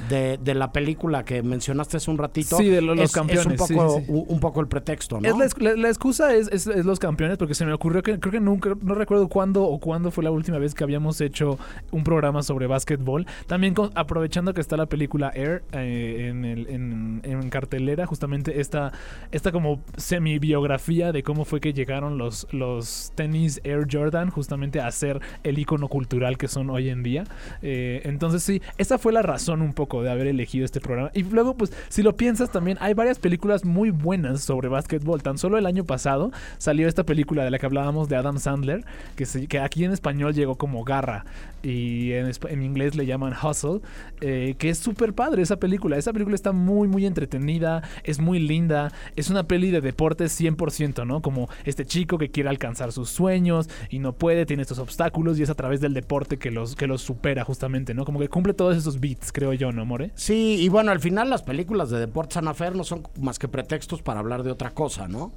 de, 0.09 0.37
de 0.43 0.53
la 0.55 0.71
película 0.71 1.23
que 1.25 1.41
mencionaste 1.43 1.97
hace 1.97 2.11
un 2.11 2.17
ratito, 2.17 2.57
Sí, 2.57 2.67
de 2.67 2.81
lo- 2.81 2.95
los 2.95 3.05
es, 3.05 3.11
campeones, 3.11 3.45
es 3.45 3.51
un 3.71 3.77
poco, 3.77 3.97
sí, 3.99 4.05
sí. 4.05 4.11
Un, 4.11 4.25
un 4.27 4.39
poco 4.39 4.61
el 4.61 4.67
pretexto, 4.67 5.19
¿no? 5.19 5.27
Es 5.27 5.37
la, 5.37 5.45
ex- 5.45 5.61
la- 5.61 5.75
la 5.75 5.87
excusa 5.89 6.33
es, 6.33 6.47
es- 6.51 6.67
es 6.67 6.85
los 6.85 6.99
campeones, 6.99 7.37
porque 7.37 7.55
se 7.55 7.65
me 7.65 7.73
ocurrió 7.73 8.03
que 8.03 8.19
creo 8.19 8.31
que 8.31 8.39
nunca, 8.39 8.73
no 8.81 8.95
recuerdo 8.95 9.27
cuándo 9.27 9.63
o 9.63 9.79
cuándo 9.79 10.11
fue 10.11 10.23
la 10.23 10.31
última 10.31 10.57
vez 10.57 10.73
que 10.75 10.83
habíamos 10.83 11.19
hecho 11.21 11.57
un 11.91 12.03
programa 12.03 12.43
sobre 12.43 12.67
básquetbol. 12.67 13.25
También 13.47 13.73
con- 13.73 13.91
aprovechando 13.95 14.53
que 14.53 14.61
está 14.61 14.77
la 14.77 14.85
película 14.87 15.31
Air 15.33 15.63
eh, 15.71 16.27
en, 16.29 16.45
el- 16.45 16.67
en- 16.67 17.21
en 17.23 17.49
cartelera, 17.49 18.05
justamente 18.05 18.59
esta, 18.59 18.91
esta 19.31 19.51
como 19.51 19.81
semi-biografía 19.97 21.11
de 21.11 21.23
cómo 21.23 21.45
fue 21.45 21.59
que 21.61 21.73
llegaron 21.73 22.17
los, 22.17 22.47
los 22.51 23.11
tenis 23.15 23.61
Air 23.63 23.87
Jordan 23.91 24.29
justamente 24.29 24.79
a 24.81 24.89
ser 24.91 25.19
el 25.43 25.59
icono 25.59 25.87
cultural 25.87 26.37
que 26.37 26.47
son 26.47 26.69
hoy 26.69 26.89
en 26.89 27.03
día. 27.03 27.23
Eh, 27.61 28.01
entonces 28.05 28.43
sí, 28.43 28.61
esa 28.77 28.97
fue 29.05 29.13
la 29.13 29.21
razón 29.21 29.61
un 29.61 29.73
poco 29.73 30.01
de 30.01 30.09
haber 30.09 30.25
elegido 30.25 30.65
este 30.65 30.81
programa. 30.81 31.11
Y 31.13 31.21
luego, 31.21 31.53
pues, 31.55 31.71
si 31.89 32.01
lo 32.01 32.17
piensas 32.17 32.51
también, 32.51 32.79
hay 32.81 32.95
varias 32.95 33.19
películas 33.19 33.63
muy 33.63 33.91
buenas 33.91 34.41
sobre 34.41 34.67
básquetbol. 34.67 35.21
Tan 35.21 35.37
solo 35.37 35.59
el 35.59 35.67
año 35.67 35.83
pasado 35.83 36.31
salió 36.57 36.87
esta 36.87 37.03
película 37.03 37.43
de 37.43 37.51
la 37.51 37.59
que 37.59 37.67
hablábamos 37.67 38.09
de 38.09 38.15
Adam 38.15 38.39
Sandler, 38.39 38.83
que, 39.15 39.27
se- 39.27 39.45
que 39.45 39.59
aquí 39.59 39.83
en 39.85 39.91
español 39.91 40.33
llegó 40.33 40.55
como 40.55 40.83
Garra 40.83 41.23
y 41.61 42.13
en, 42.13 42.31
inglés 42.63 42.95
le 42.95 43.05
llaman 43.05 43.33
Hustle, 43.33 43.81
eh, 44.21 44.55
que 44.57 44.69
es 44.69 44.77
súper 44.79 45.13
padre 45.13 45.41
esa 45.43 45.57
película. 45.57 45.97
Esa 45.97 46.11
película 46.13 46.35
está 46.35 46.51
muy, 46.51 46.87
muy 46.87 47.05
entretenida, 47.05 47.83
es 48.03 48.19
muy 48.19 48.39
linda, 48.39 48.91
es 49.15 49.29
una 49.29 49.43
peli 49.43 49.69
de 49.71 49.81
deportes 49.81 50.39
100%, 50.39 51.05
¿no? 51.05 51.21
Como 51.21 51.47
este 51.63 51.85
chico 51.85 52.17
que 52.17 52.29
quiere 52.29 52.49
alcanzar 52.49 52.91
sus 52.91 53.09
sueños 53.09 53.69
y 53.89 53.99
no 53.99 54.13
puede, 54.13 54.45
tiene 54.47 54.61
estos 54.63 54.79
obstáculos 54.79 55.39
y 55.39 55.43
es 55.43 55.49
a 55.51 55.55
través 55.55 55.79
del 55.81 55.93
deporte 55.93 56.37
que 56.37 56.49
los, 56.51 56.75
que 56.75 56.87
los 56.87 57.01
supera 57.01 57.43
justamente, 57.43 57.93
¿no? 57.93 58.05
Como 58.05 58.19
que 58.19 58.29
cumple 58.29 58.53
todos 58.53 58.77
esos 58.77 58.94
beats, 58.99 59.31
creo 59.31 59.53
yo, 59.53 59.71
¿no, 59.71 59.85
More? 59.85 60.11
Sí, 60.15 60.57
y 60.59 60.69
bueno, 60.69 60.91
al 60.91 60.99
final 60.99 61.29
las 61.29 61.43
películas 61.43 61.89
de 61.89 61.99
deportes 61.99 62.37
Ana 62.37 62.53
Fer 62.53 62.75
no 62.75 62.83
son 62.83 63.03
más 63.19 63.39
que 63.39 63.47
pretextos 63.47 64.01
para 64.01 64.19
hablar 64.19 64.43
de 64.43 64.51
otra 64.51 64.71
cosa, 64.71 65.07
¿no? 65.07 65.31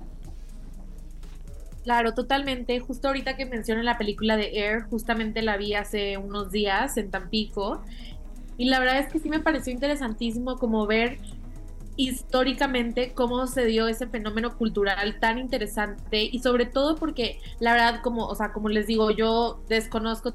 Claro, 1.84 2.12
totalmente. 2.12 2.80
Justo 2.80 3.08
ahorita 3.08 3.36
que 3.36 3.46
mencioné 3.46 3.82
la 3.82 3.96
película 3.96 4.36
de 4.36 4.58
Air, 4.58 4.82
justamente 4.90 5.40
la 5.40 5.56
vi 5.56 5.74
hace 5.74 6.18
unos 6.18 6.50
días 6.50 6.96
en 6.98 7.10
Tampico. 7.10 7.82
Y 8.58 8.66
la 8.66 8.78
verdad 8.78 8.98
es 8.98 9.10
que 9.10 9.18
sí 9.18 9.30
me 9.30 9.40
pareció 9.40 9.72
interesantísimo 9.72 10.58
como 10.58 10.86
ver 10.86 11.18
históricamente 11.96 13.12
cómo 13.12 13.46
se 13.46 13.64
dio 13.64 13.88
ese 13.88 14.06
fenómeno 14.06 14.56
cultural 14.56 15.18
tan 15.18 15.38
interesante 15.38 16.22
y 16.22 16.38
sobre 16.38 16.64
todo 16.64 16.94
porque 16.94 17.40
la 17.58 17.72
verdad 17.72 18.02
como, 18.02 18.26
o 18.26 18.34
sea, 18.36 18.52
como 18.52 18.68
les 18.68 18.86
digo, 18.86 19.10
yo 19.10 19.62
desconozco 19.68 20.32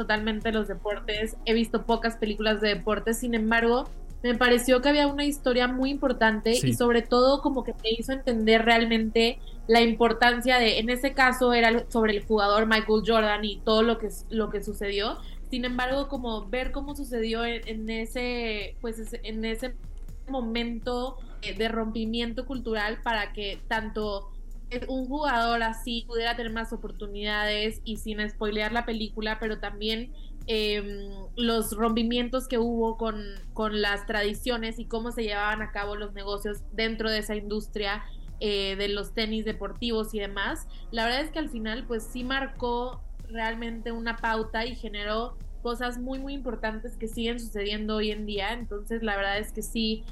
totalmente 0.00 0.52
los 0.52 0.68
deportes, 0.68 1.36
he 1.44 1.54
visto 1.54 1.84
pocas 1.84 2.16
películas 2.16 2.60
de 2.60 2.68
deportes, 2.74 3.18
sin 3.18 3.34
embargo, 3.34 3.88
me 4.22 4.34
pareció 4.34 4.82
que 4.82 4.88
había 4.90 5.06
una 5.06 5.24
historia 5.24 5.66
muy 5.66 5.90
importante 5.90 6.54
Sí. 6.54 6.68
y 6.68 6.74
sobre 6.74 7.02
todo 7.02 7.40
como 7.40 7.64
que 7.64 7.72
me 7.82 7.90
hizo 7.98 8.12
entender 8.12 8.64
realmente 8.64 9.38
la 9.66 9.80
importancia 9.80 10.58
de, 10.58 10.78
en 10.78 10.90
ese 10.90 11.14
caso 11.14 11.52
era 11.54 11.84
sobre 11.88 12.16
el 12.16 12.24
jugador 12.24 12.66
Michael 12.66 13.02
Jordan 13.06 13.44
y 13.44 13.60
todo 13.60 13.82
lo 13.82 13.98
que, 13.98 14.08
lo 14.28 14.50
que 14.50 14.62
sucedió. 14.62 15.16
Sin 15.50 15.64
embargo, 15.64 16.08
como 16.08 16.48
ver 16.48 16.70
cómo 16.70 16.94
sucedió 16.94 17.44
en, 17.44 17.66
en 17.66 17.88
ese, 17.90 18.76
pues 18.80 19.12
en 19.22 19.44
ese 19.44 19.74
momento 20.28 21.16
de 21.56 21.68
rompimiento 21.68 22.44
cultural 22.44 22.98
para 23.02 23.32
que 23.32 23.58
tanto 23.68 24.30
un 24.88 25.06
jugador 25.06 25.62
así 25.62 26.04
pudiera 26.06 26.36
tener 26.36 26.52
más 26.52 26.72
oportunidades 26.72 27.80
y 27.84 27.96
sin 27.96 28.28
spoilear 28.28 28.72
la 28.72 28.86
película, 28.86 29.38
pero 29.40 29.58
también 29.58 30.12
eh, 30.46 31.10
los 31.36 31.76
rompimientos 31.76 32.48
que 32.48 32.58
hubo 32.58 32.96
con, 32.96 33.22
con 33.52 33.80
las 33.80 34.06
tradiciones 34.06 34.78
y 34.78 34.86
cómo 34.86 35.12
se 35.12 35.22
llevaban 35.22 35.62
a 35.62 35.70
cabo 35.70 35.96
los 35.96 36.12
negocios 36.12 36.58
dentro 36.72 37.10
de 37.10 37.18
esa 37.18 37.36
industria 37.36 38.04
eh, 38.40 38.74
de 38.76 38.88
los 38.88 39.12
tenis 39.12 39.44
deportivos 39.44 40.14
y 40.14 40.18
demás. 40.18 40.66
La 40.90 41.04
verdad 41.04 41.20
es 41.20 41.30
que 41.30 41.38
al 41.38 41.50
final 41.50 41.84
pues 41.86 42.02
sí 42.02 42.24
marcó 42.24 43.02
realmente 43.28 43.92
una 43.92 44.16
pauta 44.16 44.64
y 44.66 44.74
generó 44.74 45.36
cosas 45.62 45.98
muy 45.98 46.18
muy 46.18 46.32
importantes 46.32 46.96
que 46.96 47.06
siguen 47.06 47.38
sucediendo 47.38 47.96
hoy 47.96 48.10
en 48.10 48.26
día. 48.26 48.52
Entonces 48.52 49.02
la 49.02 49.14
verdad 49.16 49.38
es 49.38 49.52
que 49.52 49.62
sí, 49.62 50.04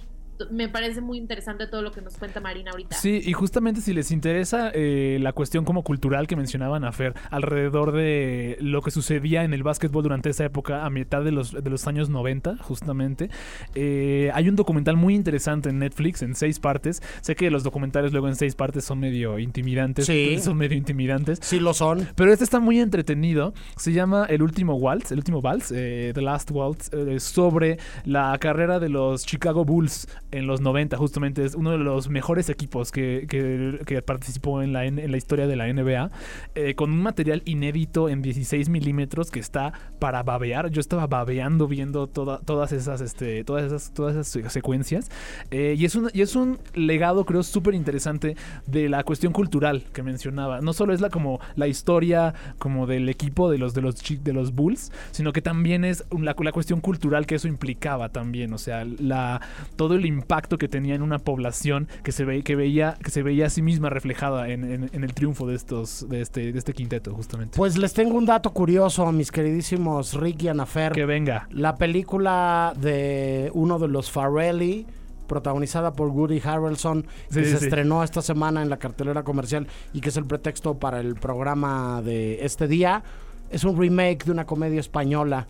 me 0.51 0.69
parece 0.69 1.01
muy 1.01 1.19
interesante 1.19 1.67
todo 1.67 1.83
lo 1.83 1.93
que 1.93 2.01
nos 2.01 2.17
cuenta 2.17 2.41
Marina 2.41 2.71
ahorita. 2.71 2.97
Sí, 2.97 3.21
y 3.25 3.33
justamente 3.33 3.81
si 3.81 3.93
les 3.93 4.11
interesa 4.11 4.71
eh, 4.75 5.19
la 5.21 5.33
cuestión 5.33 5.65
como 5.65 5.83
cultural 5.83 6.27
que 6.27 6.37
mencionaban 6.37 6.85
a 6.85 6.93
Fer 6.93 7.15
alrededor 7.31 7.93
de 7.93 8.57
lo 8.61 8.83
que 8.83 8.91
sucedía 8.91 9.45
en 9.45 9.55
el 9.55 9.63
básquetbol 9.63 10.03
durante 10.03 10.31
esa 10.31 10.45
época, 10.45 10.85
a 10.85 10.91
mitad 10.91 11.23
de 11.25 11.33
los, 11.33 11.53
de 11.53 11.71
los 11.71 11.87
años 11.87 12.09
90, 12.09 12.57
justamente, 12.59 13.31
eh, 13.75 14.31
hay 14.35 14.49
un 14.49 14.57
documental 14.57 14.97
muy 14.97 15.15
interesante 15.15 15.71
en 15.71 15.79
Netflix, 15.79 16.23
en 16.23 16.35
seis 16.35 16.59
partes. 16.59 17.03
Sé 17.21 17.35
que 17.35 17.51
los 17.51 17.65
documentales 17.65 18.13
luego 18.13 18.29
en 18.29 18.37
seis 18.37 18.55
partes 18.55 18.85
son 18.85 19.01
medio 19.01 19.39
intimidantes. 19.39 20.07
Sí. 20.07 20.39
Son 20.49 20.57
medio 20.57 20.77
intimidantes. 20.77 21.41
Sí 21.43 21.59
lo 21.59 21.75
son. 21.75 22.07
Pero 22.15 22.33
este 22.33 22.45
está 22.45 22.61
muy 22.61 22.81
entretenido. 22.81 23.53
Se 23.77 23.93
llama 23.93 24.27
El 24.29 24.43
último 24.43 24.75
waltz, 24.75 25.11
el 25.11 25.19
último 25.19 25.43
vals, 25.43 25.73
eh, 25.75 26.13
The 26.15 26.23
Last 26.23 26.51
Waltz, 26.51 26.91
eh, 26.93 27.21
sobre 27.21 27.79
la 28.05 28.37
carrera 28.39 28.79
de 28.79 28.89
los 28.89 29.27
Chicago 29.27 29.65
Bulls 29.65 30.07
en 30.31 30.47
los 30.47 30.61
90, 30.61 30.97
justamente 30.97 31.45
es 31.45 31.55
uno 31.55 31.71
de 31.71 31.79
los 31.79 32.09
mejores 32.09 32.49
equipos 32.51 32.93
que, 32.93 33.27
que- 33.29 33.81
que 33.87 34.03
participó 34.03 34.63
en 34.63 34.73
la, 34.73 34.85
en 34.85 35.11
la 35.11 35.17
historia 35.17 35.47
de 35.47 35.57
la 35.57 35.67
NBA, 35.73 36.11
eh, 36.55 36.75
con 36.75 36.91
un 36.93 37.03
material 37.03 37.43
inédito 37.45 38.09
en 38.09 38.23
16 38.23 38.69
milímetros 38.69 39.31
que 39.31 39.41
está 39.41 39.73
para 39.99 40.23
babear. 40.23 40.71
Yo 40.71 40.81
estaba 40.81 41.07
babeando 41.07 41.67
viendo 41.69 42.07
toda- 42.07 42.41
todas 42.41 42.73
esas, 42.73 43.01
este, 43.01 43.45
todas 43.45 43.65
esas, 43.65 43.93
todas 43.95 44.15
esas 44.15 44.29
se- 44.29 44.51
secuencias. 44.51 45.11
Eh, 45.51 45.75
y, 45.79 45.85
es 45.85 45.95
un, 45.95 46.11
y 46.13 46.21
es 46.23 46.37
un 46.37 46.59
legado, 46.75 47.25
creo, 47.25 47.43
súper 47.43 47.75
interesante 47.75 48.37
de 48.67 48.89
la 48.89 49.05
cuestión 49.05 49.33
cultural 49.33 49.85
que 49.93 50.03
mencionaba. 50.03 50.61
No 50.61 50.73
solo 50.73 50.93
es 50.93 51.01
la 51.01 51.09
como 51.11 51.41
la 51.57 51.69
historia 51.69 52.35
como 52.59 52.87
del 52.87 53.09
equipo 53.09 53.51
de 53.51 53.59
los 53.59 53.75
de 53.75 53.83
los 53.83 53.97
de 54.23 54.33
los 54.33 54.55
Bulls, 54.55 54.93
sino 55.11 55.33
que 55.33 55.43
también 55.43 55.85
es 55.85 56.05
la, 56.11 56.35
la 56.39 56.53
cuestión 56.53 56.81
cultural 56.81 57.27
que 57.27 57.37
eso 57.37 57.49
implicaba 57.49 58.09
también. 58.11 58.53
O 58.53 58.59
sea, 58.59 58.85
la, 58.85 59.41
todo 59.77 59.95
el 59.95 60.07
impacto 60.19 60.59
que 60.59 60.69
tenía 60.69 60.95
en 60.95 61.03
una 61.03 61.19
población 61.19 61.89
que 62.03 62.13
se 62.13 62.25
ve, 62.25 62.43
que 62.43 62.57
veía, 62.57 62.97
que 63.03 63.11
se 63.11 63.23
veía 63.23 63.47
a 63.47 63.51
sí 63.51 63.63
misma 63.63 63.89
reflejada 63.91 64.49
en, 64.49 64.65
en- 64.71 64.91
en 64.93 65.05
el 65.05 65.15
triunfo 65.15 65.47
de 65.47 65.55
estos, 65.55 66.07
de 66.09 66.21
este, 66.21 66.53
de 66.53 66.59
este 66.59 66.73
quinteto, 66.73 67.15
justamente. 67.15 67.57
Pues 67.57 67.77
les 67.79 67.93
tengo 67.95 68.17
un 68.17 68.27
dato 68.27 68.51
curioso, 68.53 69.11
mis 69.13 69.31
queridísimos 69.33 70.15
Rick 70.15 70.43
y 70.43 70.49
Anafer. 70.49 70.93
Que 70.93 71.05
venga. 71.07 71.49
La 71.51 71.77
película 71.77 72.73
de 72.81 73.51
uno 73.55 73.79
de 73.79 73.89
los 73.89 74.11
Farrelly, 74.11 74.87
protagonizada 75.27 75.93
por 75.93 76.09
Woody 76.09 76.41
Harrelson, 76.43 77.07
Sí, 77.29 77.41
que 77.41 77.45
sí, 77.45 77.51
se 77.53 77.59
sí. 77.59 77.65
estrenó 77.67 78.03
esta 78.03 78.23
semana 78.23 78.63
en 78.63 78.71
la 78.71 78.79
cartelera 78.79 79.23
comercial 79.23 79.67
y 79.93 80.01
que 80.01 80.09
es 80.09 80.17
el 80.17 80.25
pretexto 80.25 80.79
para 80.79 81.01
el 81.01 81.15
programa 81.17 82.01
de 82.03 82.45
este 82.45 82.67
día. 82.67 83.03
Es 83.51 83.65
un 83.65 83.79
remake 83.81 84.25
de 84.25 84.33
una 84.33 84.45
comedia 84.45 84.81
española 84.81 85.47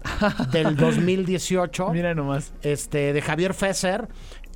del 0.52 0.76
2018. 1.22 1.90
Mira 1.92 2.14
nomás. 2.14 2.52
Este, 2.62 3.12
de 3.12 3.22
Javier 3.22 3.54
Fesser, 3.54 4.08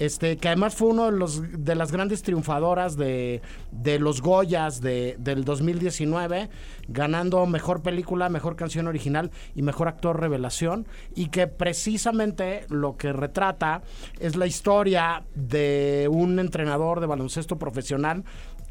este, 0.05 0.36
que 0.36 0.48
además 0.48 0.74
fue 0.74 0.88
uno 0.88 1.05
de 1.05 1.16
los 1.16 1.64
de 1.64 1.76
las 1.76 1.92
grandes 1.92 2.22
triunfadoras 2.22 2.96
de, 2.96 3.40
de 3.70 4.00
los 4.00 4.20
Goyas 4.20 4.80
de, 4.80 5.14
del 5.20 5.44
2019, 5.44 6.50
ganando 6.88 7.46
mejor 7.46 7.82
película, 7.82 8.28
mejor 8.28 8.57
canción 8.57 8.88
original 8.88 9.30
y 9.55 9.62
mejor 9.62 9.86
actor 9.86 10.18
revelación. 10.18 10.88
Y 11.14 11.28
que 11.28 11.46
precisamente 11.46 12.66
lo 12.68 12.96
que 12.96 13.12
retrata 13.12 13.82
es 14.18 14.34
la 14.34 14.48
historia 14.48 15.22
de 15.36 16.09
un 16.11 16.40
entrenador 16.40 16.98
de 16.98 17.07
baloncesto 17.07 17.57
profesional 17.57 18.24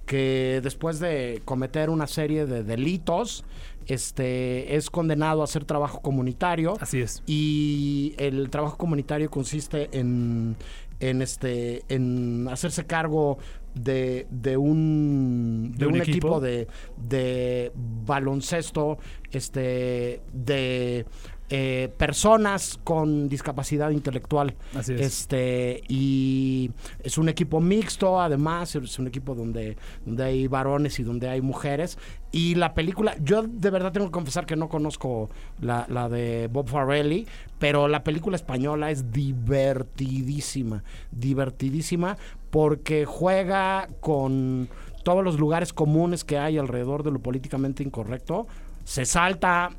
que 0.05 0.59
después 0.61 0.99
de 0.99 1.41
cometer 1.45 1.89
una 1.89 2.07
serie 2.07 2.45
de 2.45 2.63
delitos, 2.63 3.45
este 3.87 4.75
es 4.75 4.89
condenado 4.89 5.39
a 5.39 5.45
hacer 5.45 5.63
trabajo 5.63 6.01
comunitario. 6.01 6.73
Así 6.81 6.99
es. 6.99 7.23
Y 7.25 8.15
el 8.17 8.49
trabajo 8.49 8.75
comunitario 8.75 9.31
consiste 9.31 9.89
en, 9.97 10.57
en 11.01 11.21
este 11.21 11.83
en 11.89 12.47
hacerse 12.49 12.85
cargo 12.85 13.37
de, 13.75 14.27
de 14.29 14.57
un 14.57 15.71
de, 15.73 15.77
¿De 15.77 15.85
un 15.87 15.95
un, 15.95 16.01
equipo, 16.01 16.11
equipo? 16.11 16.39
de, 16.39 16.67
de 16.97 17.71
baloncesto 17.75 18.97
este 19.31 20.21
de 20.33 21.05
eh, 21.51 21.91
personas 21.97 22.79
con 22.83 23.27
discapacidad 23.27 23.91
intelectual. 23.91 24.55
Así 24.73 24.93
es. 24.93 25.01
este 25.01 25.83
y 25.87 26.71
es 27.03 27.17
un 27.17 27.27
equipo 27.29 27.59
mixto 27.59 28.21
además 28.21 28.75
es 28.75 28.97
un 28.97 29.07
equipo 29.07 29.35
donde 29.35 29.77
donde 30.05 30.23
hay 30.23 30.47
varones 30.47 30.99
y 30.99 31.03
donde 31.03 31.29
hay 31.29 31.41
mujeres. 31.41 31.97
Y 32.31 32.55
la 32.55 32.73
película 32.73 33.15
yo 33.21 33.43
de 33.43 33.69
verdad 33.69 33.91
tengo 33.91 34.07
que 34.07 34.13
confesar 34.13 34.45
que 34.45 34.55
no 34.55 34.69
conozco 34.69 35.29
la, 35.59 35.85
la 35.89 36.07
de 36.07 36.47
Bob 36.51 36.69
Farrelly 36.69 37.27
pero 37.59 37.87
la 37.87 38.03
película 38.03 38.35
española 38.37 38.89
es 38.89 39.11
divertidísima 39.11 40.83
divertidísima 41.11 42.17
porque 42.49 43.05
juega 43.05 43.89
con 43.99 44.69
todos 45.03 45.23
los 45.23 45.39
lugares 45.39 45.73
comunes 45.73 46.23
que 46.23 46.37
hay 46.37 46.57
alrededor 46.57 47.03
de 47.03 47.11
lo 47.11 47.19
políticamente 47.19 47.83
incorrecto. 47.83 48.47
Se 48.83 49.05
salta 49.05 49.71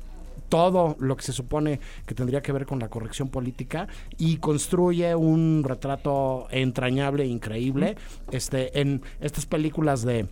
todo 0.49 0.95
lo 0.99 1.15
que 1.15 1.23
se 1.23 1.33
supone 1.33 1.79
que 2.05 2.13
tendría 2.15 2.41
que 2.41 2.51
ver 2.51 2.65
con 2.65 2.79
la 2.79 2.89
corrección 2.89 3.29
política 3.29 3.87
y 4.17 4.37
construye 4.37 5.15
un 5.15 5.63
retrato 5.65 6.47
entrañable 6.51 7.23
e 7.23 7.27
increíble 7.27 7.95
este 8.31 8.79
en 8.79 9.01
estas 9.19 9.45
películas 9.45 10.03
de 10.03 10.27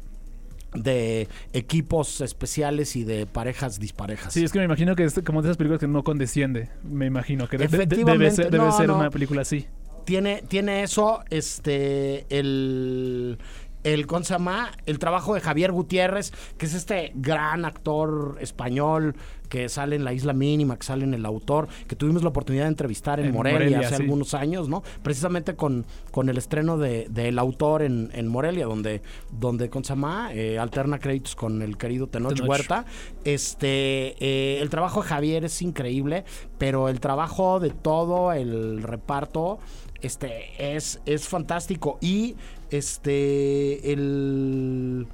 de 0.73 1.27
equipos 1.51 2.21
especiales 2.21 2.95
y 2.95 3.03
de 3.03 3.25
parejas 3.25 3.77
disparejas. 3.77 4.31
Sí, 4.33 4.41
es 4.43 4.53
que 4.53 4.59
me 4.59 4.65
imagino 4.65 4.95
que 4.95 5.03
es 5.03 5.19
como 5.25 5.41
de 5.41 5.49
esas 5.49 5.57
películas 5.57 5.81
que 5.81 5.87
no 5.87 6.01
condesciende. 6.03 6.69
Me 6.83 7.07
imagino 7.07 7.49
que 7.49 7.57
de- 7.57 7.67
de- 7.67 7.85
debe 7.85 8.31
ser, 8.31 8.49
debe 8.49 8.63
no, 8.65 8.71
ser 8.71 8.87
no. 8.87 8.95
una 8.95 9.09
película 9.09 9.41
así. 9.41 9.65
tiene, 10.05 10.41
tiene 10.47 10.83
eso, 10.83 11.23
este, 11.29 12.25
el, 12.29 13.37
el, 13.83 14.07
¿cómo 14.07 14.23
se 14.23 14.33
llama? 14.33 14.71
El 14.85 14.99
trabajo 14.99 15.33
de 15.33 15.41
Javier 15.41 15.71
Gutiérrez, 15.71 16.31
que 16.57 16.65
es 16.65 16.73
este 16.73 17.11
gran 17.15 17.65
actor 17.65 18.37
español 18.39 19.15
que 19.49 19.67
sale 19.67 19.97
en 19.97 20.05
La 20.05 20.13
Isla 20.13 20.31
Mínima, 20.31 20.77
que 20.77 20.83
sale 20.83 21.03
en 21.03 21.13
El 21.13 21.25
Autor, 21.25 21.67
que 21.85 21.97
tuvimos 21.97 22.23
la 22.23 22.29
oportunidad 22.29 22.63
de 22.63 22.69
entrevistar 22.69 23.19
en, 23.19 23.27
En 23.27 23.33
Morelia, 23.33 23.59
Morelia, 23.59 23.79
hace 23.79 23.97
sí. 23.97 24.03
algunos 24.03 24.33
años, 24.33 24.69
¿no? 24.69 24.81
Precisamente 25.03 25.55
con, 25.55 25.85
con 26.11 26.29
el 26.29 26.37
estreno 26.37 26.77
de, 26.77 27.07
de 27.09 27.27
El 27.27 27.37
Autor 27.37 27.81
en, 27.81 28.09
en 28.13 28.29
Morelia, 28.29 28.65
donde, 28.65 29.01
donde 29.29 29.69
¿cómo 29.69 29.83
se 29.83 29.89
llama? 29.89 30.29
Eh, 30.33 30.57
alterna 30.57 30.99
créditos 30.99 31.35
con 31.35 31.61
el 31.61 31.77
querido 31.77 32.07
Tenoch, 32.07 32.33
Tenoch. 32.33 32.49
Huerta. 32.49 32.85
Este, 33.25 34.15
eh, 34.25 34.61
el 34.61 34.69
trabajo 34.69 35.01
de 35.01 35.09
Javier 35.09 35.43
es 35.43 35.61
increíble, 35.61 36.23
pero 36.57 36.87
el 36.87 37.01
trabajo 37.01 37.59
de 37.59 37.71
todo 37.71 38.31
el 38.31 38.81
reparto 38.83 39.59
este 40.01 40.75
es, 40.75 40.99
es 41.05 41.27
fantástico 41.27 41.97
y 42.01 42.35
este 42.71 43.93
el 43.93 45.07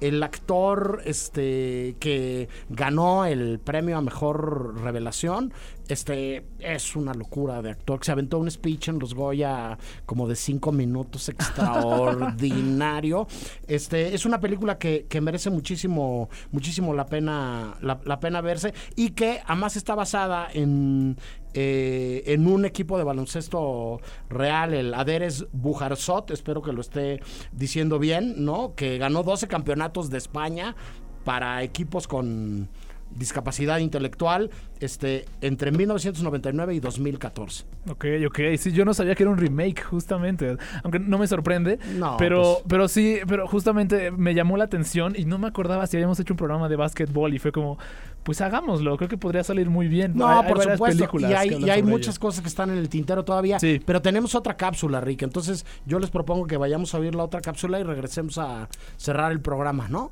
el 0.00 0.22
actor 0.22 1.00
este 1.06 1.96
que 2.00 2.48
ganó 2.68 3.24
el 3.24 3.58
premio 3.58 3.96
a 3.96 4.02
mejor 4.02 4.80
revelación 4.82 5.52
este 5.88 6.44
es 6.58 6.96
una 6.96 7.14
locura 7.14 7.62
de 7.62 7.70
actor. 7.70 7.98
Que 7.98 8.06
se 8.06 8.12
aventó 8.12 8.38
un 8.38 8.50
speech 8.50 8.88
en 8.88 8.98
los 8.98 9.14
Goya 9.14 9.78
como 10.04 10.28
de 10.28 10.36
cinco 10.36 10.72
minutos 10.72 11.28
extraordinario. 11.30 13.26
Este 13.66 14.14
es 14.14 14.26
una 14.26 14.40
película 14.40 14.78
que, 14.78 15.06
que 15.08 15.20
merece 15.20 15.50
muchísimo 15.50 16.28
muchísimo 16.50 16.94
la 16.94 17.06
pena 17.06 17.76
la, 17.80 18.00
la 18.04 18.20
pena 18.20 18.40
verse 18.40 18.72
y 18.94 19.10
que 19.10 19.40
además 19.46 19.76
está 19.76 19.94
basada 19.94 20.48
en 20.52 21.16
eh, 21.58 22.22
en 22.26 22.46
un 22.46 22.66
equipo 22.66 22.98
de 22.98 23.04
baloncesto 23.04 24.02
real, 24.28 24.74
el 24.74 24.92
Aderes 24.92 25.46
Bujarsot, 25.52 26.30
espero 26.30 26.60
que 26.60 26.70
lo 26.70 26.82
esté 26.82 27.20
diciendo 27.50 27.98
bien, 27.98 28.44
¿no? 28.44 28.74
Que 28.74 28.98
ganó 28.98 29.22
12 29.22 29.48
campeonatos 29.48 30.10
de 30.10 30.18
España 30.18 30.76
para 31.24 31.62
equipos 31.62 32.06
con 32.06 32.68
discapacidad 33.14 33.78
intelectual 33.78 34.50
este, 34.80 35.24
entre 35.40 35.70
1999 35.72 36.74
y 36.74 36.80
2014. 36.80 37.64
Ok, 37.88 38.04
ok. 38.26 38.38
Sí, 38.58 38.72
yo 38.72 38.84
no 38.84 38.92
sabía 38.94 39.14
que 39.14 39.22
era 39.22 39.30
un 39.32 39.38
remake, 39.38 39.82
justamente. 39.82 40.56
Aunque 40.82 40.98
no 40.98 41.16
me 41.18 41.26
sorprende. 41.26 41.78
No, 41.96 42.16
pero, 42.18 42.42
pues- 42.42 42.64
pero 42.68 42.88
sí, 42.88 43.18
pero 43.26 43.46
justamente 43.48 44.10
me 44.10 44.34
llamó 44.34 44.56
la 44.56 44.64
atención 44.64 45.14
y 45.16 45.24
no 45.24 45.38
me 45.38 45.46
acordaba 45.48 45.86
si 45.86 45.96
habíamos 45.96 46.20
hecho 46.20 46.34
un 46.34 46.38
programa 46.38 46.68
de 46.68 46.76
básquetbol 46.76 47.32
y 47.32 47.38
fue 47.38 47.52
como, 47.52 47.78
pues 48.22 48.40
hagámoslo. 48.42 48.96
Creo 48.98 49.08
que 49.08 49.16
podría 49.16 49.44
salir 49.44 49.70
muy 49.70 49.88
bien. 49.88 50.12
No, 50.14 50.26
Hay- 50.28 50.40
hay 50.42 50.48
por 50.48 50.58
varias 50.58 50.76
supuesto. 50.76 50.98
películas 50.98 51.30
Y 51.30 51.34
hay, 51.34 51.64
y 51.64 51.70
hay 51.70 51.82
muchas 51.82 52.16
ello. 52.16 52.20
cosas 52.20 52.42
que 52.42 52.48
están 52.48 52.70
en 52.70 52.76
el 52.78 52.88
tintero 52.90 53.24
todavía. 53.24 53.58
Pero 53.86 54.02
tenemos 54.02 54.34
otra 54.34 54.56
cápsula, 54.56 55.00
Rick. 55.00 55.22
Entonces 55.22 55.64
yo 55.86 55.98
les 55.98 56.10
propongo 56.10 56.46
que 56.46 56.56
vayamos 56.58 56.94
a 56.94 56.98
oír 56.98 57.14
la 57.14 57.24
otra 57.24 57.40
cápsula 57.40 57.80
y 57.80 57.82
regresemos 57.82 58.36
a 58.38 58.68
cerrar 58.98 59.32
el 59.32 59.40
programa, 59.40 59.88
¿no? 59.88 60.10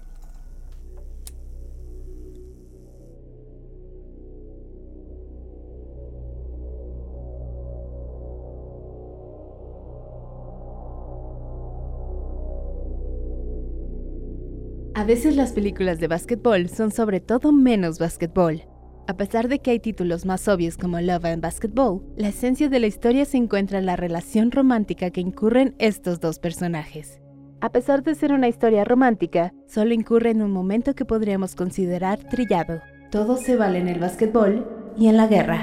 A 14.96 15.02
veces 15.02 15.34
las 15.34 15.52
películas 15.52 15.98
de 15.98 16.06
básquetbol 16.06 16.68
son 16.68 16.92
sobre 16.92 17.20
todo 17.20 17.50
menos 17.52 17.98
básquetbol. 17.98 18.62
A 19.08 19.16
pesar 19.16 19.48
de 19.48 19.58
que 19.58 19.72
hay 19.72 19.80
títulos 19.80 20.24
más 20.24 20.46
obvios 20.46 20.76
como 20.78 21.00
Love 21.00 21.24
and 21.24 21.42
Basketball, 21.42 22.00
la 22.16 22.28
esencia 22.28 22.68
de 22.68 22.78
la 22.78 22.86
historia 22.86 23.24
se 23.24 23.36
encuentra 23.36 23.80
en 23.80 23.86
la 23.86 23.96
relación 23.96 24.52
romántica 24.52 25.10
que 25.10 25.20
incurren 25.20 25.74
estos 25.78 26.20
dos 26.20 26.38
personajes. 26.38 27.20
A 27.60 27.72
pesar 27.72 28.04
de 28.04 28.14
ser 28.14 28.32
una 28.32 28.46
historia 28.46 28.84
romántica, 28.84 29.52
solo 29.66 29.94
incurre 29.94 30.30
en 30.30 30.42
un 30.42 30.52
momento 30.52 30.94
que 30.94 31.04
podríamos 31.04 31.56
considerar 31.56 32.20
trillado. 32.28 32.80
Todo 33.10 33.36
se 33.36 33.56
vale 33.56 33.80
en 33.80 33.88
el 33.88 33.98
básquetbol 33.98 34.94
y 34.96 35.08
en 35.08 35.16
la 35.16 35.26
guerra. 35.26 35.60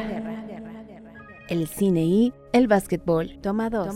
El 1.47 1.67
cine 1.67 2.03
y 2.03 2.33
el 2.51 2.67
básquetbol. 2.67 3.39
Toma 3.41 3.69
dos. 3.69 3.95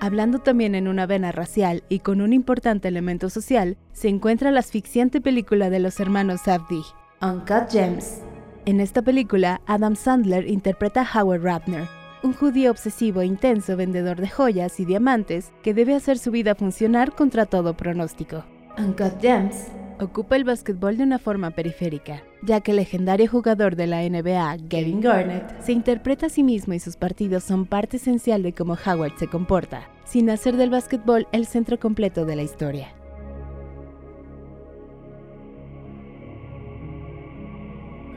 Hablando 0.00 0.40
también 0.40 0.74
en 0.74 0.88
una 0.88 1.06
vena 1.06 1.32
racial 1.32 1.82
y 1.88 2.00
con 2.00 2.20
un 2.20 2.32
importante 2.32 2.88
elemento 2.88 3.30
social, 3.30 3.78
se 3.92 4.08
encuentra 4.08 4.50
la 4.50 4.60
asfixiante 4.60 5.20
película 5.20 5.70
de 5.70 5.80
los 5.80 5.98
hermanos 6.00 6.42
Safdie, 6.42 6.82
Uncut 7.22 7.70
Gems. 7.70 8.20
En 8.66 8.80
esta 8.80 9.00
película, 9.00 9.62
Adam 9.66 9.96
Sandler 9.96 10.48
interpreta 10.48 11.00
a 11.00 11.22
Howard 11.22 11.42
Ratner, 11.42 11.88
un 12.22 12.34
judío 12.34 12.70
obsesivo 12.70 13.22
e 13.22 13.26
intenso 13.26 13.76
vendedor 13.76 14.20
de 14.20 14.28
joyas 14.28 14.80
y 14.80 14.84
diamantes 14.84 15.52
que 15.62 15.72
debe 15.72 15.94
hacer 15.94 16.18
su 16.18 16.30
vida 16.30 16.54
funcionar 16.54 17.14
contra 17.14 17.46
todo 17.46 17.74
pronóstico. 17.74 18.44
Uncut 18.76 19.20
Gems 19.20 19.68
ocupa 19.98 20.36
el 20.36 20.44
básquetbol 20.44 20.98
de 20.98 21.04
una 21.04 21.18
forma 21.18 21.52
periférica, 21.52 22.22
ya 22.46 22.60
que 22.60 22.70
el 22.70 22.78
legendario 22.78 23.28
jugador 23.28 23.74
de 23.74 23.88
la 23.88 24.02
NBA, 24.02 24.68
Kevin 24.68 25.00
Garnett, 25.00 25.60
se 25.62 25.72
interpreta 25.72 26.26
a 26.26 26.28
sí 26.28 26.42
mismo 26.42 26.72
y 26.74 26.80
sus 26.80 26.96
partidos 26.96 27.42
son 27.42 27.66
parte 27.66 27.96
esencial 27.96 28.42
de 28.42 28.52
cómo 28.52 28.76
Howard 28.86 29.18
se 29.18 29.26
comporta, 29.26 29.90
sin 30.04 30.30
hacer 30.30 30.56
del 30.56 30.70
básquetbol 30.70 31.26
el 31.32 31.46
centro 31.46 31.78
completo 31.78 32.24
de 32.24 32.36
la 32.36 32.42
historia. 32.42 32.94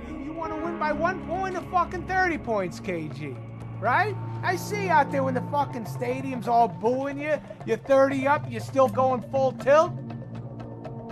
To 0.07 0.77
by 0.79 0.91
one 0.93 1.19
point 1.27 1.57
or 1.57 1.63
fucking 1.71 2.05
30 2.05 2.37
points, 2.37 2.79
KG. 2.79 3.35
Right? 3.81 4.15
I 4.43 4.57
see 4.57 4.89
out 4.89 5.09
there 5.09 5.23
when 5.23 5.33
the 5.33 5.43
fucking 5.49 5.85
stadium's 5.85 6.47
all 6.47 6.67
booing 6.67 7.17
you. 7.17 7.39
You're 7.65 7.77
30 7.77 8.27
up, 8.27 8.45
you're 8.49 8.61
still 8.61 8.89
going 8.89 9.23
full 9.31 9.53
tilt. 9.53 9.91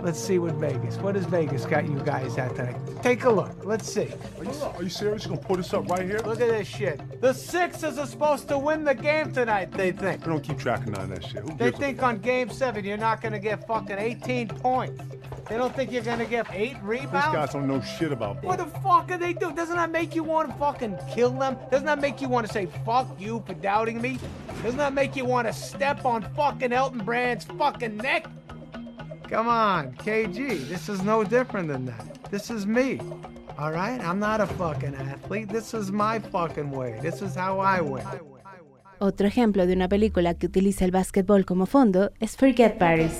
Let's 0.00 0.20
see 0.20 0.38
what 0.38 0.54
Vegas. 0.54 0.96
What 0.98 1.16
has 1.16 1.24
Vegas 1.26 1.64
got 1.64 1.88
you 1.88 1.98
guys 2.00 2.38
at 2.38 2.54
tonight? 2.54 2.76
Take 3.02 3.24
a 3.24 3.30
look. 3.30 3.64
Let's 3.64 3.92
see. 3.92 4.08
Are 4.38 4.44
you, 4.44 4.50
are 4.62 4.82
you 4.82 4.88
serious? 4.88 5.24
You 5.24 5.30
gonna 5.30 5.40
put 5.40 5.56
this 5.56 5.74
up 5.74 5.88
right 5.88 6.04
here? 6.04 6.20
Look 6.20 6.40
at 6.40 6.48
this 6.48 6.68
shit. 6.68 7.20
The 7.20 7.32
Sixers 7.32 7.98
are 7.98 8.06
supposed 8.06 8.48
to 8.48 8.58
win 8.58 8.84
the 8.84 8.94
game 8.94 9.32
tonight, 9.32 9.72
they 9.72 9.90
think. 9.90 10.24
We 10.24 10.32
don't 10.32 10.42
keep 10.42 10.58
track 10.58 10.80
of 10.86 10.90
none 10.90 11.02
of 11.02 11.08
that 11.10 11.24
shit. 11.24 11.42
Who 11.42 11.56
They 11.56 11.72
think 11.72 12.02
on 12.02 12.18
game 12.18 12.48
seven 12.50 12.84
you're 12.84 12.96
not 12.96 13.20
going 13.20 13.32
to 13.32 13.40
get 13.40 13.66
fucking 13.66 13.98
18 13.98 14.48
points. 14.48 15.02
They 15.48 15.56
don't 15.56 15.74
think 15.74 15.90
you're 15.90 16.02
going 16.02 16.18
to 16.18 16.26
get 16.26 16.46
eight 16.52 16.76
rebounds. 16.82 17.12
These 17.12 17.34
guys 17.34 17.52
don't 17.54 17.66
know 17.66 17.80
shit 17.80 18.12
about 18.12 18.42
What 18.44 18.58
the 18.58 18.66
fuck 18.66 19.10
are 19.10 19.16
they 19.16 19.32
doing? 19.32 19.54
Doesn't 19.54 19.76
that 19.76 19.90
make 19.90 20.14
you 20.14 20.22
want 20.22 20.50
to 20.50 20.58
fucking 20.58 20.98
kill 21.10 21.30
them? 21.30 21.56
Doesn't 21.70 21.86
that 21.86 22.00
make 22.00 22.20
you 22.20 22.28
want 22.28 22.46
to 22.46 22.52
say 22.52 22.66
fuck 22.84 23.08
you 23.18 23.42
for 23.46 23.54
doubting 23.54 24.00
me? 24.00 24.18
Doesn't 24.62 24.76
that 24.76 24.92
make 24.92 25.16
you 25.16 25.24
want 25.24 25.48
to 25.48 25.52
step 25.52 26.04
on 26.04 26.22
fucking 26.34 26.72
Elton 26.72 27.04
Brand's 27.04 27.46
fucking 27.46 27.96
neck? 27.96 28.26
Come 29.28 29.48
on, 29.48 29.92
KG. 29.92 30.68
This 30.68 30.88
is 30.88 31.02
no 31.02 31.22
different 31.22 31.68
than 31.68 31.84
that. 31.84 32.30
This 32.30 32.50
is 32.50 32.66
me. 32.66 32.98
All 33.58 33.70
right? 33.70 34.00
I'm 34.00 34.18
not 34.18 34.40
a 34.40 34.46
fucking 34.46 34.94
athlete. 34.94 35.48
This 35.48 35.74
is 35.74 35.92
my 35.92 36.18
fucking 36.18 36.70
way. 36.70 36.98
This 37.02 37.20
is 37.20 37.36
how 37.36 37.60
I 37.60 37.82
win. 37.82 38.04
Otro 39.00 39.28
ejemplo 39.28 39.66
de 39.66 39.74
una 39.74 39.88
película 39.88 40.34
que 40.34 40.46
utiliza 40.46 40.84
el 40.84 40.92
básquetbol 40.92 41.44
como 41.44 41.66
fondo 41.66 42.10
es 42.20 42.36
Forget 42.36 42.78
Paris. 42.78 43.12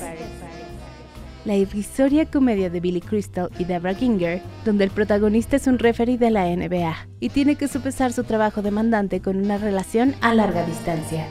La 1.44 1.54
irrisoria 1.54 2.24
comedia 2.26 2.70
de 2.70 2.80
Billy 2.80 3.00
Crystal 3.00 3.50
y 3.58 3.64
Deborah 3.64 3.94
Ginger, 3.94 4.40
donde 4.64 4.84
el 4.84 4.90
protagonista 4.90 5.56
es 5.56 5.66
un 5.66 5.78
referee 5.78 6.18
de 6.18 6.30
la 6.30 6.46
NBA 6.46 6.96
y 7.20 7.28
tiene 7.28 7.56
que 7.56 7.68
sopesar 7.68 8.12
su 8.12 8.24
trabajo 8.24 8.62
demandante 8.62 9.20
con 9.20 9.36
una 9.36 9.58
relación 9.58 10.14
a 10.20 10.34
larga 10.34 10.64
distancia. 10.66 11.26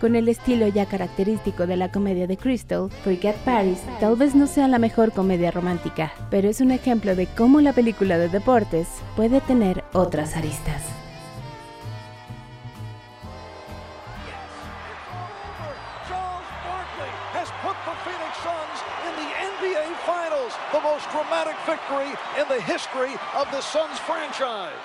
Con 0.00 0.16
el 0.16 0.30
estilo 0.30 0.66
ya 0.66 0.86
característico 0.86 1.66
de 1.66 1.76
la 1.76 1.92
comedia 1.92 2.26
de 2.26 2.38
Crystal, 2.38 2.88
Forget 3.04 3.36
Paris 3.44 3.80
tal 4.00 4.16
vez 4.16 4.34
no 4.34 4.46
sea 4.46 4.66
la 4.66 4.78
mejor 4.78 5.12
comedia 5.12 5.50
romántica, 5.50 6.12
pero 6.30 6.48
es 6.48 6.62
un 6.62 6.70
ejemplo 6.70 7.14
de 7.14 7.26
cómo 7.26 7.60
la 7.60 7.74
película 7.74 8.16
de 8.16 8.30
deportes 8.30 8.88
puede 9.14 9.42
tener 9.42 9.84
otras 9.92 10.36
aristas. 10.36 10.82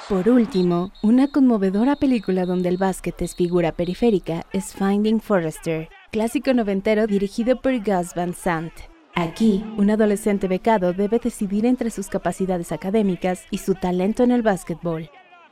Por 0.08 0.30
último, 0.30 0.91
una 1.01 1.28
conmovedora 1.28 1.95
película 1.95 2.45
donde 2.45 2.70
el 2.70 2.78
básquet 2.78 3.22
es 3.22 3.36
figura 3.36 3.72
periférica 3.72 4.45
es 4.53 4.74
Finding 4.74 5.20
Forrester, 5.20 5.89
clásico 6.12 6.53
noventero 6.53 7.08
dirigido 7.08 7.62
por 7.62 7.78
Gus 7.80 8.14
Van 8.16 8.34
Sant. 8.34 8.74
Aquí, 9.16 9.66
un 9.78 9.89
adolescente 9.89 10.47
becado 10.47 10.93
debe 10.93 11.20
decidir 11.20 11.66
entre 11.66 11.89
sus 11.89 12.08
capacidades 12.08 12.72
académicas 12.72 13.45
y 13.49 13.60
su 13.60 13.74
talento 13.74 14.24
en 14.24 14.32
el 14.32 14.41
básquetbol. 14.41 15.10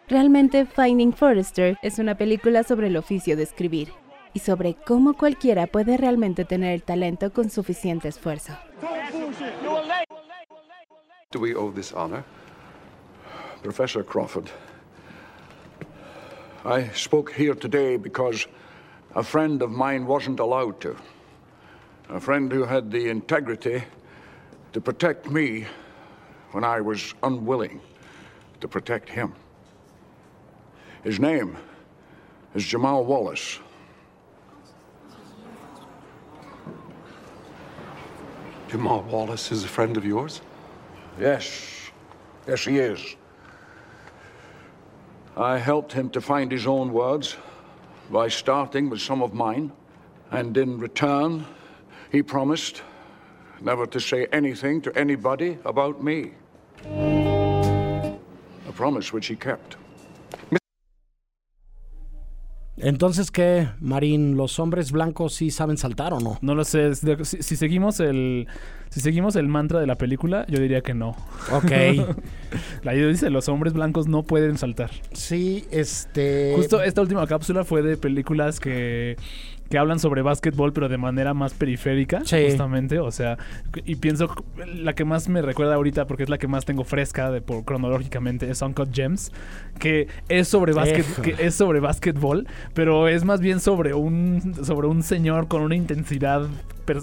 Realmente, 0.08 0.66
Finding 0.66 1.14
Forrester 1.14 1.78
es 1.82 1.98
una 1.98 2.16
película 2.16 2.64
sobre 2.64 2.88
el 2.88 2.98
oficio 2.98 3.38
de 3.38 3.44
escribir 3.44 4.03
y 4.34 4.40
sobre 4.40 4.76
cómo 4.76 5.14
cualquiera 5.14 5.68
puede 5.68 5.98
realmente 5.98 6.46
tener 6.46 6.74
el 6.74 6.84
talento 6.84 7.32
con 7.32 7.50
suficiente 7.50 8.08
esfuerzo. 8.08 8.54
Do 11.32 11.40
we 11.40 11.56
owe 11.56 11.72
this 11.72 11.94
honor? 11.94 12.24
Professor 13.64 14.04
Crawford, 14.04 14.50
I 16.66 16.90
spoke 16.94 17.32
here 17.32 17.56
today 17.56 17.98
because 17.98 18.48
a 19.16 19.24
friend 19.24 19.62
of 19.62 19.72
mine 19.72 20.06
wasn't 20.06 20.40
allowed 20.40 20.80
to. 20.82 20.96
A 22.10 22.20
friend 22.20 22.52
who 22.52 22.66
had 22.66 22.92
the 22.92 23.10
integrity 23.10 23.84
to 24.74 24.82
protect 24.82 25.30
me 25.30 25.66
when 26.52 26.64
I 26.64 26.82
was 26.82 27.16
unwilling 27.24 27.80
to 28.60 28.68
protect 28.68 29.10
him. 29.10 29.34
His 31.04 31.20
name 31.20 31.58
is 32.54 32.66
Jamal 32.66 33.06
Wallace. 33.06 33.60
Jamal 38.74 39.04
Wallace 39.04 39.52
is 39.52 39.64
a 39.64 39.68
friend 39.68 39.96
of 39.98 40.04
yours? 40.04 40.42
Yes, 41.20 41.92
yes, 42.48 42.66
he 42.66 42.80
is. 42.80 43.16
I 45.38 45.60
helped 45.60 45.94
him 45.94 46.10
to 46.10 46.20
find 46.20 46.52
his 46.52 46.66
own 46.66 46.92
words 46.92 47.38
by 48.10 48.30
starting 48.30 48.90
with 48.90 49.00
some 49.00 49.22
of 49.22 49.32
mine, 49.32 49.72
and 50.32 50.58
in 50.58 50.80
return, 50.80 51.46
he 52.12 52.24
promised 52.24 52.82
never 53.62 53.86
to 53.86 54.00
say 54.00 54.26
anything 54.32 54.82
to 54.82 54.98
anybody 54.98 55.60
about 55.66 56.04
me. 56.04 56.32
A 56.84 58.18
promise 58.74 59.14
which 59.14 59.28
he 59.28 59.36
kept. 59.36 59.78
Entonces, 62.84 63.32
¿qué, 63.32 63.70
Marín? 63.80 64.36
¿Los 64.36 64.60
hombres 64.60 64.92
blancos 64.92 65.34
sí 65.34 65.52
saben 65.52 65.78
saltar 65.78 66.14
o 66.14 66.20
no? 66.20 66.38
No 66.42 66.54
lo 66.54 66.66
sé. 66.66 66.94
si 67.24 67.56
seguimos 67.56 68.00
el 68.02 68.48
si 68.94 69.00
seguimos 69.00 69.36
el 69.36 69.48
mantra 69.48 69.80
de 69.80 69.88
la 69.88 69.96
película, 69.96 70.46
yo 70.48 70.60
diría 70.60 70.82
que 70.82 70.94
no. 70.94 71.16
Ok. 71.52 71.72
la 72.84 72.94
idea 72.94 73.08
dice 73.08 73.32
los 73.32 73.50
hombres 73.50 73.74
blancos 73.74 74.08
no 74.08 74.22
pueden 74.22 74.56
saltar. 74.60 74.92
Sí, 75.14 75.66
este... 75.72 76.54
Justo 76.56 76.84
esta 76.84 77.02
última 77.02 77.26
cápsula 77.26 77.64
fue 77.64 77.82
de 77.82 77.98
películas 77.98 78.60
que 78.60 79.18
que 79.74 79.80
hablan 79.80 79.98
sobre 79.98 80.22
básquetbol, 80.22 80.72
pero 80.72 80.88
de 80.88 81.00
manera 81.00 81.34
más 81.34 81.56
periférica, 81.56 82.22
Sí. 82.26 82.38
justamente. 82.46 83.00
O 83.00 83.10
sea, 83.10 83.40
y 83.86 83.96
pienso 83.96 84.30
la 84.76 84.94
que 84.94 85.04
más 85.04 85.28
me 85.30 85.42
recuerda 85.42 85.74
ahorita, 85.74 86.06
porque 86.06 86.22
es 86.22 86.30
la 86.30 86.38
que 86.38 86.48
más 86.48 86.64
tengo 86.64 86.84
fresca 86.84 87.32
de, 87.32 87.42
por, 87.42 87.66
cronológicamente, 87.66 88.52
es 88.52 88.62
Uncut 88.62 88.94
Gems, 88.94 89.32
que 89.80 90.10
es 90.30 90.48
sobre 90.48 90.74
básquet, 90.74 91.08
que 91.24 91.36
es 91.40 91.56
sobre 91.56 91.80
básquetbol, 91.80 92.46
pero 92.76 93.08
es 93.08 93.26
más 93.26 93.40
bien 93.40 93.60
sobre 93.60 93.96
un, 93.96 94.54
sobre 94.64 94.86
un 94.86 95.02
señor 95.02 95.48
con 95.48 95.64
una 95.64 95.76
intensidad, 95.76 96.48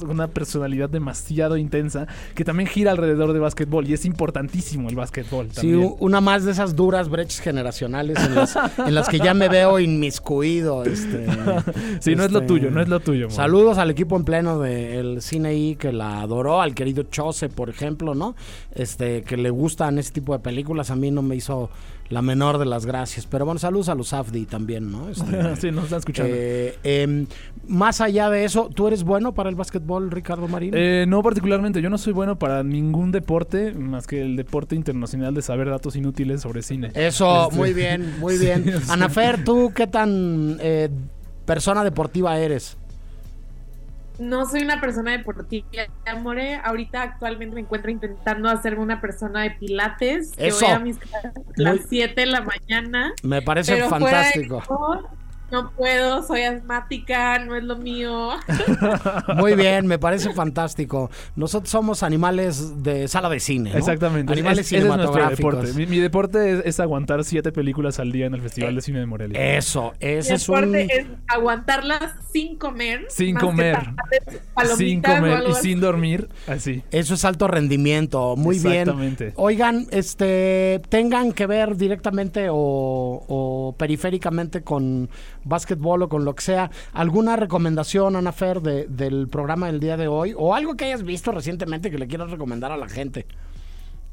una 0.07 0.29
personalidad 0.29 0.91
demasiado 0.91 1.57
intensa, 1.57 2.07
que 2.37 2.45
también 2.45 2.69
gira 2.69 2.93
alrededor 2.93 3.33
de 3.33 3.41
básquetbol, 3.41 3.89
y 3.89 3.95
es 3.95 4.05
importantísimo 4.05 4.89
el 4.91 4.95
básquetbol. 4.95 5.49
Sí, 5.51 5.73
también. 5.73 5.95
una 5.99 6.21
más 6.21 6.45
de 6.45 6.53
esas 6.53 6.77
duras 6.77 7.09
brechas 7.09 7.41
generacionales 7.41 8.17
en 8.25 8.35
las, 8.37 8.57
en 8.79 8.95
las 8.95 9.09
que 9.09 9.19
ya 9.19 9.35
me 9.35 9.49
veo 9.49 9.81
inmiscuido. 9.81 10.85
Este, 10.85 11.27
Sí, 12.01 12.15
no 12.15 12.25
es 12.25 12.31
lo 12.31 12.41
este, 12.41 12.47
tuyo, 12.61 12.71
no 12.71 12.81
es 12.81 12.89
lo 12.89 13.01
tuyo. 13.01 13.31
Saludos 13.31 13.79
al 13.79 13.91
equipo 13.91 14.17
en 14.17 14.25
pleno 14.25 14.59
del 14.59 15.23
cine 15.23 15.55
I 15.55 15.77
que 15.77 15.93
la 15.93 16.21
adoró, 16.21 16.61
al 16.61 16.75
querido 16.75 17.03
Chose, 17.05 17.49
por 17.49 17.69
ejemplo, 17.71 18.15
¿no? 18.15 18.35
Este, 18.75 19.23
que 19.23 19.37
le 19.37 19.51
gustan 19.51 19.99
ese 19.99 20.13
tipo 20.13 20.33
de 20.33 20.39
películas. 20.41 20.91
A 20.91 20.97
mí 20.97 21.11
no 21.11 21.23
me 21.23 21.37
hizo 21.37 21.71
la 22.09 22.23
menor 22.23 22.59
de 22.59 22.67
las 22.67 22.87
gracias. 22.87 23.27
Pero 23.27 23.45
bueno, 23.45 23.61
saludos 23.61 23.89
a 23.89 23.95
los 23.95 24.13
Afdi 24.13 24.45
también, 24.45 24.91
¿no? 24.91 25.09
Este, 25.11 25.25
sí, 25.57 25.71
nos 25.71 25.85
están 25.85 25.99
escuchando. 26.01 26.33
eh, 26.37 26.77
em, 26.83 27.27
más 27.69 28.01
allá 28.01 28.29
de 28.31 28.45
eso, 28.45 28.69
¿tú 28.75 28.89
eres 28.89 29.05
bueno 29.05 29.33
para 29.33 29.49
el 29.49 29.55
básquetbol, 29.55 30.11
Ricardo 30.11 30.49
Marín? 30.49 30.73
Eh, 30.77 31.05
no 31.07 31.23
particularmente, 31.23 31.81
yo 31.81 31.89
no 31.89 31.99
soy 31.99 32.13
bueno 32.13 32.37
para 32.37 32.65
ningún 32.65 33.13
deporte 33.13 33.73
más 33.75 34.09
que 34.09 34.23
el 34.23 34.35
deporte 34.35 34.75
internacional 34.75 35.35
de 35.35 35.43
saber 35.43 35.69
datos 35.71 35.95
inútiles 35.95 36.41
sobre 36.41 36.63
cine. 36.63 36.91
Eso, 36.95 37.45
Este, 37.45 37.57
muy 37.57 37.73
bien, 37.73 38.19
muy 38.19 38.39
bien. 38.41 38.65
Anafer, 38.89 39.45
¿tú 39.45 39.71
qué 39.73 39.87
tan 39.87 40.57
eh, 40.61 40.89
persona 41.45 41.83
deportiva 41.85 42.39
eres? 42.39 42.77
No 44.19 44.45
soy 44.45 44.61
una 44.63 44.81
persona 44.83 45.13
deportiva, 45.13 45.67
More. 46.21 46.57
Ahorita 46.63 47.01
actualmente 47.03 47.55
me 47.55 47.63
encuentro 47.63 47.91
intentando 47.91 48.51
hacerme 48.51 48.83
una 48.83 49.01
persona 49.01 49.43
de 49.45 49.53
pilates. 49.53 50.33
Que 50.33 50.49
Eso. 50.49 50.67
voy 50.67 50.75
a 50.75 50.79
mis 50.79 50.99
clases 50.99 51.31
a 51.37 51.39
Muy- 51.39 51.55
las 51.57 51.79
7 51.89 52.21
de 52.21 52.27
la 52.27 52.43
mañana. 52.43 53.13
Me 53.23 53.41
parece 53.41 53.83
fantástico. 53.85 54.59
eso, 54.63 55.09
no 55.51 55.71
puedo, 55.73 56.23
soy 56.27 56.43
asmática, 56.43 57.39
no 57.41 57.57
es 57.57 57.65
lo 57.65 57.77
mío. 57.77 58.31
Muy 59.37 59.55
bien, 59.55 59.87
me 59.87 59.99
parece 59.99 60.33
fantástico. 60.33 61.11
Nosotros 61.37 61.71
somos 61.71 62.03
animales 62.03 62.83
de 62.83 63.09
sala 63.09 63.29
de 63.29 63.41
cine. 63.41 63.71
¿no? 63.73 63.79
Exactamente. 63.79 64.33
Animales 64.33 64.61
es- 64.67 64.73
ese 64.73 64.77
es 64.79 64.85
nuestro 64.85 65.07
cinematográficos. 65.13 65.55
deporte. 65.63 65.79
Mi, 65.79 65.87
mi 65.87 65.99
deporte 65.99 66.53
es, 66.59 66.63
es 66.67 66.81
aguantar 66.81 67.25
siete 67.25 67.53
películas 67.53 67.99
al 67.99 68.13
día 68.13 68.27
en 68.27 68.35
el 68.35 68.43
Festival 68.43 68.75
de 68.75 68.81
Cine 68.83 69.01
de 69.01 69.07
Morelia. 69.07 69.57
Eso, 69.57 69.93
Mi 70.01 70.09
ese 70.09 70.35
es 70.35 70.49
un. 70.49 70.73
deporte 70.73 71.01
es 71.01 71.07
aguantarlas 71.29 72.15
sin 72.33 72.57
comer. 72.57 73.07
Sin 73.09 73.37
comer. 73.37 73.79
Sin 74.77 75.03
comer 75.03 75.45
y 75.49 75.55
sin 75.55 75.81
dormir, 75.81 76.29
así. 76.47 76.83
Eso 76.91 77.15
es 77.15 77.25
alto 77.25 77.49
rendimiento, 77.49 78.37
muy 78.37 78.59
bien. 78.59 78.81
Exactamente. 78.83 79.33
Oigan, 79.37 79.87
este, 79.91 80.81
tengan 80.89 81.33
que 81.33 81.47
ver 81.47 81.77
directamente 81.77 82.49
o, 82.51 82.55
o 83.29 83.75
periféricamente 83.79 84.63
con 84.63 85.09
básquetbol 85.45 86.03
o 86.03 86.09
con 86.09 86.25
lo 86.25 86.35
que 86.35 86.43
sea. 86.43 86.71
¿Alguna 86.93 87.37
recomendación, 87.37 88.17
Ana 88.17 88.33
Fer, 88.33 88.61
de- 88.61 88.87
del 88.87 89.29
programa 89.29 89.67
del 89.67 89.81
día 89.81 89.97
de 89.97 90.09
hoy? 90.09 90.35
¿O 90.37 90.55
algo 90.55 90.77
que 90.77 90.87
hayas 90.87 91.03
visto 91.03 91.33
recientemente 91.33 91.91
que 91.91 91.99
le 91.99 92.07
quieras 92.07 92.31
recomendar 92.31 92.73
a 92.73 92.77
la 92.77 92.89
gente? 92.89 93.27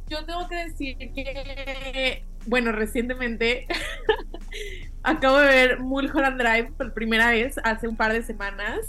Yo 0.10 0.24
tengo 0.26 0.48
que 0.48 0.56
decir 0.56 0.98
que, 0.98 2.24
bueno, 2.46 2.72
recientemente 2.72 3.68
acabo 5.04 5.38
de 5.38 5.48
ver 5.48 5.80
Mulholland 5.80 6.40
Drive 6.42 6.72
por 6.78 6.94
primera 6.94 7.32
vez 7.32 7.56
hace 7.64 7.88
un 7.88 7.96
par 7.98 8.14
de 8.14 8.24
semanas 8.24 8.80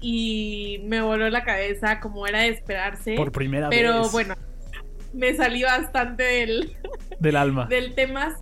y 0.00 0.80
me 0.84 1.00
voló 1.00 1.28
la 1.30 1.44
cabeza 1.44 2.00
como 2.00 2.26
era 2.26 2.40
de 2.40 2.48
esperarse. 2.48 3.14
Por 3.14 3.32
primera 3.32 3.68
Pero 3.70 4.02
vez. 4.02 4.12
bueno, 4.12 4.34
me 5.12 5.34
salí 5.34 5.62
bastante 5.62 6.22
del, 6.22 6.76
Del 7.20 7.36
alma. 7.36 7.66
del 7.70 7.94
tema. 7.94 8.36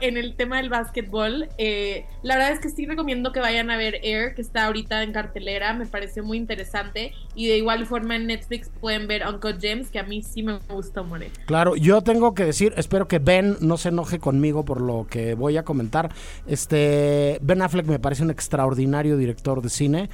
En 0.00 0.16
el 0.16 0.36
tema 0.36 0.56
del 0.56 0.70
básquetbol, 0.70 1.48
eh, 1.58 2.06
la 2.22 2.36
verdad 2.36 2.52
es 2.52 2.60
que 2.60 2.70
sí 2.70 2.86
recomiendo 2.86 3.30
que 3.30 3.40
vayan 3.40 3.70
a 3.70 3.76
ver 3.76 4.00
Air, 4.02 4.34
que 4.34 4.40
está 4.40 4.64
ahorita 4.64 5.02
en 5.02 5.12
cartelera, 5.12 5.74
me 5.74 5.84
pareció 5.84 6.24
muy 6.24 6.38
interesante. 6.38 7.12
Y 7.34 7.46
de 7.46 7.58
igual 7.58 7.84
forma 7.84 8.16
en 8.16 8.26
Netflix 8.26 8.70
pueden 8.80 9.06
ver 9.06 9.22
Uncut 9.28 9.60
Gems, 9.60 9.90
que 9.90 9.98
a 9.98 10.02
mí 10.02 10.22
sí 10.22 10.42
me 10.42 10.58
gustó, 10.70 11.04
More. 11.04 11.30
Claro, 11.44 11.76
yo 11.76 12.00
tengo 12.00 12.34
que 12.34 12.44
decir, 12.44 12.72
espero 12.78 13.06
que 13.06 13.18
Ben 13.18 13.58
no 13.60 13.76
se 13.76 13.90
enoje 13.90 14.18
conmigo 14.18 14.64
por 14.64 14.80
lo 14.80 15.06
que 15.10 15.34
voy 15.34 15.58
a 15.58 15.62
comentar. 15.62 16.10
Este, 16.46 17.38
Ben 17.42 17.60
Affleck 17.60 17.86
me 17.86 17.98
parece 17.98 18.22
un 18.22 18.30
extraordinario 18.30 19.18
director 19.18 19.60
de 19.60 19.68
cine. 19.68 20.08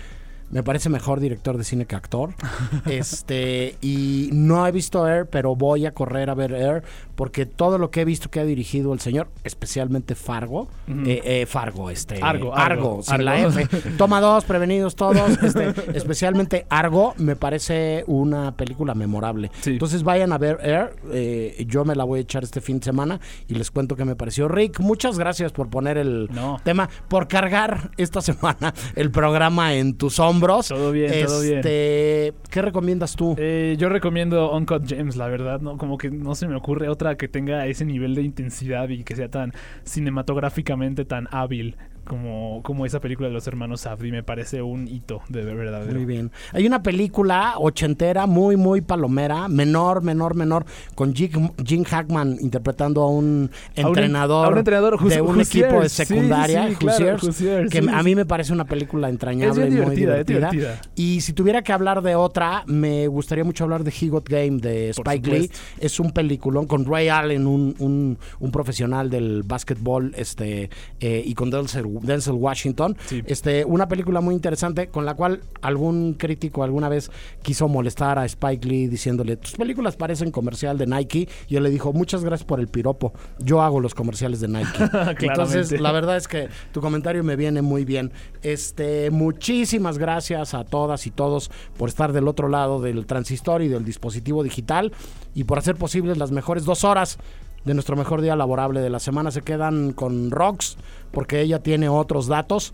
Me 0.48 0.62
parece 0.62 0.88
mejor 0.88 1.18
director 1.18 1.58
de 1.58 1.64
cine 1.64 1.86
que 1.86 1.96
actor. 1.96 2.34
este, 2.86 3.76
y 3.80 4.30
no 4.32 4.66
he 4.66 4.70
visto 4.70 5.06
Air, 5.06 5.26
pero 5.26 5.56
voy 5.56 5.86
a 5.86 5.92
correr 5.92 6.30
a 6.30 6.34
ver 6.34 6.52
Air 6.52 6.84
porque 7.16 7.46
todo 7.46 7.78
lo 7.78 7.90
que 7.90 8.02
he 8.02 8.04
visto 8.04 8.30
que 8.30 8.40
ha 8.40 8.44
dirigido 8.44 8.92
el 8.92 9.00
señor, 9.00 9.28
especialmente 9.42 10.14
Fargo, 10.14 10.68
eh, 10.86 11.20
eh, 11.24 11.46
Fargo, 11.46 11.90
este, 11.90 12.22
Argo, 12.22 12.54
Argo, 12.54 12.94
Argo, 12.94 13.02
sin 13.02 13.24
la. 13.24 13.40
F. 13.40 13.66
Toma 13.98 14.20
dos, 14.20 14.44
prevenidos 14.44 14.94
todos. 14.94 15.16
este, 15.42 15.74
especialmente 15.96 16.66
Argo, 16.68 17.14
me 17.16 17.34
parece 17.34 18.04
una 18.06 18.52
película 18.52 18.94
memorable. 18.94 19.50
Entonces 19.64 20.02
vayan 20.02 20.32
a 20.32 20.38
ver 20.38 20.58
Air. 20.62 20.94
eh, 21.10 21.64
yo 21.66 21.84
me 21.84 21.94
la 21.94 22.04
voy 22.04 22.18
a 22.18 22.22
echar 22.22 22.44
este 22.44 22.60
fin 22.60 22.78
de 22.78 22.84
semana 22.84 23.18
y 23.48 23.54
les 23.54 23.70
cuento 23.70 23.96
qué 23.96 24.04
me 24.04 24.14
pareció. 24.14 24.48
Rick, 24.48 24.80
muchas 24.80 25.18
gracias 25.18 25.52
por 25.52 25.68
poner 25.68 25.96
el 25.96 26.28
tema, 26.64 26.88
por 27.08 27.28
cargar 27.28 27.90
esta 27.96 28.20
semana 28.20 28.74
el 28.94 29.10
programa 29.10 29.74
en 29.74 29.94
tus 29.94 30.18
hombros. 30.18 30.68
Todo 30.68 30.92
bien, 30.92 31.12
todo 31.24 31.40
bien. 31.40 31.58
Este, 31.58 32.34
¿Qué 32.50 32.60
recomiendas 32.62 33.16
tú? 33.16 33.34
Eh, 33.38 33.76
yo 33.78 33.88
recomiendo 33.88 34.52
Uncut 34.54 34.86
Gems, 34.86 35.16
la 35.16 35.28
verdad, 35.28 35.60
¿no? 35.60 35.78
Como 35.78 35.96
que 35.96 36.10
no 36.10 36.34
se 36.34 36.46
me 36.46 36.56
ocurre 36.56 36.88
otra 36.88 37.05
que 37.14 37.28
tenga 37.28 37.66
ese 37.66 37.84
nivel 37.84 38.16
de 38.16 38.22
intensidad 38.22 38.88
y 38.88 39.04
que 39.04 39.14
sea 39.14 39.30
tan 39.30 39.52
cinematográficamente 39.84 41.04
tan 41.04 41.28
hábil 41.30 41.76
como, 42.06 42.60
como 42.62 42.86
esa 42.86 43.00
película 43.00 43.28
de 43.28 43.34
los 43.34 43.46
hermanos 43.46 43.82
Safdie. 43.82 44.12
Me 44.12 44.22
parece 44.22 44.62
un 44.62 44.88
hito 44.88 45.20
de 45.28 45.44
verdad. 45.44 45.86
Muy 45.86 46.04
bien. 46.04 46.30
Hay 46.52 46.66
una 46.66 46.82
película 46.82 47.54
ochentera, 47.58 48.26
muy, 48.26 48.56
muy 48.56 48.80
palomera, 48.80 49.48
menor, 49.48 50.02
menor, 50.02 50.34
menor, 50.34 50.64
con 50.94 51.14
Jim, 51.14 51.50
Jim 51.64 51.84
Hackman 51.84 52.38
interpretando 52.40 53.02
a 53.02 53.10
un 53.10 53.50
A 53.76 53.80
un- 53.82 53.86
entrenador, 53.88 54.46
a 54.46 54.48
un 54.50 54.58
entrenador, 54.58 55.02
de 55.08 55.20
un 55.20 55.40
equipo 55.40 55.80
de. 55.80 55.88
Sí, 55.88 56.04
secundaria, 56.04 56.68
sí, 56.68 56.74
claro, 56.76 57.16
que 57.18 57.32
sí, 57.32 57.88
a 57.92 58.02
mí 58.02 58.14
me 58.14 58.24
parece 58.26 58.52
una 58.52 58.64
película 58.64 59.08
entrañable, 59.08 59.64
Es 59.66 59.74
bien 59.74 59.84
muy 59.84 59.96
divertida. 59.96 60.50
Y 60.94 61.20
si 61.20 61.32
tuviera 61.32 61.62
que 61.62 61.72
hablar 61.72 62.02
de 62.02 62.14
otra, 62.14 62.62
me 62.66 63.06
gustaría 63.08 63.44
mucho 63.44 63.64
hablar 63.64 63.82
de 63.84 63.92
He 64.00 64.08
Got 64.08 64.28
Game 64.28 64.58
de 64.60 64.90
Spike 64.90 65.30
Lee. 65.30 65.50
Es 65.80 65.98
un 66.00 66.10
peliculón 66.12 66.66
con 66.66 66.84
Ray 66.84 67.08
Allen, 67.08 67.46
un, 67.46 67.74
un, 67.78 68.18
un 68.40 68.50
profesional 68.50 69.10
del 69.10 69.42
básquetbol, 69.42 70.12
este, 70.16 70.70
eh, 71.00 71.22
y 71.24 71.34
con 71.34 71.50
Denzel, 71.50 71.86
Denzel 72.02 72.34
Washington. 72.34 72.96
Este, 73.26 73.64
una 73.64 73.88
película 73.88 74.20
muy 74.20 74.34
interesante 74.34 74.88
con 74.88 75.04
la 75.04 75.14
cual 75.14 75.40
algún 75.62 76.14
crítico 76.14 76.62
alguna 76.62 76.88
vez 76.88 77.10
quiso 77.42 77.68
molestar 77.68 78.18
a 78.18 78.24
Spike 78.24 78.66
Lee 78.66 78.86
diciéndole, 78.88 79.36
tus 79.36 79.52
películas 79.52 79.96
parecen 79.96 80.30
comercial 80.30 80.78
de 80.78 80.86
Nike. 80.86 81.28
Y 81.48 81.56
él 81.56 81.62
le 81.62 81.70
dijo, 81.70 81.92
muchas 81.92 82.24
gracias 82.24 82.46
por 82.46 82.60
el 82.60 82.68
piropo. 82.68 83.12
Yo 83.38 83.62
hago 83.62 83.80
los 83.80 83.94
comerciales 83.94 84.40
de 84.40 84.48
Nike. 84.48 84.90
Entonces, 85.20 85.80
la 85.80 85.92
verdad 85.92 86.16
es 86.16 86.28
que 86.28 86.48
tu 86.72 86.80
comentario 86.80 87.22
me 87.24 87.36
viene 87.36 87.62
muy 87.62 87.84
bien. 87.84 88.12
Este, 88.42 89.10
muchísimas 89.10 89.98
gracias 89.98 90.54
a 90.54 90.64
todas 90.64 91.06
y 91.06 91.10
todos 91.10 91.50
por 91.76 91.88
estar 91.88 92.12
del 92.12 92.28
otro 92.28 92.48
lado 92.48 92.80
del 92.80 93.06
transistor 93.06 93.62
y 93.62 93.68
del 93.68 93.84
dispositivo 93.84 94.42
digital 94.42 94.92
y 95.34 95.44
por 95.44 95.58
hacer 95.58 95.76
posibles 95.76 96.18
las 96.18 96.30
mejores 96.30 96.64
dos 96.64 96.84
horas 96.84 97.18
de 97.66 97.74
nuestro 97.74 97.96
mejor 97.96 98.22
día 98.22 98.36
laborable 98.36 98.80
de 98.80 98.88
la 98.88 99.00
semana. 99.00 99.30
Se 99.30 99.42
quedan 99.42 99.92
con 99.92 100.30
Rox 100.30 100.76
porque 101.10 101.40
ella 101.42 101.62
tiene 101.62 101.88
otros 101.88 102.28
datos. 102.28 102.72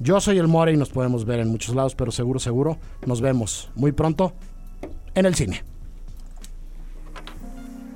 Yo 0.00 0.20
soy 0.20 0.38
el 0.38 0.48
More 0.48 0.72
y 0.72 0.76
nos 0.76 0.88
podemos 0.88 1.24
ver 1.24 1.38
en 1.38 1.48
muchos 1.48 1.76
lados, 1.76 1.94
pero 1.94 2.10
seguro, 2.10 2.40
seguro, 2.40 2.78
nos 3.06 3.20
vemos 3.20 3.70
muy 3.76 3.92
pronto 3.92 4.32
en 5.14 5.26
el 5.26 5.34
cine. 5.34 5.62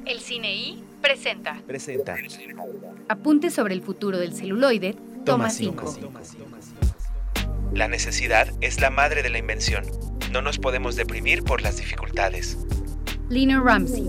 El 0.04 0.20
Cine 0.20 0.54
I 0.54 0.84
presenta 1.02 1.60
Presenta. 1.66 2.14
Apuntes 3.08 3.54
sobre 3.54 3.74
el 3.74 3.82
futuro 3.82 4.18
del 4.18 4.34
celuloide, 4.34 4.92
toma 5.24 5.48
Toma 5.48 5.50
5. 5.50 5.94
La 7.72 7.88
necesidad 7.88 8.48
es 8.60 8.80
la 8.80 8.90
madre 8.90 9.22
de 9.22 9.30
la 9.30 9.38
invención. 9.38 9.84
No 10.30 10.42
nos 10.42 10.58
podemos 10.58 10.96
deprimir 10.96 11.42
por 11.42 11.62
las 11.62 11.78
dificultades. 11.78 12.58
Lina 13.28 13.60
Ramsey. 13.60 14.08